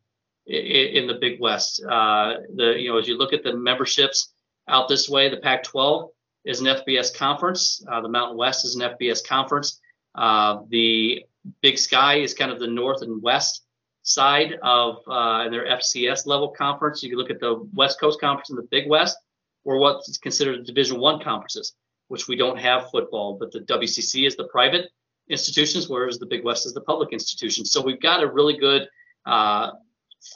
in, 0.46 0.56
in 0.56 1.06
the 1.06 1.14
Big 1.14 1.40
West. 1.40 1.82
Uh, 1.84 2.34
the 2.54 2.74
you 2.78 2.90
know 2.90 2.98
as 2.98 3.06
you 3.06 3.18
look 3.18 3.32
at 3.32 3.42
the 3.42 3.56
memberships 3.56 4.32
out 4.68 4.88
this 4.88 5.08
way, 5.08 5.28
the 5.28 5.36
Pac-12 5.38 6.08
is 6.44 6.60
an 6.60 6.66
FBS 6.66 7.14
conference. 7.14 7.84
Uh, 7.90 8.00
the 8.00 8.08
Mountain 8.08 8.36
West 8.36 8.64
is 8.64 8.76
an 8.76 8.82
FBS 8.82 9.26
conference. 9.26 9.80
Uh, 10.14 10.60
the 10.68 11.24
Big 11.60 11.78
Sky 11.78 12.16
is 12.16 12.34
kind 12.34 12.50
of 12.50 12.60
the 12.60 12.66
north 12.66 13.02
and 13.02 13.22
west 13.22 13.62
side 14.02 14.54
of 14.62 14.96
uh, 15.06 15.48
their 15.48 15.66
FCS 15.66 16.26
level 16.26 16.48
conference. 16.48 17.02
You 17.02 17.10
can 17.10 17.18
look 17.18 17.30
at 17.30 17.40
the 17.40 17.68
West 17.74 18.00
Coast 18.00 18.20
Conference 18.20 18.50
and 18.50 18.58
the 18.58 18.68
Big 18.70 18.88
West, 18.88 19.16
or 19.64 19.78
what's 19.78 20.18
considered 20.18 20.66
Division 20.66 21.00
One 21.00 21.22
conferences, 21.22 21.74
which 22.08 22.28
we 22.28 22.36
don't 22.36 22.58
have 22.58 22.90
football, 22.90 23.36
but 23.38 23.52
the 23.52 23.60
WCC 23.60 24.26
is 24.26 24.36
the 24.36 24.48
private 24.48 24.90
institutions, 25.28 25.88
whereas 25.88 26.18
the 26.18 26.26
Big 26.26 26.44
West 26.44 26.66
is 26.66 26.74
the 26.74 26.80
public 26.80 27.12
institutions. 27.12 27.70
So 27.70 27.80
we've 27.80 28.00
got 28.00 28.22
a 28.22 28.30
really 28.30 28.58
good 28.58 28.88
uh, 29.24 29.70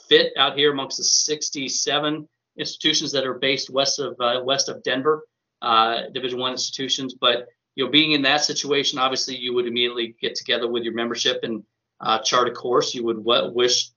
fit 0.07 0.33
out 0.37 0.57
here 0.57 0.71
amongst 0.71 0.97
the 0.97 1.03
67 1.03 2.27
institutions 2.57 3.11
that 3.11 3.25
are 3.25 3.35
based 3.35 3.69
west 3.69 3.99
of 3.99 4.15
uh, 4.19 4.41
west 4.43 4.69
of 4.69 4.81
Denver, 4.83 5.23
uh, 5.61 6.03
Division 6.13 6.39
One 6.39 6.53
institutions. 6.53 7.15
But 7.19 7.47
you 7.75 7.85
know, 7.85 7.91
being 7.91 8.13
in 8.13 8.21
that 8.23 8.43
situation, 8.43 8.97
obviously, 8.97 9.35
you 9.35 9.53
would 9.53 9.67
immediately 9.67 10.15
get 10.21 10.35
together 10.35 10.67
with 10.67 10.83
your 10.83 10.93
membership 10.93 11.41
and 11.43 11.63
uh, 11.99 12.19
chart 12.19 12.47
a 12.47 12.51
course. 12.51 12.93
You 12.93 13.05
would 13.05 13.17
wish, 13.19 13.89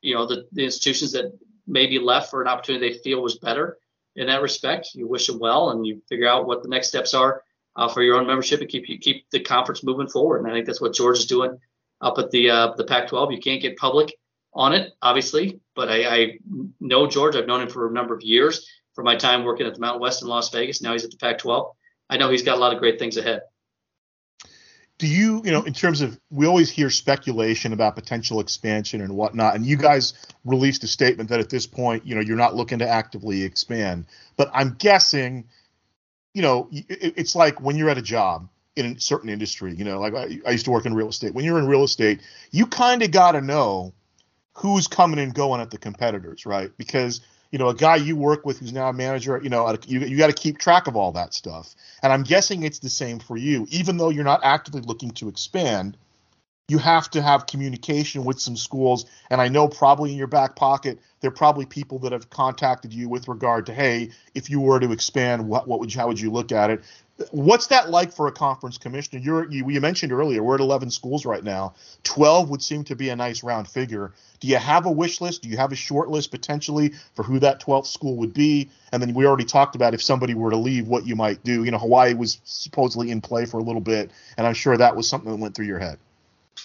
you 0.00 0.14
know, 0.14 0.26
the, 0.26 0.46
the 0.52 0.64
institutions 0.64 1.12
that 1.12 1.32
maybe 1.66 1.98
left 1.98 2.30
for 2.30 2.42
an 2.42 2.48
opportunity 2.48 2.90
they 2.90 2.98
feel 2.98 3.22
was 3.22 3.38
better 3.38 3.78
in 4.16 4.26
that 4.26 4.42
respect. 4.42 4.90
You 4.94 5.08
wish 5.08 5.26
them 5.26 5.38
well, 5.38 5.70
and 5.70 5.86
you 5.86 6.02
figure 6.08 6.28
out 6.28 6.46
what 6.46 6.62
the 6.62 6.68
next 6.68 6.88
steps 6.88 7.14
are 7.14 7.42
uh, 7.76 7.88
for 7.88 8.02
your 8.02 8.16
own 8.16 8.26
membership 8.26 8.60
and 8.60 8.68
keep 8.68 8.88
you 8.88 8.98
keep 8.98 9.28
the 9.30 9.40
conference 9.40 9.82
moving 9.82 10.08
forward. 10.08 10.38
And 10.38 10.48
I 10.48 10.52
think 10.52 10.66
that's 10.66 10.80
what 10.80 10.94
George 10.94 11.18
is 11.18 11.26
doing 11.26 11.58
up 12.00 12.18
at 12.18 12.30
the 12.30 12.50
uh, 12.50 12.74
the 12.76 12.84
Pac-12. 12.84 13.32
You 13.32 13.40
can't 13.40 13.62
get 13.62 13.76
public 13.76 14.14
on 14.52 14.72
it, 14.72 14.92
obviously, 15.02 15.60
but 15.74 15.88
I, 15.88 16.04
I 16.04 16.38
know 16.80 17.06
George. 17.06 17.34
I've 17.36 17.46
known 17.46 17.62
him 17.62 17.68
for 17.68 17.88
a 17.88 17.92
number 17.92 18.14
of 18.14 18.22
years 18.22 18.68
from 18.94 19.04
my 19.04 19.16
time 19.16 19.44
working 19.44 19.66
at 19.66 19.74
the 19.74 19.80
Mountain 19.80 20.00
West 20.00 20.22
in 20.22 20.28
Las 20.28 20.50
Vegas. 20.50 20.80
Now 20.80 20.92
he's 20.92 21.04
at 21.04 21.10
the 21.10 21.16
Pac-12. 21.16 21.72
I 22.08 22.16
know 22.16 22.30
he's 22.30 22.44
got 22.44 22.56
a 22.56 22.60
lot 22.60 22.72
of 22.72 22.78
great 22.78 22.98
things 22.98 23.16
ahead 23.16 23.40
do 24.98 25.08
you, 25.08 25.42
you 25.44 25.50
know, 25.50 25.62
in 25.62 25.72
terms 25.72 26.00
of, 26.00 26.18
we 26.30 26.46
always 26.46 26.70
hear 26.70 26.88
speculation 26.88 27.72
about 27.72 27.96
potential 27.96 28.38
expansion 28.40 29.00
and 29.00 29.16
whatnot, 29.16 29.56
and 29.56 29.66
you 29.66 29.76
guys 29.76 30.14
released 30.44 30.84
a 30.84 30.86
statement 30.86 31.30
that 31.30 31.40
at 31.40 31.50
this 31.50 31.66
point, 31.66 32.06
you 32.06 32.14
know, 32.14 32.20
you're 32.20 32.36
not 32.36 32.54
looking 32.54 32.78
to 32.78 32.88
actively 32.88 33.42
expand. 33.42 34.06
But 34.36 34.50
I'm 34.54 34.74
guessing, 34.78 35.48
you 36.32 36.42
know, 36.42 36.68
it's 36.70 37.34
like 37.34 37.60
when 37.60 37.76
you're 37.76 37.90
at 37.90 37.98
a 37.98 38.02
job 38.02 38.48
in 38.76 38.86
a 38.86 39.00
certain 39.00 39.30
industry, 39.30 39.74
you 39.74 39.84
know, 39.84 40.00
like 40.00 40.14
I, 40.14 40.40
I 40.46 40.50
used 40.52 40.64
to 40.66 40.70
work 40.70 40.86
in 40.86 40.94
real 40.94 41.08
estate. 41.08 41.34
When 41.34 41.44
you're 41.44 41.58
in 41.58 41.66
real 41.66 41.84
estate, 41.84 42.20
you 42.52 42.66
kind 42.66 43.02
of 43.02 43.10
got 43.10 43.32
to 43.32 43.40
know 43.40 43.92
who's 44.52 44.86
coming 44.86 45.18
and 45.18 45.34
going 45.34 45.60
at 45.60 45.70
the 45.70 45.78
competitors, 45.78 46.46
right? 46.46 46.70
Because 46.76 47.20
you 47.54 47.58
know, 47.58 47.68
a 47.68 47.74
guy 47.74 47.94
you 47.94 48.16
work 48.16 48.44
with 48.44 48.58
who's 48.58 48.72
now 48.72 48.88
a 48.88 48.92
manager, 48.92 49.40
you 49.40 49.48
know, 49.48 49.78
you, 49.86 50.00
you 50.00 50.18
got 50.18 50.26
to 50.26 50.32
keep 50.32 50.58
track 50.58 50.88
of 50.88 50.96
all 50.96 51.12
that 51.12 51.32
stuff. 51.32 51.76
And 52.02 52.12
I'm 52.12 52.24
guessing 52.24 52.64
it's 52.64 52.80
the 52.80 52.90
same 52.90 53.20
for 53.20 53.36
you, 53.36 53.68
even 53.70 53.96
though 53.96 54.10
you're 54.10 54.24
not 54.24 54.40
actively 54.42 54.80
looking 54.80 55.12
to 55.12 55.28
expand. 55.28 55.96
you 56.68 56.78
have 56.78 57.10
to 57.10 57.20
have 57.20 57.46
communication 57.46 58.24
with 58.24 58.40
some 58.40 58.56
schools. 58.56 59.04
And 59.30 59.40
I 59.40 59.48
know 59.48 59.68
probably 59.68 60.12
in 60.12 60.16
your 60.16 60.26
back 60.26 60.56
pocket, 60.56 60.98
there 61.20 61.28
are 61.28 61.34
probably 61.34 61.66
people 61.66 61.98
that 62.00 62.12
have 62.12 62.30
contacted 62.30 62.92
you 62.92 63.08
with 63.08 63.28
regard 63.28 63.66
to, 63.66 63.74
hey, 63.74 64.10
if 64.34 64.48
you 64.48 64.60
were 64.60 64.80
to 64.80 64.92
expand, 64.92 65.46
what, 65.46 65.68
what 65.68 65.80
would 65.80 65.94
you, 65.94 66.00
how 66.00 66.08
would 66.08 66.20
you 66.20 66.30
look 66.30 66.52
at 66.52 66.70
it? 66.70 66.82
What's 67.30 67.68
that 67.68 67.90
like 67.90 68.12
for 68.12 68.26
a 68.26 68.32
conference 68.32 68.78
commissioner? 68.78 69.20
You're, 69.22 69.50
you, 69.50 69.68
you 69.68 69.80
mentioned 69.80 70.12
earlier, 70.12 70.42
we're 70.42 70.54
at 70.54 70.60
11 70.60 70.90
schools 70.90 71.24
right 71.24 71.42
now. 71.42 71.74
12 72.04 72.50
would 72.50 72.62
seem 72.62 72.84
to 72.84 72.96
be 72.96 73.08
a 73.10 73.16
nice 73.16 73.42
round 73.42 73.68
figure. 73.68 74.12
Do 74.40 74.48
you 74.48 74.56
have 74.56 74.86
a 74.86 74.90
wish 74.90 75.20
list? 75.20 75.42
Do 75.42 75.48
you 75.48 75.56
have 75.56 75.72
a 75.72 75.76
short 75.76 76.08
list 76.08 76.30
potentially 76.30 76.92
for 77.14 77.22
who 77.22 77.38
that 77.40 77.60
12th 77.60 77.86
school 77.86 78.16
would 78.16 78.34
be? 78.34 78.70
And 78.92 79.02
then 79.02 79.14
we 79.14 79.26
already 79.26 79.44
talked 79.44 79.74
about 79.74 79.94
if 79.94 80.02
somebody 80.02 80.34
were 80.34 80.50
to 80.50 80.56
leave, 80.56 80.88
what 80.88 81.06
you 81.06 81.16
might 81.16 81.42
do. 81.44 81.64
You 81.64 81.70
know, 81.70 81.78
Hawaii 81.78 82.14
was 82.14 82.40
supposedly 82.44 83.10
in 83.10 83.20
play 83.20 83.46
for 83.46 83.58
a 83.58 83.62
little 83.62 83.80
bit, 83.80 84.10
and 84.36 84.46
I'm 84.46 84.54
sure 84.54 84.76
that 84.76 84.96
was 84.96 85.08
something 85.08 85.30
that 85.30 85.38
went 85.38 85.54
through 85.54 85.66
your 85.66 85.78
head. 85.78 85.98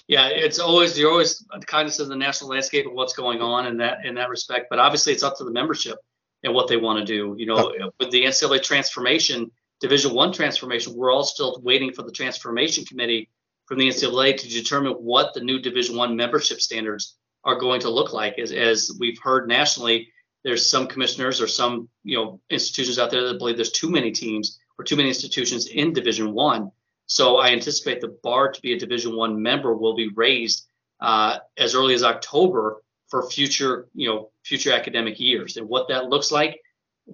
Yeah, 0.07 0.27
it's 0.27 0.59
always 0.59 0.97
you're 0.97 1.11
always 1.11 1.45
conscious 1.65 1.99
of 1.99 2.07
the 2.07 2.15
national 2.15 2.51
landscape 2.51 2.85
of 2.85 2.93
what's 2.93 3.13
going 3.13 3.41
on 3.41 3.65
in 3.67 3.77
that 3.77 4.05
in 4.05 4.15
that 4.15 4.29
respect. 4.29 4.67
But 4.69 4.79
obviously, 4.79 5.13
it's 5.13 5.23
up 5.23 5.37
to 5.37 5.43
the 5.43 5.51
membership 5.51 5.97
and 6.43 6.53
what 6.53 6.67
they 6.67 6.77
want 6.77 6.99
to 6.99 7.05
do. 7.05 7.35
You 7.37 7.45
know, 7.45 7.91
with 7.99 8.11
the 8.11 8.23
NCAA 8.23 8.63
transformation, 8.63 9.51
Division 9.79 10.13
One 10.13 10.33
transformation, 10.33 10.95
we're 10.95 11.11
all 11.11 11.23
still 11.23 11.59
waiting 11.63 11.93
for 11.93 12.03
the 12.03 12.11
transformation 12.11 12.85
committee 12.85 13.29
from 13.65 13.77
the 13.77 13.87
NCAA 13.87 14.37
to 14.37 14.49
determine 14.49 14.93
what 14.93 15.33
the 15.33 15.41
new 15.41 15.59
Division 15.59 15.95
One 15.95 16.15
membership 16.15 16.61
standards 16.61 17.15
are 17.43 17.59
going 17.59 17.81
to 17.81 17.89
look 17.89 18.11
like. 18.11 18.37
As, 18.39 18.51
as 18.51 18.91
we've 18.99 19.19
heard 19.19 19.47
nationally, 19.47 20.09
there's 20.43 20.69
some 20.69 20.87
commissioners 20.87 21.41
or 21.41 21.47
some 21.47 21.89
you 22.03 22.17
know 22.17 22.41
institutions 22.49 22.99
out 22.99 23.11
there 23.11 23.27
that 23.27 23.39
believe 23.39 23.55
there's 23.55 23.71
too 23.71 23.89
many 23.89 24.11
teams 24.11 24.59
or 24.77 24.85
too 24.85 24.95
many 24.95 25.09
institutions 25.09 25.67
in 25.67 25.93
Division 25.93 26.33
One. 26.33 26.71
So 27.05 27.37
I 27.37 27.49
anticipate 27.49 28.01
the 28.01 28.17
bar 28.23 28.51
to 28.51 28.61
be 28.61 28.73
a 28.73 28.79
Division 28.79 29.15
One 29.15 29.41
member 29.41 29.73
will 29.73 29.95
be 29.95 30.09
raised 30.09 30.67
uh, 31.01 31.39
as 31.57 31.75
early 31.75 31.93
as 31.93 32.03
October 32.03 32.81
for 33.07 33.29
future, 33.29 33.87
you 33.93 34.07
know, 34.09 34.29
future 34.43 34.71
academic 34.71 35.19
years. 35.19 35.57
And 35.57 35.67
what 35.67 35.87
that 35.89 36.09
looks 36.09 36.31
like, 36.31 36.61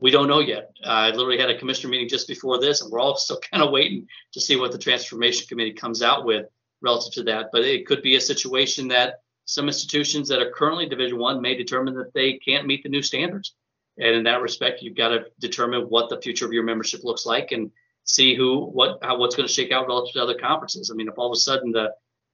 we 0.02 0.12
don't 0.12 0.28
know 0.28 0.40
yet. 0.40 0.72
I 0.84 1.12
literally 1.12 1.40
had 1.40 1.50
a 1.50 1.58
commissioner 1.58 1.92
meeting 1.92 2.10
just 2.10 2.28
before 2.28 2.60
this, 2.60 2.82
and 2.82 2.92
we're 2.92 3.00
all 3.00 3.16
still 3.16 3.40
kind 3.52 3.64
of 3.64 3.72
waiting 3.72 4.08
to 4.34 4.42
see 4.42 4.56
what 4.56 4.72
the 4.72 4.78
transformation 4.78 5.48
committee 5.48 5.74
comes 5.74 6.02
out 6.02 6.26
with 6.26 6.46
relative 6.82 7.14
to 7.14 7.24
that. 7.24 7.48
But 7.52 7.64
it 7.64 7.86
could 7.86 8.02
be 8.02 8.16
a 8.16 8.22
situation 8.22 8.88
that 8.90 9.22
some 9.46 9.68
institutions 9.68 10.28
that 10.30 10.42
are 10.42 10.52
currently 10.52 10.88
Division 10.88 11.18
One 11.18 11.42
may 11.42 11.56
determine 11.56 11.96
that 11.96 12.14
they 12.14 12.34
can't 12.34 12.66
meet 12.66 12.84
the 12.84 12.90
new 12.90 13.02
standards. 13.02 13.56
And 13.98 14.16
in 14.16 14.24
that 14.24 14.42
respect, 14.42 14.82
you've 14.82 14.98
got 14.98 15.10
to 15.10 15.26
determine 15.40 15.84
what 15.84 16.10
the 16.10 16.22
future 16.22 16.46
of 16.46 16.52
your 16.52 16.64
membership 16.64 17.04
looks 17.04 17.26
like 17.26 17.52
and 17.52 17.72
see 18.04 18.36
who 18.36 18.66
what 18.66 19.00
how 19.02 19.18
what's 19.18 19.36
going 19.36 19.48
to 19.48 19.54
shake 19.54 19.72
out 19.72 19.88
relative 19.88 20.14
to 20.14 20.22
other 20.22 20.38
conferences. 20.38 20.92
I 20.92 20.96
mean, 20.96 21.08
if 21.08 21.18
all 21.18 21.32
of 21.32 21.36
a 21.36 21.40
sudden 21.40 21.72
the 21.72 21.94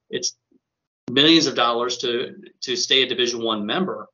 it's 0.09 0.35
millions 1.09 1.47
of 1.47 1.55
dollars 1.55 1.97
to 1.99 2.35
to 2.61 2.75
stay 2.75 3.03
a 3.03 3.07
Division 3.07 3.43
One 3.43 3.65
member, 3.65 4.07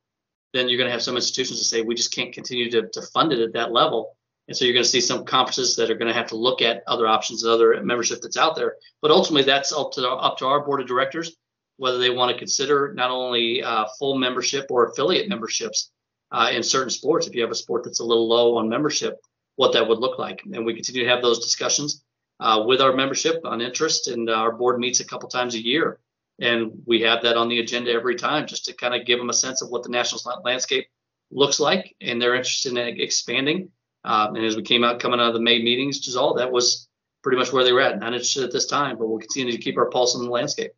then 0.54 0.70
you're 0.70 0.78
going 0.78 0.88
to 0.88 0.94
have 0.94 1.02
some 1.02 1.16
institutions 1.16 1.60
that 1.60 1.66
say 1.66 1.82
we 1.82 1.96
just 1.96 2.14
can't 2.14 2.34
continue 2.34 2.72
to, 2.72 2.88
to 2.90 3.02
fund 3.14 3.34
it 3.34 3.40
at 3.40 3.54
that 3.54 3.72
level. 3.72 4.16
And 4.48 4.56
so 4.56 4.64
you're 4.64 4.74
going 4.74 4.86
to 4.86 4.90
see 4.90 5.02
some 5.02 5.26
conferences 5.26 5.76
that 5.76 5.92
are 5.92 5.96
going 5.96 6.08
to 6.08 6.18
have 6.18 6.28
to 6.28 6.38
look 6.38 6.62
at 6.62 6.84
other 6.88 7.06
options, 7.06 7.46
other 7.46 7.82
membership 7.84 8.22
that's 8.22 8.38
out 8.38 8.56
there. 8.56 8.76
But 9.02 9.12
ultimately, 9.12 9.44
that's 9.44 9.74
up 9.74 9.92
to 9.94 10.10
up 10.10 10.38
to 10.38 10.46
our 10.48 10.66
board 10.66 10.82
of 10.82 10.88
directors 10.88 11.36
whether 11.78 12.00
they 12.00 12.10
want 12.10 12.32
to 12.32 12.38
consider 12.38 12.94
not 12.94 13.12
only 13.12 13.64
uh, 13.64 13.86
full 13.98 14.18
membership 14.18 14.66
or 14.70 14.88
affiliate 14.88 15.30
memberships 15.30 15.92
uh, 16.32 16.50
in 16.52 16.62
certain 16.62 16.90
sports. 16.90 17.28
If 17.28 17.36
you 17.36 17.42
have 17.42 17.52
a 17.52 17.56
sport 17.56 17.84
that's 17.84 18.00
a 18.00 18.04
little 18.04 18.28
low 18.28 18.58
on 18.58 18.68
membership, 18.68 19.18
what 19.56 19.74
that 19.74 19.88
would 19.88 20.00
look 20.00 20.20
like. 20.20 20.42
And 20.52 20.66
we 20.66 20.74
continue 20.74 21.04
to 21.04 21.10
have 21.10 21.22
those 21.22 21.40
discussions 21.40 22.04
uh, 22.40 22.64
with 22.68 22.82
our 22.82 22.94
membership 22.94 23.42
on 23.46 23.62
interest, 23.62 24.08
and 24.08 24.30
our 24.30 24.52
board 24.52 24.80
meets 24.80 25.00
a 25.00 25.06
couple 25.06 25.30
times 25.30 25.56
a 25.56 25.64
year. 25.64 26.00
And 26.40 26.84
we 26.86 27.02
have 27.02 27.24
that 27.24 27.36
on 27.36 27.50
the 27.50 27.60
agenda 27.60 27.92
every 27.92 28.16
time 28.16 28.46
just 28.46 28.66
to 28.66 28.74
kind 28.74 28.94
of 28.94 29.06
give 29.06 29.18
them 29.18 29.30
a 29.30 29.34
sense 29.34 29.62
of 29.62 29.70
what 29.70 29.84
the 29.84 29.90
national 29.90 30.22
landscape 30.44 30.88
looks 31.32 31.60
like 31.60 31.96
and 32.00 32.22
they're 32.22 32.36
interested 32.36 32.72
in 32.72 32.78
expanding. 32.78 33.70
Um, 34.04 34.36
and 34.36 34.46
as 34.46 34.56
we 34.56 34.62
came 34.62 34.84
out 34.84 35.00
coming 35.00 35.20
out 35.20 35.28
of 35.28 35.34
the 35.34 35.42
May 35.42 35.62
meetings, 35.62 36.02
Giselle, 36.04 36.36
that 36.36 36.52
was 36.52 36.88
pretty 37.24 37.38
much 37.38 37.52
where 37.52 37.64
they 37.64 37.74
were 37.74 37.82
at. 37.82 38.00
Not 38.00 38.14
interested 38.14 38.44
at 38.44 38.52
this 38.52 38.68
time, 38.68 38.98
but 38.98 39.08
we'll 39.08 39.20
continue 39.20 39.52
to 39.52 39.58
keep 39.58 39.78
our 39.78 39.90
pulse 39.90 40.16
on 40.16 40.24
the 40.24 40.32
landscape. 40.32 40.72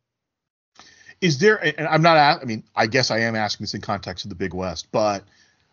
Is 1.20 1.38
there, 1.38 1.62
and 1.62 1.86
I'm 1.86 2.00
not, 2.00 2.16
I 2.16 2.44
mean, 2.44 2.64
I 2.74 2.86
guess 2.86 3.10
I 3.10 3.18
am 3.20 3.36
asking 3.36 3.64
this 3.64 3.74
in 3.74 3.82
context 3.82 4.24
of 4.24 4.30
the 4.30 4.34
Big 4.34 4.54
West, 4.54 4.88
but 4.90 5.22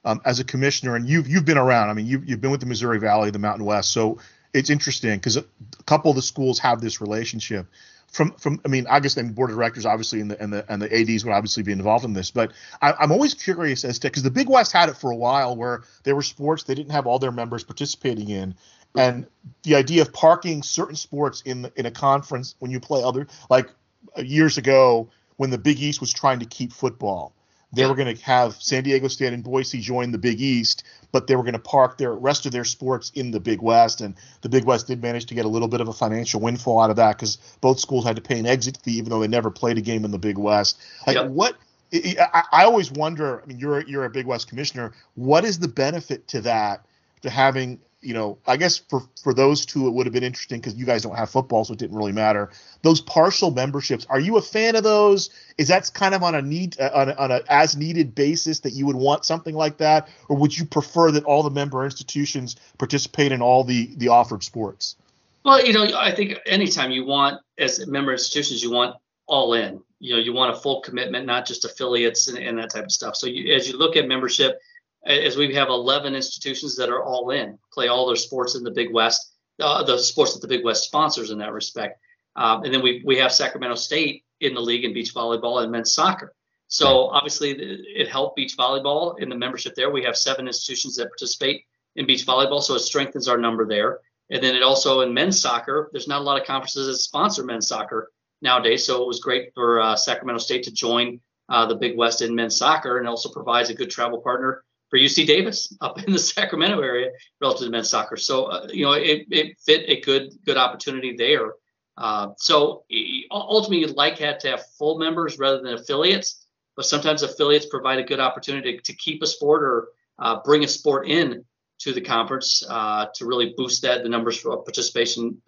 um, 0.04 0.22
as 0.26 0.40
a 0.40 0.44
commissioner, 0.44 0.96
and 0.96 1.08
you've 1.08 1.28
you've 1.28 1.46
been 1.46 1.58
around. 1.58 1.90
I 1.90 1.94
mean, 1.94 2.06
you've 2.06 2.28
you've 2.28 2.42
been 2.42 2.52
with 2.52 2.60
the 2.60 2.66
Missouri 2.66 3.00
Valley, 3.00 3.32
the 3.32 3.40
Mountain 3.40 3.66
West, 3.66 3.92
so 3.92 4.20
it's 4.54 4.70
interesting 4.70 5.16
because 5.16 5.38
a, 5.38 5.46
couple 5.86 6.10
of 6.10 6.16
the 6.16 6.22
schools 6.22 6.60
have 6.60 6.82
this 6.82 7.02
relationship. 7.02 7.68
From 8.12 8.32
from 8.32 8.62
I 8.66 8.70
mean, 8.70 8.88
I 8.90 9.00
guess 9.00 9.16
the 9.16 9.24
board 9.24 9.50
of 9.50 9.58
directors 9.58 9.86
obviously 9.86 10.22
and 10.22 10.32
the 10.32 10.42
and 10.42 10.52
the 10.52 10.66
and 10.72 10.82
the 10.82 10.94
ads 10.94 11.26
would 11.26 11.34
obviously 11.34 11.64
be 11.64 11.72
involved 11.72 12.06
in 12.06 12.14
this, 12.14 12.32
but 12.32 12.54
I, 12.82 12.94
am 13.04 13.12
always 13.12 13.34
curious 13.34 13.84
as 13.84 14.00
to 14.00 14.08
because 14.08 14.24
the 14.24 14.32
Big 14.32 14.50
West 14.50 14.72
had 14.72 14.90
it 14.90 14.96
for 14.96 15.12
a 15.12 15.16
while 15.16 15.56
where 15.56 15.84
there 16.04 16.16
were 16.16 16.22
sports 16.22 16.64
they 16.64 16.74
didn't 16.74 16.94
have 16.94 17.06
all 17.06 17.20
their 17.20 17.32
members 17.32 17.64
participating 17.64 18.30
in, 18.30 18.56
and 18.96 19.28
the 19.64 19.76
idea 19.76 20.02
of 20.02 20.14
parking 20.14 20.64
certain 20.64 20.96
sports 20.96 21.42
in 21.46 21.70
in 21.76 21.86
a 21.86 21.92
conference 21.92 22.56
when 22.60 22.72
you 22.72 22.80
play 22.80 23.04
other 23.04 23.28
like 23.50 23.70
uh, 24.18 24.22
years 24.22 24.58
ago 24.58 25.10
when 25.36 25.50
the 25.50 25.58
Big 25.58 25.80
East 25.80 26.00
was 26.00 26.12
trying 26.14 26.40
to 26.40 26.46
keep 26.46 26.72
football 26.72 27.34
they 27.74 27.86
were 27.86 27.96
going 27.96 28.16
to 28.16 28.24
have 28.24 28.56
San 28.62 28.84
Diego 28.84 29.08
State 29.08 29.34
and 29.34 29.44
Boise 29.44 29.82
join 29.82 30.12
the 30.12 30.18
Big 30.18 30.40
East, 30.40 30.84
but 31.12 31.28
they 31.28 31.36
were 31.36 31.44
going 31.44 31.54
to 31.54 31.60
park 31.60 31.98
their 31.98 32.14
rest 32.14 32.46
of 32.46 32.52
their 32.54 32.64
sports 32.64 33.12
in 33.14 33.32
the 33.32 33.40
Big 33.40 33.62
West. 33.62 34.00
And 34.00 34.16
the 34.42 34.50
Big 34.50 34.64
West 34.64 34.88
did 34.88 35.02
manage 35.02 35.26
to 35.26 35.34
get 35.34 35.46
a 35.46 35.50
little 35.50 35.68
bit 35.68 35.82
of 35.82 35.88
a 35.90 35.94
financial 35.94 36.40
windfall 36.40 36.80
out 36.80 36.90
of 36.90 36.96
that 36.96 37.18
because 37.18 37.38
both 37.60 37.80
schools 37.80 38.06
had 38.06 38.16
to 38.16 38.22
pay 38.22 38.40
an 38.40 38.46
exit 38.46 38.78
fee, 38.84 38.94
even 38.94 39.10
though 39.10 39.20
they 39.20 39.28
never 39.28 39.52
played 39.52 39.78
a 39.78 39.82
game 39.82 40.06
in 40.06 40.12
the 40.12 40.18
Big 40.18 40.38
West. 40.38 40.80
Like 41.06 41.18
yep. 41.18 41.30
what? 41.30 41.58
I, 41.94 42.44
I 42.52 42.64
always 42.64 42.92
wonder. 42.92 43.42
I 43.42 43.46
mean, 43.46 43.60
you're 43.60 43.82
you're 43.82 44.06
a 44.06 44.10
Big 44.10 44.26
West 44.26 44.48
commissioner. 44.48 44.94
What 45.16 45.44
is 45.44 45.60
the 45.60 45.68
benefit 45.68 46.28
to 46.30 46.42
that? 46.42 46.86
To 47.24 47.30
having 47.30 47.80
you 48.02 48.14
know, 48.14 48.38
I 48.46 48.58
guess 48.58 48.78
for 48.78 49.02
for 49.22 49.34
those 49.34 49.66
two, 49.66 49.88
it 49.88 49.92
would 49.92 50.06
have 50.06 50.14
been 50.14 50.24
interesting 50.24 50.60
because 50.60 50.76
you 50.76 50.86
guys 50.86 51.04
don't 51.04 51.16
have 51.16 51.30
football, 51.30 51.66
so 51.66 51.74
it 51.74 51.80
didn't 51.80 51.98
really 51.98 52.12
matter. 52.12 52.52
Those 52.84 53.02
partial 53.02 53.52
memberships, 53.52 54.06
are 54.10 54.20
you 54.20 54.38
a 54.38 54.42
fan 54.42 54.76
of 54.76 54.84
those? 54.84 55.30
Is 55.58 55.68
that 55.70 55.92
kind 55.94 56.14
of 56.14 56.22
on 56.22 56.36
a 56.36 56.42
need 56.42 56.80
uh, 56.80 56.92
on 56.94 57.10
a, 57.10 57.14
on 57.16 57.32
a 57.32 57.42
as 57.50 57.76
needed 57.76 58.14
basis 58.14 58.60
that 58.62 58.74
you 58.74 58.86
would 58.86 58.96
want 58.96 59.26
something 59.26 59.56
like 59.56 59.78
that, 59.78 60.10
or 60.30 60.38
would 60.38 60.58
you 60.58 60.66
prefer 60.66 61.12
that 61.12 61.24
all 61.24 61.42
the 61.42 61.50
member 61.50 61.84
institutions 61.84 62.56
participate 62.78 63.32
in 63.32 63.42
all 63.42 63.64
the 63.64 63.94
the 63.98 64.10
offered 64.10 64.44
sports? 64.44 64.96
Well, 65.44 65.66
you 65.66 65.74
know, 65.74 65.88
I 65.98 66.14
think 66.14 66.38
anytime 66.46 66.92
you 66.92 67.06
want 67.06 67.42
as 67.58 67.86
member 67.88 68.12
institutions, 68.12 68.62
you 68.62 68.72
want 68.72 68.96
all 69.26 69.54
in. 69.54 69.82
You 70.00 70.16
know, 70.16 70.22
you 70.22 70.34
want 70.34 70.56
a 70.56 70.60
full 70.60 70.82
commitment, 70.82 71.26
not 71.26 71.48
just 71.48 71.66
affiliates 71.66 72.28
and, 72.28 72.38
and 72.38 72.60
that 72.60 72.70
type 72.70 72.86
of 72.86 72.92
stuff. 72.92 73.16
So 73.16 73.28
you, 73.28 73.56
as 73.56 73.68
you 73.68 73.78
look 73.78 73.96
at 73.96 74.08
membership 74.08 74.60
as 75.08 75.38
we 75.38 75.54
have 75.54 75.70
11 75.70 76.16
institutions 76.16 76.76
that 76.76 76.90
are 76.90 77.04
all 77.04 77.32
in, 77.32 77.58
play 77.72 77.88
all 77.88 78.06
their 78.06 78.16
sports 78.16 78.56
in 78.56 78.64
the 78.64 78.72
Big 78.72 78.94
West, 78.94 79.34
uh, 79.60 79.84
the 79.84 79.98
sports 79.98 80.34
that 80.34 80.42
the 80.42 80.48
Big 80.48 80.64
West 80.64 80.84
sponsors 80.84 81.32
in 81.32 81.38
that 81.40 81.54
respect. 81.54 82.00
Um, 82.36 82.64
and 82.64 82.74
then 82.74 82.82
we, 82.82 83.02
we 83.06 83.18
have 83.18 83.32
Sacramento 83.32 83.76
State 83.76 84.24
in 84.42 84.54
the 84.54 84.62
league 84.62 84.84
in 84.84 84.94
beach 84.94 85.14
volleyball 85.14 85.64
and 85.64 85.72
men's 85.72 85.94
soccer. 85.94 86.34
So 86.68 87.08
obviously 87.08 87.52
it 87.52 88.10
helped 88.10 88.36
beach 88.36 88.58
volleyball 88.58 89.18
in 89.20 89.30
the 89.30 89.36
membership 89.36 89.74
there. 89.76 89.90
We 89.90 90.04
have 90.04 90.18
seven 90.18 90.48
institutions 90.48 90.98
that 90.98 91.08
participate 91.08 91.64
in 91.96 92.06
beach 92.06 92.26
volleyball, 92.26 92.62
so 92.62 92.76
it 92.76 92.80
strengthens 92.80 93.30
our 93.30 93.38
number 93.38 93.66
there. 93.66 94.02
And 94.30 94.44
then 94.44 94.56
it 94.56 94.62
also 94.62 95.00
in 95.02 95.14
men's 95.14 95.42
soccer, 95.42 95.90
there's 95.94 96.10
not 96.10 96.20
a 96.20 96.24
lot 96.24 96.40
of 96.40 96.46
conferences 96.46 96.88
that 96.88 96.98
sponsor 96.98 97.46
men's 97.46 97.70
soccer 97.70 98.12
nowadays. 98.42 98.86
So 98.86 99.02
it 99.02 99.08
was 99.08 99.22
great 99.22 99.54
for 99.56 99.80
uh, 99.80 99.96
Sacramento 99.96 100.40
State 100.40 100.64
to 100.64 100.72
join 100.72 101.22
uh, 101.48 101.66
the 101.66 101.76
Big 101.76 101.98
West 101.98 102.22
in 102.22 102.36
men's 102.36 102.58
soccer 102.58 102.98
and 102.98 103.08
also 103.08 103.30
provides 103.30 103.70
a 103.70 103.74
good 103.74 103.90
travel 103.90 104.20
partner 104.20 104.66
for 104.90 104.98
UC 104.98 105.28
Davis 105.28 105.76
up 105.82 106.02
in 106.02 106.14
the 106.14 106.20
Sacramento 106.36 106.82
area 106.82 107.12
relative 107.42 107.68
to 107.68 107.72
men's 107.72 107.90
soccer. 107.90 108.18
So 108.18 108.46
uh, 108.46 108.68
you 108.72 108.86
know 108.86 108.94
it, 108.94 109.28
it 109.30 109.58
fit 109.60 109.86
a 109.88 110.02
good 110.02 110.34
good 110.46 110.58
opportunity 110.58 111.16
there. 111.16 111.54
Uh, 111.98 112.30
so 112.38 112.84
ultimately, 113.32 113.80
you'd 113.80 113.96
like 113.96 114.18
to 114.18 114.48
have 114.48 114.64
full 114.78 115.00
members 115.00 115.40
rather 115.40 115.62
than 115.62 115.74
affiliates, 115.74 116.46
but 116.76 116.86
sometimes 116.86 117.24
affiliates 117.24 117.66
provide 117.66 117.98
a 117.98 118.04
good 118.04 118.20
opportunity 118.20 118.78
to, 118.78 118.84
to 118.84 118.94
keep 118.94 119.24
a 119.24 119.28
sport 119.28 119.64
or 119.64 119.88
uh, 120.20 120.40
bring 120.44 120.64
a 120.64 120.68
sport 120.68 121.08
in 121.08 121.44
to 121.80 121.94
the 121.94 122.02
conference 122.02 122.64
uh, 122.70 123.08
to 123.16 123.26
really 123.26 123.54
boost 123.58 123.82
that 123.82 124.04
the 124.04 124.10
numbers 124.10 124.40
for 124.40 124.56
participation 124.64 125.42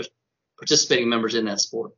participating 0.57 1.07
members 1.07 1.35
in 1.35 1.45
that 1.45 1.59
sport 1.59 1.91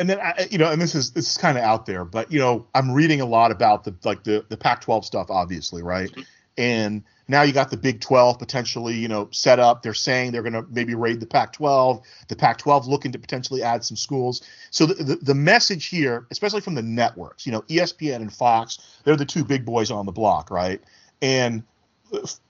and 0.00 0.08
then 0.08 0.18
I, 0.18 0.48
you 0.50 0.58
know, 0.58 0.72
and 0.72 0.80
this 0.80 0.94
is 0.94 1.12
this 1.12 1.30
is 1.30 1.36
kind 1.36 1.58
of 1.58 1.62
out 1.62 1.86
there, 1.86 2.04
but 2.04 2.32
you 2.32 2.40
know, 2.40 2.66
I'm 2.74 2.90
reading 2.90 3.20
a 3.20 3.26
lot 3.26 3.52
about 3.52 3.84
the 3.84 3.94
like 4.02 4.24
the 4.24 4.44
the 4.48 4.56
Pac-12 4.56 5.04
stuff, 5.04 5.30
obviously, 5.30 5.82
right? 5.82 6.10
Mm-hmm. 6.10 6.22
And 6.58 7.04
now 7.28 7.42
you 7.42 7.52
got 7.52 7.70
the 7.70 7.76
Big 7.76 8.00
12 8.00 8.38
potentially, 8.38 8.94
you 8.94 9.08
know, 9.08 9.28
set 9.30 9.60
up. 9.60 9.82
They're 9.82 9.94
saying 9.94 10.32
they're 10.32 10.42
going 10.42 10.54
to 10.54 10.66
maybe 10.68 10.94
raid 10.94 11.20
the 11.20 11.26
Pac-12. 11.26 12.02
The 12.28 12.36
Pac-12 12.36 12.86
looking 12.86 13.12
to 13.12 13.18
potentially 13.18 13.62
add 13.62 13.84
some 13.84 13.96
schools. 13.96 14.42
So 14.70 14.86
the, 14.86 15.02
the, 15.02 15.16
the 15.16 15.34
message 15.34 15.86
here, 15.86 16.26
especially 16.30 16.60
from 16.60 16.74
the 16.74 16.82
networks, 16.82 17.46
you 17.46 17.52
know, 17.52 17.62
ESPN 17.62 18.16
and 18.16 18.32
Fox, 18.32 18.78
they're 19.04 19.16
the 19.16 19.24
two 19.24 19.44
big 19.44 19.64
boys 19.64 19.90
on 19.90 20.06
the 20.06 20.12
block, 20.12 20.50
right? 20.50 20.82
And 21.22 21.62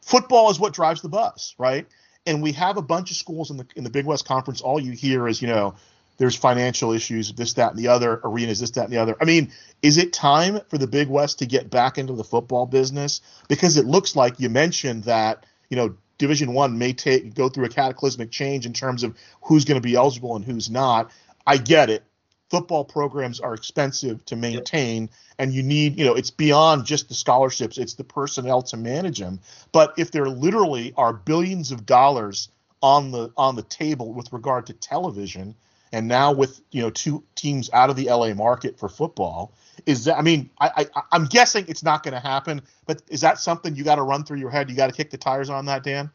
football 0.00 0.50
is 0.50 0.58
what 0.58 0.72
drives 0.72 1.02
the 1.02 1.08
bus, 1.08 1.54
right? 1.58 1.86
And 2.26 2.42
we 2.42 2.52
have 2.52 2.76
a 2.78 2.82
bunch 2.82 3.10
of 3.10 3.16
schools 3.16 3.50
in 3.50 3.58
the 3.58 3.66
in 3.76 3.84
the 3.84 3.90
Big 3.90 4.06
West 4.06 4.24
Conference. 4.26 4.60
All 4.60 4.80
you 4.80 4.92
hear 4.92 5.28
is, 5.28 5.42
you 5.42 5.48
know, 5.48 5.74
there's 6.20 6.36
financial 6.36 6.92
issues, 6.92 7.32
this, 7.32 7.54
that, 7.54 7.70
and 7.70 7.78
the 7.78 7.88
other, 7.88 8.20
arenas, 8.24 8.60
this, 8.60 8.72
that, 8.72 8.84
and 8.84 8.92
the 8.92 8.98
other. 8.98 9.16
I 9.22 9.24
mean, 9.24 9.50
is 9.80 9.96
it 9.96 10.12
time 10.12 10.60
for 10.68 10.76
the 10.76 10.86
Big 10.86 11.08
West 11.08 11.38
to 11.38 11.46
get 11.46 11.70
back 11.70 11.96
into 11.96 12.12
the 12.12 12.22
football 12.22 12.66
business? 12.66 13.22
Because 13.48 13.78
it 13.78 13.86
looks 13.86 14.14
like 14.14 14.38
you 14.38 14.50
mentioned 14.50 15.04
that, 15.04 15.46
you 15.70 15.78
know, 15.78 15.96
Division 16.18 16.52
One 16.52 16.76
may 16.76 16.92
take 16.92 17.34
go 17.34 17.48
through 17.48 17.64
a 17.64 17.70
cataclysmic 17.70 18.30
change 18.30 18.66
in 18.66 18.74
terms 18.74 19.02
of 19.02 19.16
who's 19.40 19.64
going 19.64 19.80
to 19.80 19.88
be 19.88 19.94
eligible 19.94 20.36
and 20.36 20.44
who's 20.44 20.68
not. 20.68 21.10
I 21.46 21.56
get 21.56 21.88
it. 21.88 22.04
Football 22.50 22.84
programs 22.84 23.40
are 23.40 23.54
expensive 23.54 24.22
to 24.26 24.36
maintain, 24.36 25.04
yep. 25.04 25.10
and 25.38 25.54
you 25.54 25.62
need, 25.62 25.98
you 25.98 26.04
know, 26.04 26.14
it's 26.14 26.30
beyond 26.30 26.84
just 26.84 27.08
the 27.08 27.14
scholarships; 27.14 27.78
it's 27.78 27.94
the 27.94 28.04
personnel 28.04 28.60
to 28.64 28.76
manage 28.76 29.20
them. 29.20 29.40
But 29.72 29.94
if 29.96 30.10
there 30.10 30.28
literally 30.28 30.92
are 30.98 31.14
billions 31.14 31.72
of 31.72 31.86
dollars 31.86 32.50
on 32.82 33.10
the 33.10 33.32
on 33.38 33.56
the 33.56 33.62
table 33.62 34.12
with 34.12 34.30
regard 34.34 34.66
to 34.66 34.74
television, 34.74 35.54
and 35.92 36.06
now 36.06 36.32
with 36.32 36.60
you 36.70 36.82
know 36.82 36.90
two 36.90 37.22
teams 37.34 37.70
out 37.72 37.90
of 37.90 37.96
the 37.96 38.06
LA 38.06 38.34
market 38.34 38.78
for 38.78 38.88
football, 38.88 39.52
is 39.86 40.04
that 40.04 40.18
I 40.18 40.22
mean 40.22 40.50
I, 40.60 40.86
I 40.94 41.02
I'm 41.12 41.26
guessing 41.26 41.64
it's 41.68 41.82
not 41.82 42.02
going 42.02 42.14
to 42.14 42.20
happen, 42.20 42.62
but 42.86 43.02
is 43.08 43.20
that 43.22 43.38
something 43.38 43.74
you 43.74 43.84
got 43.84 43.96
to 43.96 44.02
run 44.02 44.24
through 44.24 44.38
your 44.38 44.50
head? 44.50 44.70
You 44.70 44.76
got 44.76 44.88
to 44.88 44.96
kick 44.96 45.10
the 45.10 45.18
tires 45.18 45.50
on 45.50 45.66
that, 45.66 45.82
Dan. 45.82 46.10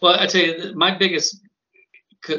Well, 0.00 0.18
I 0.18 0.26
tell 0.26 0.42
you, 0.42 0.72
my 0.74 0.96
biggest 0.96 1.40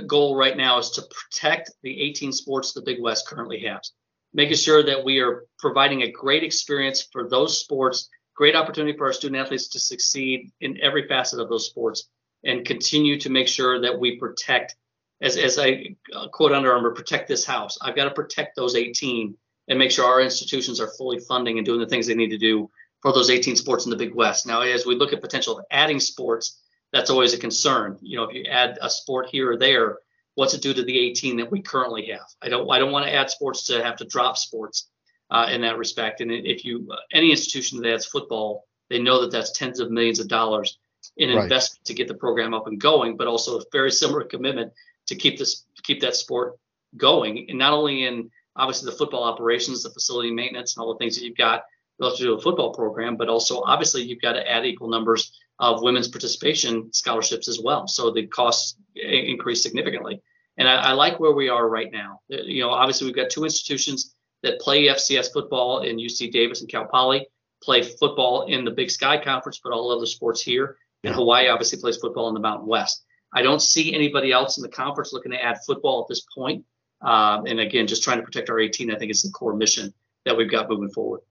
goal 0.05 0.35
right 0.35 0.57
now 0.57 0.77
is 0.79 0.91
to 0.91 1.01
protect 1.01 1.71
the 1.81 2.01
18 2.01 2.31
sports 2.31 2.73
the 2.73 2.81
Big 2.81 3.01
West 3.01 3.27
currently 3.27 3.59
has, 3.61 3.91
making 4.33 4.57
sure 4.57 4.83
that 4.83 5.03
we 5.03 5.19
are 5.19 5.45
providing 5.57 6.03
a 6.03 6.11
great 6.11 6.43
experience 6.43 7.07
for 7.11 7.29
those 7.29 7.59
sports, 7.59 8.09
great 8.35 8.55
opportunity 8.55 8.97
for 8.97 9.07
our 9.07 9.13
student 9.13 9.41
athletes 9.41 9.69
to 9.69 9.79
succeed 9.79 10.51
in 10.61 10.79
every 10.81 11.07
facet 11.07 11.39
of 11.39 11.49
those 11.49 11.67
sports, 11.67 12.09
and 12.43 12.65
continue 12.65 13.19
to 13.19 13.29
make 13.29 13.47
sure 13.47 13.81
that 13.81 13.99
we 13.99 14.17
protect 14.17 14.75
as 15.22 15.38
as 15.38 15.57
I 15.57 15.95
uh, 16.13 16.28
quote 16.30 16.51
Under 16.51 16.74
Armour, 16.74 16.91
protect 16.91 17.28
this 17.28 17.45
house. 17.45 17.78
I've 17.82 17.95
got 17.95 18.05
to 18.05 18.11
protect 18.11 18.55
those 18.55 18.76
18 18.76 19.36
and 19.68 19.80
make 19.80 19.91
sure 19.91 20.05
our 20.05 20.22
institutions 20.22 20.80
are 20.80 20.91
fully 20.97 21.20
funding 21.20 21.57
and 21.57 21.65
doing 21.65 21.80
the 21.80 21.88
things 21.88 22.07
they 22.07 22.15
need 22.15 22.30
to 22.30 22.38
do 22.38 22.70
for 23.01 23.13
those 23.13 23.30
18 23.30 23.55
sports 23.55 23.86
in 23.86 23.91
the 23.91 23.97
Big 23.97 24.15
West. 24.15 24.47
Now, 24.47 24.61
as 24.61 24.86
we 24.86 24.95
look 24.95 25.13
at 25.13 25.22
potential 25.22 25.57
of 25.57 25.65
adding 25.72 25.99
sports, 25.99 26.59
that's 26.93 27.09
always 27.09 27.34
a 27.34 27.38
concern. 27.38 27.97
You 28.01 28.18
know, 28.18 28.24
if 28.24 28.34
you 28.34 28.45
add 28.45 28.78
a 28.82 28.89
sport 28.89 29.28
here 29.30 29.51
or 29.51 29.57
there, 29.57 29.97
what's 30.36 30.53
it 30.53 30.61
do 30.61 30.74
to 30.74 30.84
the 30.84 30.97
18 30.97 31.38
that 31.38 31.51
we 31.51 31.61
currently 31.61 32.05
have? 32.07 32.28
I 32.41 32.49
don't 32.49 32.70
I 32.70 32.80
don't 32.80 32.91
want 32.91 33.05
to 33.05 33.13
add 33.13 33.30
sports 33.30 33.63
to 33.68 33.84
have 33.84 33.97
to 33.97 34.05
drop 34.05 34.38
sports 34.38 34.89
uh, 35.30 35.47
in 35.51 35.61
that 35.61 35.78
respect. 35.78 36.22
And 36.22 36.32
if 36.32 36.63
you 36.63 36.88
uh, 36.91 36.97
any 37.11 37.32
institution 37.32 37.82
that 37.82 37.91
adds 37.91 38.05
football, 38.05 38.65
they 38.89 38.99
know 38.99 39.22
that 39.22 39.32
that's 39.32 39.51
tens 39.51 39.80
of 39.80 39.91
millions 39.91 40.20
of 40.20 40.28
dollars 40.28 40.78
in 41.18 41.30
right. 41.30 41.43
investment 41.43 41.86
to 41.86 41.93
get 41.93 42.07
the 42.07 42.13
program 42.13 42.53
up 42.53 42.68
and 42.68 42.80
going, 42.80 43.18
but 43.18 43.28
also 43.28 43.59
a 43.59 43.63
very 43.72 43.91
similar 43.91 44.24
commitment 44.24 44.72
to 45.08 45.16
keep 45.16 45.38
this 45.38 45.66
keep 45.84 46.01
that 46.01 46.16
sport 46.16 46.58
going, 46.95 47.45
and 47.49 47.58
not 47.58 47.74
only 47.74 48.05
in 48.05 48.30
obviously 48.55 48.89
the 48.89 48.97
football 48.97 49.24
operations, 49.24 49.84
the 49.84 49.89
facility 49.89 50.32
maintenance, 50.32 50.76
and 50.76 50.84
all 50.84 50.93
the 50.93 50.97
things 50.97 51.16
that 51.16 51.24
you've 51.24 51.38
got 51.38 51.64
relative 51.99 52.26
to 52.26 52.34
a 52.34 52.41
football 52.41 52.74
program, 52.74 53.18
but 53.18 53.30
also 53.30 53.62
obviously 53.62 54.03
you've 54.03 54.22
got 54.22 54.34
to 54.34 54.51
add 54.51 54.66
equal 54.66 54.89
numbers 54.89 55.32
of 55.60 55.82
women's 55.82 56.08
participation 56.08 56.91
scholarships 56.93 57.47
as 57.47 57.60
well. 57.60 57.88
So 57.88 58.12
the 58.12 58.28
costs 58.28 58.76
increase 58.95 59.64
significantly. 59.64 60.22
And 60.58 60.68
I, 60.68 60.76
I, 60.76 60.91
like 60.93 61.20
where 61.20 61.32
we 61.32 61.49
are 61.49 61.68
right 61.68 61.91
now. 61.91 62.22
Uh, 62.32 62.38
you 62.43 62.62
know, 62.62 62.70
obviously 62.70 63.05
we've 63.05 63.16
got 63.16 63.30
two 63.30 63.43
institutions 63.43 64.14
that 64.43 64.60
play 64.60 64.88
FCS 64.88 65.34
football 65.34 65.82
in 65.82 65.97
UC 65.97 66.32
Davis 66.32 66.62
and 66.62 66.70
Cal 66.70 66.86
Poly, 66.86 67.28
play 67.64 67.82
football 67.82 68.45
in 68.47 68.66
the 68.66 68.72
Big 68.72 68.91
Sky 68.91 69.24
Conference, 69.24 69.60
but 69.64 69.74
all 69.74 69.91
other 69.91 70.05
sports 70.05 70.41
here. 70.41 70.78
And 71.03 71.14
Hawaii 71.14 71.47
obviously 71.47 71.80
plays 71.80 71.97
football 71.97 72.28
in 72.28 72.34
the 72.34 72.39
Mountain 72.39 72.68
West. 72.68 73.03
I 73.34 73.41
don't 73.41 73.61
see 73.61 73.93
anybody 73.93 74.32
else 74.32 74.57
in 74.57 74.63
the 74.63 74.69
conference 74.69 75.13
looking 75.13 75.32
to 75.32 75.43
add 75.43 75.59
football 75.65 76.01
at 76.01 76.07
this 76.07 76.25
point. 76.34 76.65
Um, 77.01 77.45
and 77.45 77.59
again, 77.59 77.88
just 77.88 78.03
trying 78.03 78.17
to 78.17 78.23
protect 78.23 78.49
our 78.49 78.59
18, 78.59 78.91
I 78.91 78.97
think 78.97 79.11
is 79.11 79.21
the 79.21 79.32
core 79.32 79.55
mission 79.55 79.93
that 80.25 80.36
we've 80.36 80.49
got 80.49 80.69
moving 80.69 80.89
forward. 80.89 81.21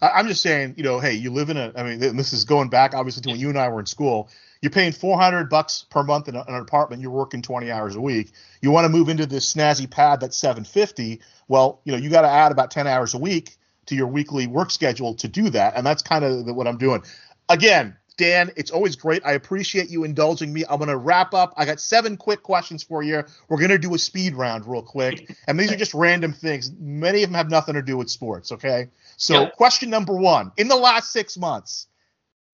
I'm 0.00 0.26
just 0.26 0.42
saying, 0.42 0.74
you 0.76 0.82
know, 0.82 0.98
hey, 0.98 1.14
you 1.14 1.30
live 1.30 1.50
in 1.50 1.56
a. 1.56 1.72
I 1.76 1.82
mean, 1.82 2.16
this 2.16 2.32
is 2.32 2.44
going 2.44 2.68
back 2.68 2.94
obviously 2.94 3.22
to 3.22 3.28
when 3.30 3.38
you 3.38 3.48
and 3.48 3.58
I 3.58 3.68
were 3.68 3.80
in 3.80 3.86
school. 3.86 4.28
You're 4.60 4.70
paying 4.70 4.92
400 4.92 5.48
bucks 5.48 5.86
per 5.88 6.02
month 6.02 6.28
in, 6.28 6.34
a, 6.34 6.42
in 6.42 6.54
an 6.54 6.60
apartment. 6.60 7.00
You're 7.00 7.10
working 7.10 7.42
20 7.42 7.70
hours 7.70 7.96
a 7.96 8.00
week. 8.00 8.32
You 8.60 8.70
want 8.70 8.86
to 8.86 8.88
move 8.88 9.08
into 9.08 9.26
this 9.26 9.52
snazzy 9.52 9.88
pad 9.88 10.20
that's 10.20 10.36
750. 10.36 11.20
Well, 11.48 11.80
you 11.84 11.92
know, 11.92 11.98
you 11.98 12.10
got 12.10 12.22
to 12.22 12.28
add 12.28 12.50
about 12.50 12.70
10 12.70 12.86
hours 12.86 13.14
a 13.14 13.18
week 13.18 13.56
to 13.86 13.94
your 13.94 14.06
weekly 14.06 14.46
work 14.46 14.70
schedule 14.70 15.14
to 15.16 15.28
do 15.28 15.50
that, 15.50 15.74
and 15.76 15.86
that's 15.86 16.02
kind 16.02 16.24
of 16.24 16.46
what 16.56 16.66
I'm 16.66 16.78
doing. 16.78 17.02
Again, 17.48 17.96
Dan, 18.16 18.52
it's 18.56 18.70
always 18.70 18.94
great. 18.94 19.22
I 19.24 19.32
appreciate 19.32 19.90
you 19.90 20.04
indulging 20.04 20.52
me. 20.52 20.64
I'm 20.68 20.78
going 20.78 20.88
to 20.88 20.96
wrap 20.96 21.34
up. 21.34 21.52
I 21.56 21.64
got 21.64 21.80
seven 21.80 22.16
quick 22.16 22.42
questions 22.42 22.82
for 22.82 23.02
you. 23.02 23.24
We're 23.48 23.58
going 23.58 23.70
to 23.70 23.78
do 23.78 23.94
a 23.94 23.98
speed 23.98 24.34
round 24.34 24.66
real 24.66 24.82
quick. 24.82 25.36
And 25.48 25.58
these 25.58 25.72
are 25.72 25.76
just 25.76 25.94
random 25.94 26.32
things. 26.32 26.70
Many 26.78 27.22
of 27.22 27.30
them 27.30 27.34
have 27.34 27.50
nothing 27.50 27.74
to 27.74 27.82
do 27.82 27.96
with 27.96 28.08
sports, 28.08 28.52
okay? 28.52 28.88
So, 29.16 29.42
yeah. 29.42 29.50
question 29.50 29.90
number 29.90 30.16
one 30.16 30.52
In 30.56 30.68
the 30.68 30.76
last 30.76 31.12
six 31.12 31.36
months, 31.36 31.88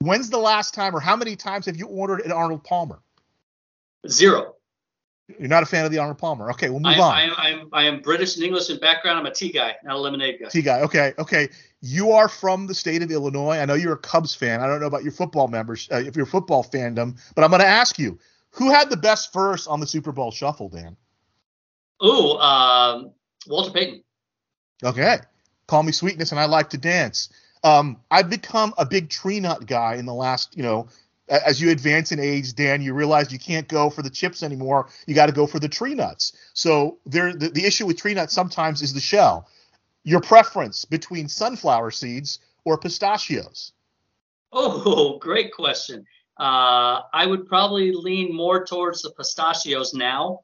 when's 0.00 0.30
the 0.30 0.38
last 0.38 0.72
time 0.74 0.94
or 0.96 1.00
how 1.00 1.16
many 1.16 1.36
times 1.36 1.66
have 1.66 1.76
you 1.76 1.86
ordered 1.86 2.20
an 2.20 2.32
Arnold 2.32 2.64
Palmer? 2.64 3.00
Zero. 4.08 4.54
You're 5.38 5.48
not 5.48 5.62
a 5.62 5.66
fan 5.66 5.84
of 5.84 5.92
the 5.92 5.98
Arnold 5.98 6.18
Palmer. 6.18 6.50
Okay, 6.50 6.70
we'll 6.70 6.80
move 6.80 6.98
I, 6.98 7.00
on. 7.00 7.14
I, 7.14 7.34
I, 7.36 7.48
am, 7.50 7.68
I 7.72 7.84
am 7.84 8.00
British 8.00 8.36
and 8.36 8.44
English 8.44 8.70
in 8.70 8.78
background. 8.80 9.18
I'm 9.18 9.26
a 9.26 9.32
tea 9.32 9.52
guy, 9.52 9.76
not 9.84 9.96
a 9.96 9.98
lemonade 9.98 10.40
guy. 10.40 10.48
Tea 10.48 10.62
guy. 10.62 10.80
Okay, 10.80 11.12
okay. 11.18 11.48
You 11.82 12.12
are 12.12 12.28
from 12.28 12.66
the 12.66 12.74
state 12.74 13.02
of 13.02 13.10
Illinois. 13.10 13.58
I 13.58 13.64
know 13.64 13.74
you're 13.74 13.94
a 13.94 13.98
Cubs 13.98 14.34
fan. 14.34 14.60
I 14.60 14.66
don't 14.66 14.80
know 14.80 14.86
about 14.86 15.02
your 15.02 15.12
football 15.12 15.48
members, 15.48 15.88
uh, 15.90 15.96
if 15.96 16.16
your 16.16 16.26
football 16.26 16.62
fandom, 16.62 17.18
but 17.34 17.42
I'm 17.42 17.50
going 17.50 17.62
to 17.62 17.66
ask 17.66 17.98
you, 17.98 18.18
who 18.50 18.70
had 18.70 18.90
the 18.90 18.96
best 18.96 19.32
verse 19.32 19.66
on 19.66 19.80
the 19.80 19.86
Super 19.86 20.12
Bowl 20.12 20.30
Shuffle, 20.30 20.68
Dan? 20.68 20.96
Ooh, 22.04 22.32
um, 22.38 23.12
Walter 23.46 23.70
Payton. 23.70 24.02
Okay. 24.82 25.18
Call 25.68 25.82
me 25.82 25.92
sweetness, 25.92 26.32
and 26.32 26.40
I 26.40 26.46
like 26.46 26.70
to 26.70 26.78
dance. 26.78 27.28
Um, 27.62 27.98
I've 28.10 28.28
become 28.28 28.74
a 28.76 28.84
big 28.84 29.08
tree 29.08 29.38
nut 29.38 29.66
guy 29.66 29.94
in 29.94 30.06
the 30.06 30.14
last, 30.14 30.56
you 30.56 30.62
know, 30.62 30.88
as 31.28 31.60
you 31.60 31.70
advance 31.70 32.10
in 32.10 32.18
age, 32.18 32.54
Dan, 32.54 32.82
you 32.82 32.92
realize 32.92 33.32
you 33.32 33.38
can't 33.38 33.68
go 33.68 33.88
for 33.88 34.02
the 34.02 34.10
chips 34.10 34.42
anymore. 34.42 34.88
You 35.06 35.14
got 35.14 35.26
to 35.26 35.32
go 35.32 35.46
for 35.46 35.60
the 35.60 35.68
tree 35.68 35.94
nuts. 35.94 36.32
So 36.54 36.98
there, 37.06 37.32
the, 37.32 37.50
the 37.50 37.64
issue 37.64 37.86
with 37.86 37.98
tree 37.98 38.14
nuts 38.14 38.34
sometimes 38.34 38.82
is 38.82 38.92
the 38.92 39.00
shell. 39.00 39.48
Your 40.04 40.20
preference 40.20 40.84
between 40.84 41.28
sunflower 41.28 41.90
seeds 41.90 42.40
or 42.64 42.78
pistachios? 42.78 43.72
Oh, 44.52 45.18
great 45.20 45.52
question. 45.52 46.04
Uh, 46.38 47.02
I 47.12 47.26
would 47.26 47.46
probably 47.46 47.92
lean 47.92 48.34
more 48.34 48.64
towards 48.64 49.02
the 49.02 49.10
pistachios 49.10 49.92
now 49.92 50.40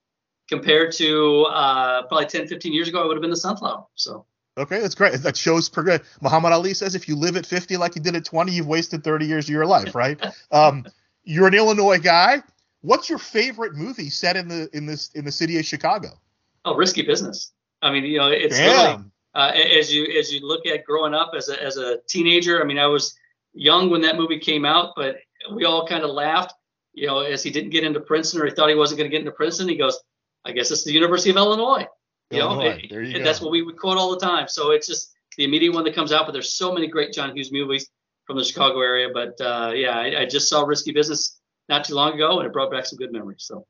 compared 0.49 0.93
to 0.93 1.45
uh, 1.45 2.03
probably 2.07 2.27
10, 2.27 2.47
15 2.47 2.73
years 2.73 2.89
ago. 2.89 3.03
I 3.03 3.07
would 3.07 3.17
have 3.17 3.23
been 3.23 3.31
the 3.31 3.37
sunflower. 3.37 3.87
So. 3.95 4.27
Okay, 4.59 4.81
that's 4.81 4.95
great. 4.95 5.15
That 5.15 5.37
shows 5.37 5.69
progress. 5.69 6.01
Muhammad 6.21 6.53
Ali 6.53 6.75
says 6.75 6.95
if 6.95 7.09
you 7.09 7.17
live 7.17 7.37
at 7.37 7.45
50 7.45 7.77
like 7.77 7.95
you 7.95 8.03
did 8.03 8.17
at 8.17 8.25
20, 8.25 8.53
you've 8.53 8.67
wasted 8.67 9.05
30 9.05 9.27
years 9.27 9.47
of 9.47 9.51
your 9.51 9.67
life, 9.67 9.95
right? 9.95 10.23
um, 10.51 10.85
you're 11.25 11.47
an 11.47 11.55
Illinois 11.55 11.99
guy. 11.99 12.43
What's 12.81 13.11
your 13.11 13.19
favorite 13.19 13.75
movie 13.75 14.11
set 14.11 14.37
in 14.37 14.49
the 14.49 14.69
in 14.73 14.87
this 14.87 15.11
in 15.15 15.25
the 15.25 15.33
city 15.33 15.59
of 15.59 15.65
Chicago? 15.65 16.21
Oh, 16.65 16.77
Risky 16.77 17.03
Business. 17.03 17.53
I 17.83 17.91
mean, 17.91 18.05
you 18.05 18.19
know, 18.19 18.29
it's 18.29 18.59
really 18.59 19.05
uh, 19.37 19.53
as 19.55 19.93
you 19.93 20.07
as 20.19 20.33
you 20.33 20.41
look 20.41 20.67
at 20.67 20.85
growing 20.85 21.13
up 21.13 21.33
as 21.37 21.51
a 21.51 21.63
as 21.63 21.77
a 21.77 21.99
teenager. 22.09 22.61
I 22.61 22.65
mean, 22.65 22.79
I 22.79 22.87
was 22.87 23.15
young 23.53 23.91
when 23.91 24.01
that 24.01 24.17
movie 24.17 24.39
came 24.39 24.65
out, 24.65 24.95
but 24.97 25.17
we 25.53 25.67
all 25.67 25.87
kind 25.87 26.05
of 26.05 26.11
laughed. 26.11 26.55
You 26.95 27.07
know, 27.07 27.21
as 27.21 27.43
he 27.43 27.51
didn't 27.51 27.71
get 27.71 27.85
into 27.85 28.01
Princeton 28.01 28.41
or 28.41 28.47
he 28.47 28.53
thought 28.53 28.71
he 28.71 28.75
wasn't 28.75 28.99
going 28.99 29.11
to 29.11 29.15
get 29.15 29.21
into 29.21 29.33
Princeton, 29.33 29.69
he 29.69 29.77
goes, 29.77 30.01
"I 30.47 30.53
guess 30.53 30.71
it's 30.71 30.85
the 30.85 30.93
University 30.93 31.29
of 31.29 31.37
Illinois." 31.37 31.87
You 32.31 32.39
know, 32.39 32.61
it, 32.61 32.91
you 32.91 33.23
that's 33.23 33.43
what 33.43 33.53
we 33.53 33.61
would 33.61 33.79
quote 33.79 33.99
all 33.99 34.11
the 34.11 34.25
time. 34.25 34.49
So 34.49 34.71
it's 34.71 34.87
just 34.87 35.13
the 35.37 35.45
immediate 35.45 35.75
one 35.75 35.85
that 35.85 35.95
comes 35.95 36.13
out. 36.13 36.25
But 36.25 36.33
there's 36.33 36.53
so 36.53 36.73
many 36.73 36.87
great 36.87 37.13
John 37.13 37.37
Hughes 37.37 37.53
movies 37.53 37.91
from 38.25 38.39
the 38.39 38.45
Chicago 38.45 38.81
area. 38.81 39.09
But 39.13 39.39
uh, 39.39 39.73
yeah, 39.75 39.99
I, 39.99 40.23
I, 40.23 40.27
just 40.27 40.49
saw 40.49 40.65
Risky 40.65 40.93
Business 40.93 41.39
not 41.69 41.85
too 41.85 41.95
long 41.95 42.15
ago, 42.15 42.39
and 42.39 42.47
it 42.47 42.53
brought 42.55 42.73
back 42.73 42.87
some 42.87 42.97
good 42.97 43.13
memories. 43.13 43.45
So. 43.47 43.67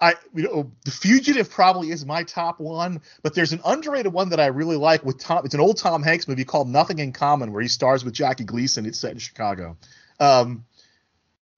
I, 0.00 0.14
you 0.34 0.42
know, 0.42 0.72
The 0.84 0.90
Fugitive 0.90 1.50
probably 1.50 1.90
is 1.90 2.04
my 2.04 2.22
top 2.22 2.60
one, 2.60 3.00
but 3.22 3.34
there's 3.34 3.52
an 3.52 3.60
underrated 3.64 4.12
one 4.12 4.28
that 4.28 4.40
I 4.40 4.46
really 4.46 4.76
like 4.76 5.04
with 5.04 5.18
Tom. 5.18 5.42
It's 5.44 5.54
an 5.54 5.60
old 5.60 5.78
Tom 5.78 6.02
Hanks 6.02 6.28
movie 6.28 6.44
called 6.44 6.68
Nothing 6.68 6.98
in 6.98 7.12
Common, 7.12 7.52
where 7.52 7.62
he 7.62 7.68
stars 7.68 8.04
with 8.04 8.12
Jackie 8.12 8.44
Gleason. 8.44 8.84
It's 8.84 9.00
set 9.00 9.12
in 9.12 9.18
Chicago. 9.18 9.76
Um, 10.20 10.64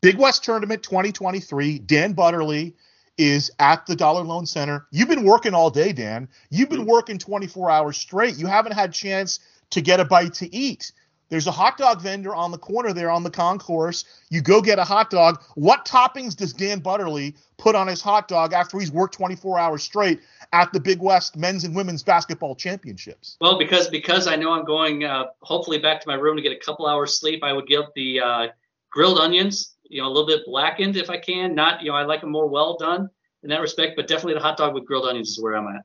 Big 0.00 0.18
West 0.18 0.44
Tournament 0.44 0.82
2023. 0.84 1.80
Dan 1.80 2.12
Butterly 2.12 2.76
is 3.16 3.50
at 3.58 3.84
the 3.86 3.96
Dollar 3.96 4.22
Loan 4.22 4.46
Center. 4.46 4.86
You've 4.92 5.08
been 5.08 5.24
working 5.24 5.54
all 5.54 5.70
day, 5.70 5.92
Dan. 5.92 6.28
You've 6.50 6.68
been 6.68 6.86
working 6.86 7.18
24 7.18 7.70
hours 7.70 7.96
straight. 7.96 8.36
You 8.36 8.46
haven't 8.46 8.72
had 8.72 8.92
chance 8.92 9.40
to 9.70 9.80
get 9.80 9.98
a 9.98 10.04
bite 10.04 10.34
to 10.34 10.54
eat. 10.54 10.92
There's 11.28 11.46
a 11.46 11.52
hot 11.52 11.76
dog 11.76 12.00
vendor 12.00 12.34
on 12.34 12.50
the 12.50 12.58
corner 12.58 12.92
there 12.92 13.10
on 13.10 13.22
the 13.22 13.30
concourse. 13.30 14.04
You 14.30 14.40
go 14.40 14.62
get 14.62 14.78
a 14.78 14.84
hot 14.84 15.10
dog. 15.10 15.42
What 15.54 15.84
toppings 15.84 16.34
does 16.34 16.52
Dan 16.52 16.80
Butterly 16.80 17.34
put 17.58 17.74
on 17.74 17.86
his 17.86 18.00
hot 18.00 18.28
dog 18.28 18.52
after 18.52 18.78
he's 18.78 18.90
worked 18.90 19.14
24 19.14 19.58
hours 19.58 19.82
straight 19.82 20.20
at 20.52 20.72
the 20.72 20.80
Big 20.80 21.00
West 21.00 21.36
Men's 21.36 21.64
and 21.64 21.76
Women's 21.76 22.02
Basketball 22.02 22.54
Championships? 22.54 23.36
Well, 23.40 23.58
because 23.58 23.88
because 23.88 24.26
I 24.26 24.36
know 24.36 24.52
I'm 24.52 24.64
going 24.64 25.04
uh, 25.04 25.26
hopefully 25.42 25.78
back 25.78 26.00
to 26.00 26.08
my 26.08 26.14
room 26.14 26.36
to 26.36 26.42
get 26.42 26.52
a 26.52 26.58
couple 26.58 26.86
hours 26.86 27.18
sleep, 27.18 27.44
I 27.44 27.52
would 27.52 27.66
get 27.66 27.92
the 27.94 28.20
uh, 28.20 28.46
grilled 28.90 29.18
onions 29.18 29.74
you 29.88 30.02
know, 30.02 30.08
a 30.08 30.10
little 30.10 30.26
bit 30.26 30.44
blackened 30.44 30.96
if 30.96 31.10
I 31.10 31.18
can. 31.18 31.54
Not, 31.54 31.82
you 31.82 31.90
know, 31.90 31.96
I 31.96 32.04
like 32.04 32.20
them 32.20 32.30
more 32.30 32.46
well 32.46 32.76
done. 32.76 33.08
in 33.42 33.50
that 33.50 33.60
respect. 33.60 33.96
But 33.96 34.06
definitely 34.06 34.34
the 34.34 34.40
hot 34.40 34.56
dog 34.56 34.74
with 34.74 34.86
grilled 34.86 35.06
onions 35.06 35.30
is 35.30 35.40
where 35.40 35.56
I'm 35.56 35.74
at. 35.74 35.84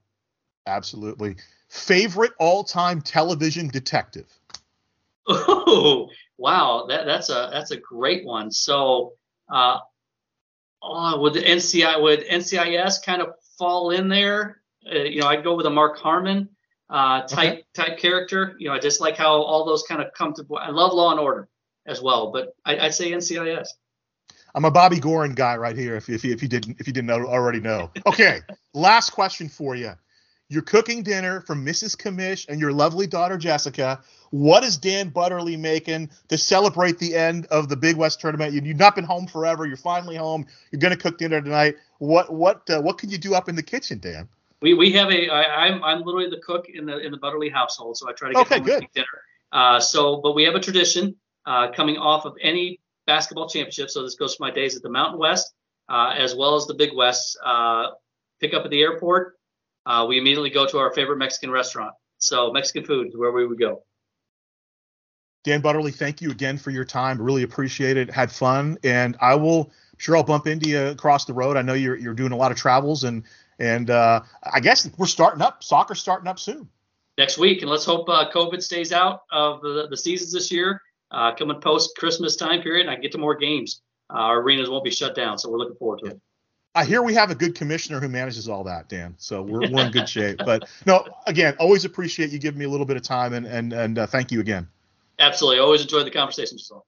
Absolutely. 0.68 1.36
Favorite 1.70 2.34
all-time 2.40 3.02
television 3.02 3.68
detective? 3.68 4.28
Oh, 5.28 6.10
wow, 6.38 6.86
that, 6.90 7.06
that's 7.06 7.30
a 7.30 7.50
that's 7.52 7.72
a 7.72 7.78
great 7.78 8.26
one. 8.26 8.52
So, 8.52 9.14
uh, 9.50 9.80
oh, 10.82 11.20
would 11.22 11.34
the 11.34 11.42
NCI 11.42 12.02
would 12.02 12.28
NCIS 12.28 13.04
kind 13.06 13.22
of 13.22 13.30
fall 13.58 13.92
in 13.92 14.10
there? 14.10 14.62
Uh, 14.86 15.00
you 15.00 15.22
know, 15.22 15.28
I'd 15.28 15.44
go 15.44 15.56
with 15.56 15.66
a 15.66 15.70
Mark 15.70 15.98
Harmon 16.00 16.50
uh, 16.90 17.22
type 17.24 17.54
okay. 17.54 17.64
type 17.74 18.00
character. 18.00 18.56
You 18.60 18.70
know, 18.70 18.76
I 18.76 18.80
just 18.80 19.02
like 19.02 19.18
how 19.18 19.42
all 19.42 19.66
those 19.66 19.84
kind 19.84 20.02
of 20.02 20.14
come 20.14 20.34
to. 20.36 20.46
I 20.56 20.70
love 20.70 20.94
Law 20.94 21.12
and 21.12 21.20
Order 21.20 21.48
as 21.86 22.02
well, 22.02 22.32
but 22.32 22.56
I, 22.66 22.76
would 22.84 22.94
say 22.94 23.12
NCIS. 23.12 23.68
I'm 24.56 24.66
a 24.66 24.72
Bobby 24.72 25.00
Goren 25.00 25.34
guy 25.34 25.58
right 25.58 25.76
here. 25.76 25.96
If, 25.96 26.10
if, 26.10 26.24
if 26.24 26.42
you 26.42 26.48
didn't 26.48 26.80
if 26.80 26.88
you 26.88 26.94
didn't 26.94 27.10
already 27.10 27.60
know. 27.60 27.92
Okay, 28.06 28.42
last 28.74 29.12
question 29.12 29.50
for 29.50 29.76
you. 29.76 29.94
You're 30.50 30.62
cooking 30.62 31.04
dinner 31.04 31.42
for 31.42 31.56
Mrs. 31.56 31.98
Commish 31.98 32.48
and 32.48 32.60
your 32.60 32.72
lovely 32.72 33.08
daughter 33.08 33.38
Jessica. 33.38 34.02
What 34.30 34.64
is 34.64 34.78
Dan 34.78 35.10
Butterly 35.10 35.58
making 35.58 36.10
to 36.28 36.38
celebrate 36.38 37.00
the 37.00 37.16
end 37.16 37.46
of 37.48 37.70
the 37.70 37.76
Big 37.76 37.96
West 37.96 38.20
tournament? 38.20 38.54
You've 38.54 38.78
not 38.78 38.96
been 38.96 39.04
home 39.04 39.26
forever. 39.26 39.66
You're 39.66 39.78
finally 39.78 40.16
home. 40.16 40.46
You're 40.72 40.80
going 40.80 40.96
to 40.96 41.02
cook 41.02 41.18
dinner 41.18 41.42
tonight. 41.42 41.76
What 42.00 42.32
what 42.32 42.70
uh, 42.70 42.82
what 42.82 42.98
can 42.98 43.10
you 43.10 43.18
do 43.18 43.34
up 43.34 43.50
in 43.50 43.56
the 43.56 43.64
kitchen, 43.64 44.00
Dan? 44.00 44.28
We, 44.62 44.74
we 44.74 44.92
have 44.94 45.10
a 45.10 45.30
I, 45.30 45.68
I'm 45.68 45.84
I'm 45.84 46.02
literally 46.04 46.30
the 46.30 46.42
cook 46.42 46.68
in 46.70 46.86
the 46.86 46.98
in 47.00 47.12
the 47.12 47.18
Butterly 47.18 47.50
household, 47.50 47.98
so 47.98 48.10
I 48.10 48.14
try 48.14 48.30
to 48.30 48.34
get 48.34 48.42
okay, 48.42 48.58
home 48.58 48.66
good. 48.66 48.88
dinner. 48.94 49.08
Uh, 49.52 49.80
so, 49.80 50.18
but 50.18 50.34
we 50.34 50.44
have 50.44 50.56
a 50.56 50.60
tradition 50.60 51.16
uh, 51.46 51.72
coming 51.72 51.98
off 51.98 52.26
of 52.26 52.36
any 52.42 52.80
basketball 53.06 53.48
championship. 53.48 53.90
So 53.90 54.04
this 54.04 54.16
goes 54.16 54.36
for 54.36 54.44
my 54.44 54.52
days 54.52 54.76
at 54.76 54.82
the 54.82 54.90
Mountain 54.90 55.20
West 55.20 55.54
uh, 55.90 56.14
as 56.18 56.36
well 56.36 56.56
as 56.56 56.66
the 56.66 56.74
Big 56.74 56.96
West. 56.96 57.38
Uh, 57.44 57.90
pick 58.40 58.54
up 58.54 58.66
at 58.66 58.72
the 58.72 58.82
airport 58.82 59.36
uh, 59.86 60.06
we 60.08 60.18
immediately 60.18 60.50
go 60.50 60.66
to 60.66 60.78
our 60.78 60.94
favorite 60.94 61.18
Mexican 61.18 61.52
restaurant. 61.52 61.94
So 62.18 62.52
Mexican 62.52 62.86
food 62.86 63.08
is 63.08 63.18
where 63.18 63.32
we 63.32 63.46
would 63.46 63.60
go. 63.60 63.84
Dan 65.44 65.60
Butterly, 65.60 65.92
thank 65.92 66.22
you 66.22 66.32
again 66.32 66.58
for 66.58 66.72
your 66.72 66.86
time. 66.86 67.22
Really 67.22 67.44
appreciate 67.44 67.98
it. 67.98 68.10
Had 68.10 68.32
fun, 68.32 68.78
and 68.84 69.18
I 69.20 69.36
will. 69.36 69.72
I'm 69.92 70.00
sure 70.00 70.16
I'll 70.16 70.24
bump 70.24 70.48
into 70.48 70.70
you 70.70 70.80
across 70.80 71.26
the 71.26 71.34
road. 71.34 71.58
I 71.58 71.62
know 71.62 71.74
you're 71.74 71.98
you're 71.98 72.14
doing 72.14 72.32
a 72.32 72.38
lot 72.38 72.52
of 72.52 72.58
travels, 72.58 73.04
and 73.04 73.24
and 73.60 73.90
uh, 73.90 74.22
I 74.54 74.62
guess 74.62 74.90
we're 74.98 75.06
starting 75.06 75.42
up. 75.42 75.62
soccer 75.62 75.96
starting 75.96 76.28
up 76.28 76.40
soon. 76.40 76.70
Next 77.18 77.38
week, 77.38 77.62
and 77.62 77.70
let's 77.70 77.86
hope 77.86 78.08
uh, 78.08 78.32
COVID 78.32 78.64
stays 78.64 78.92
out 78.94 79.24
of 79.32 79.62
the, 79.62 79.88
the 79.90 79.98
seasons 79.98 80.32
this 80.32 80.52
year. 80.52 80.82
Uh, 81.12 81.36
coming 81.36 81.60
post 81.60 81.96
Christmas 81.98 82.38
time 82.38 82.62
period, 82.62 82.88
and 82.88 82.90
I 82.90 83.00
get 83.00 83.12
to 83.12 83.18
more 83.18 83.36
games. 83.36 83.82
Uh, 84.10 84.20
our 84.20 84.42
arenas 84.42 84.70
won't 84.70 84.84
be 84.84 84.92
shut 84.92 85.14
down, 85.14 85.38
so 85.38 85.52
we're 85.52 85.60
looking 85.60 85.76
forward 85.76 86.00
to 86.06 86.12
it. 86.12 86.22
I 86.76 86.86
hear 86.86 87.04
we 87.04 87.14
have 87.14 87.30
a 87.30 87.36
good 87.36 87.54
commissioner 87.54 88.00
who 88.00 88.10
manages 88.10 88.50
all 88.50 88.64
that, 88.64 88.90
Dan. 88.90 89.14
So 89.18 89.44
we're, 89.44 89.70
we're 89.70 89.86
in 89.86 89.92
good 89.92 90.10
shape. 90.10 90.40
But 90.44 90.68
no, 90.86 91.08
again, 91.28 91.56
always 91.60 91.86
appreciate 91.86 92.32
you 92.32 92.40
giving 92.40 92.58
me 92.58 92.66
a 92.66 92.70
little 92.70 92.86
bit 92.86 92.98
of 92.98 93.04
time 93.04 93.34
and 93.34 93.46
and 93.46 93.74
and 93.74 94.00
uh, 94.00 94.08
thank 94.08 94.32
you 94.32 94.40
again. 94.40 94.68
Absolutely, 95.20 95.60
always 95.60 95.82
enjoy 95.82 96.04
the 96.04 96.12
conversation, 96.12 96.58
yourself. 96.58 96.84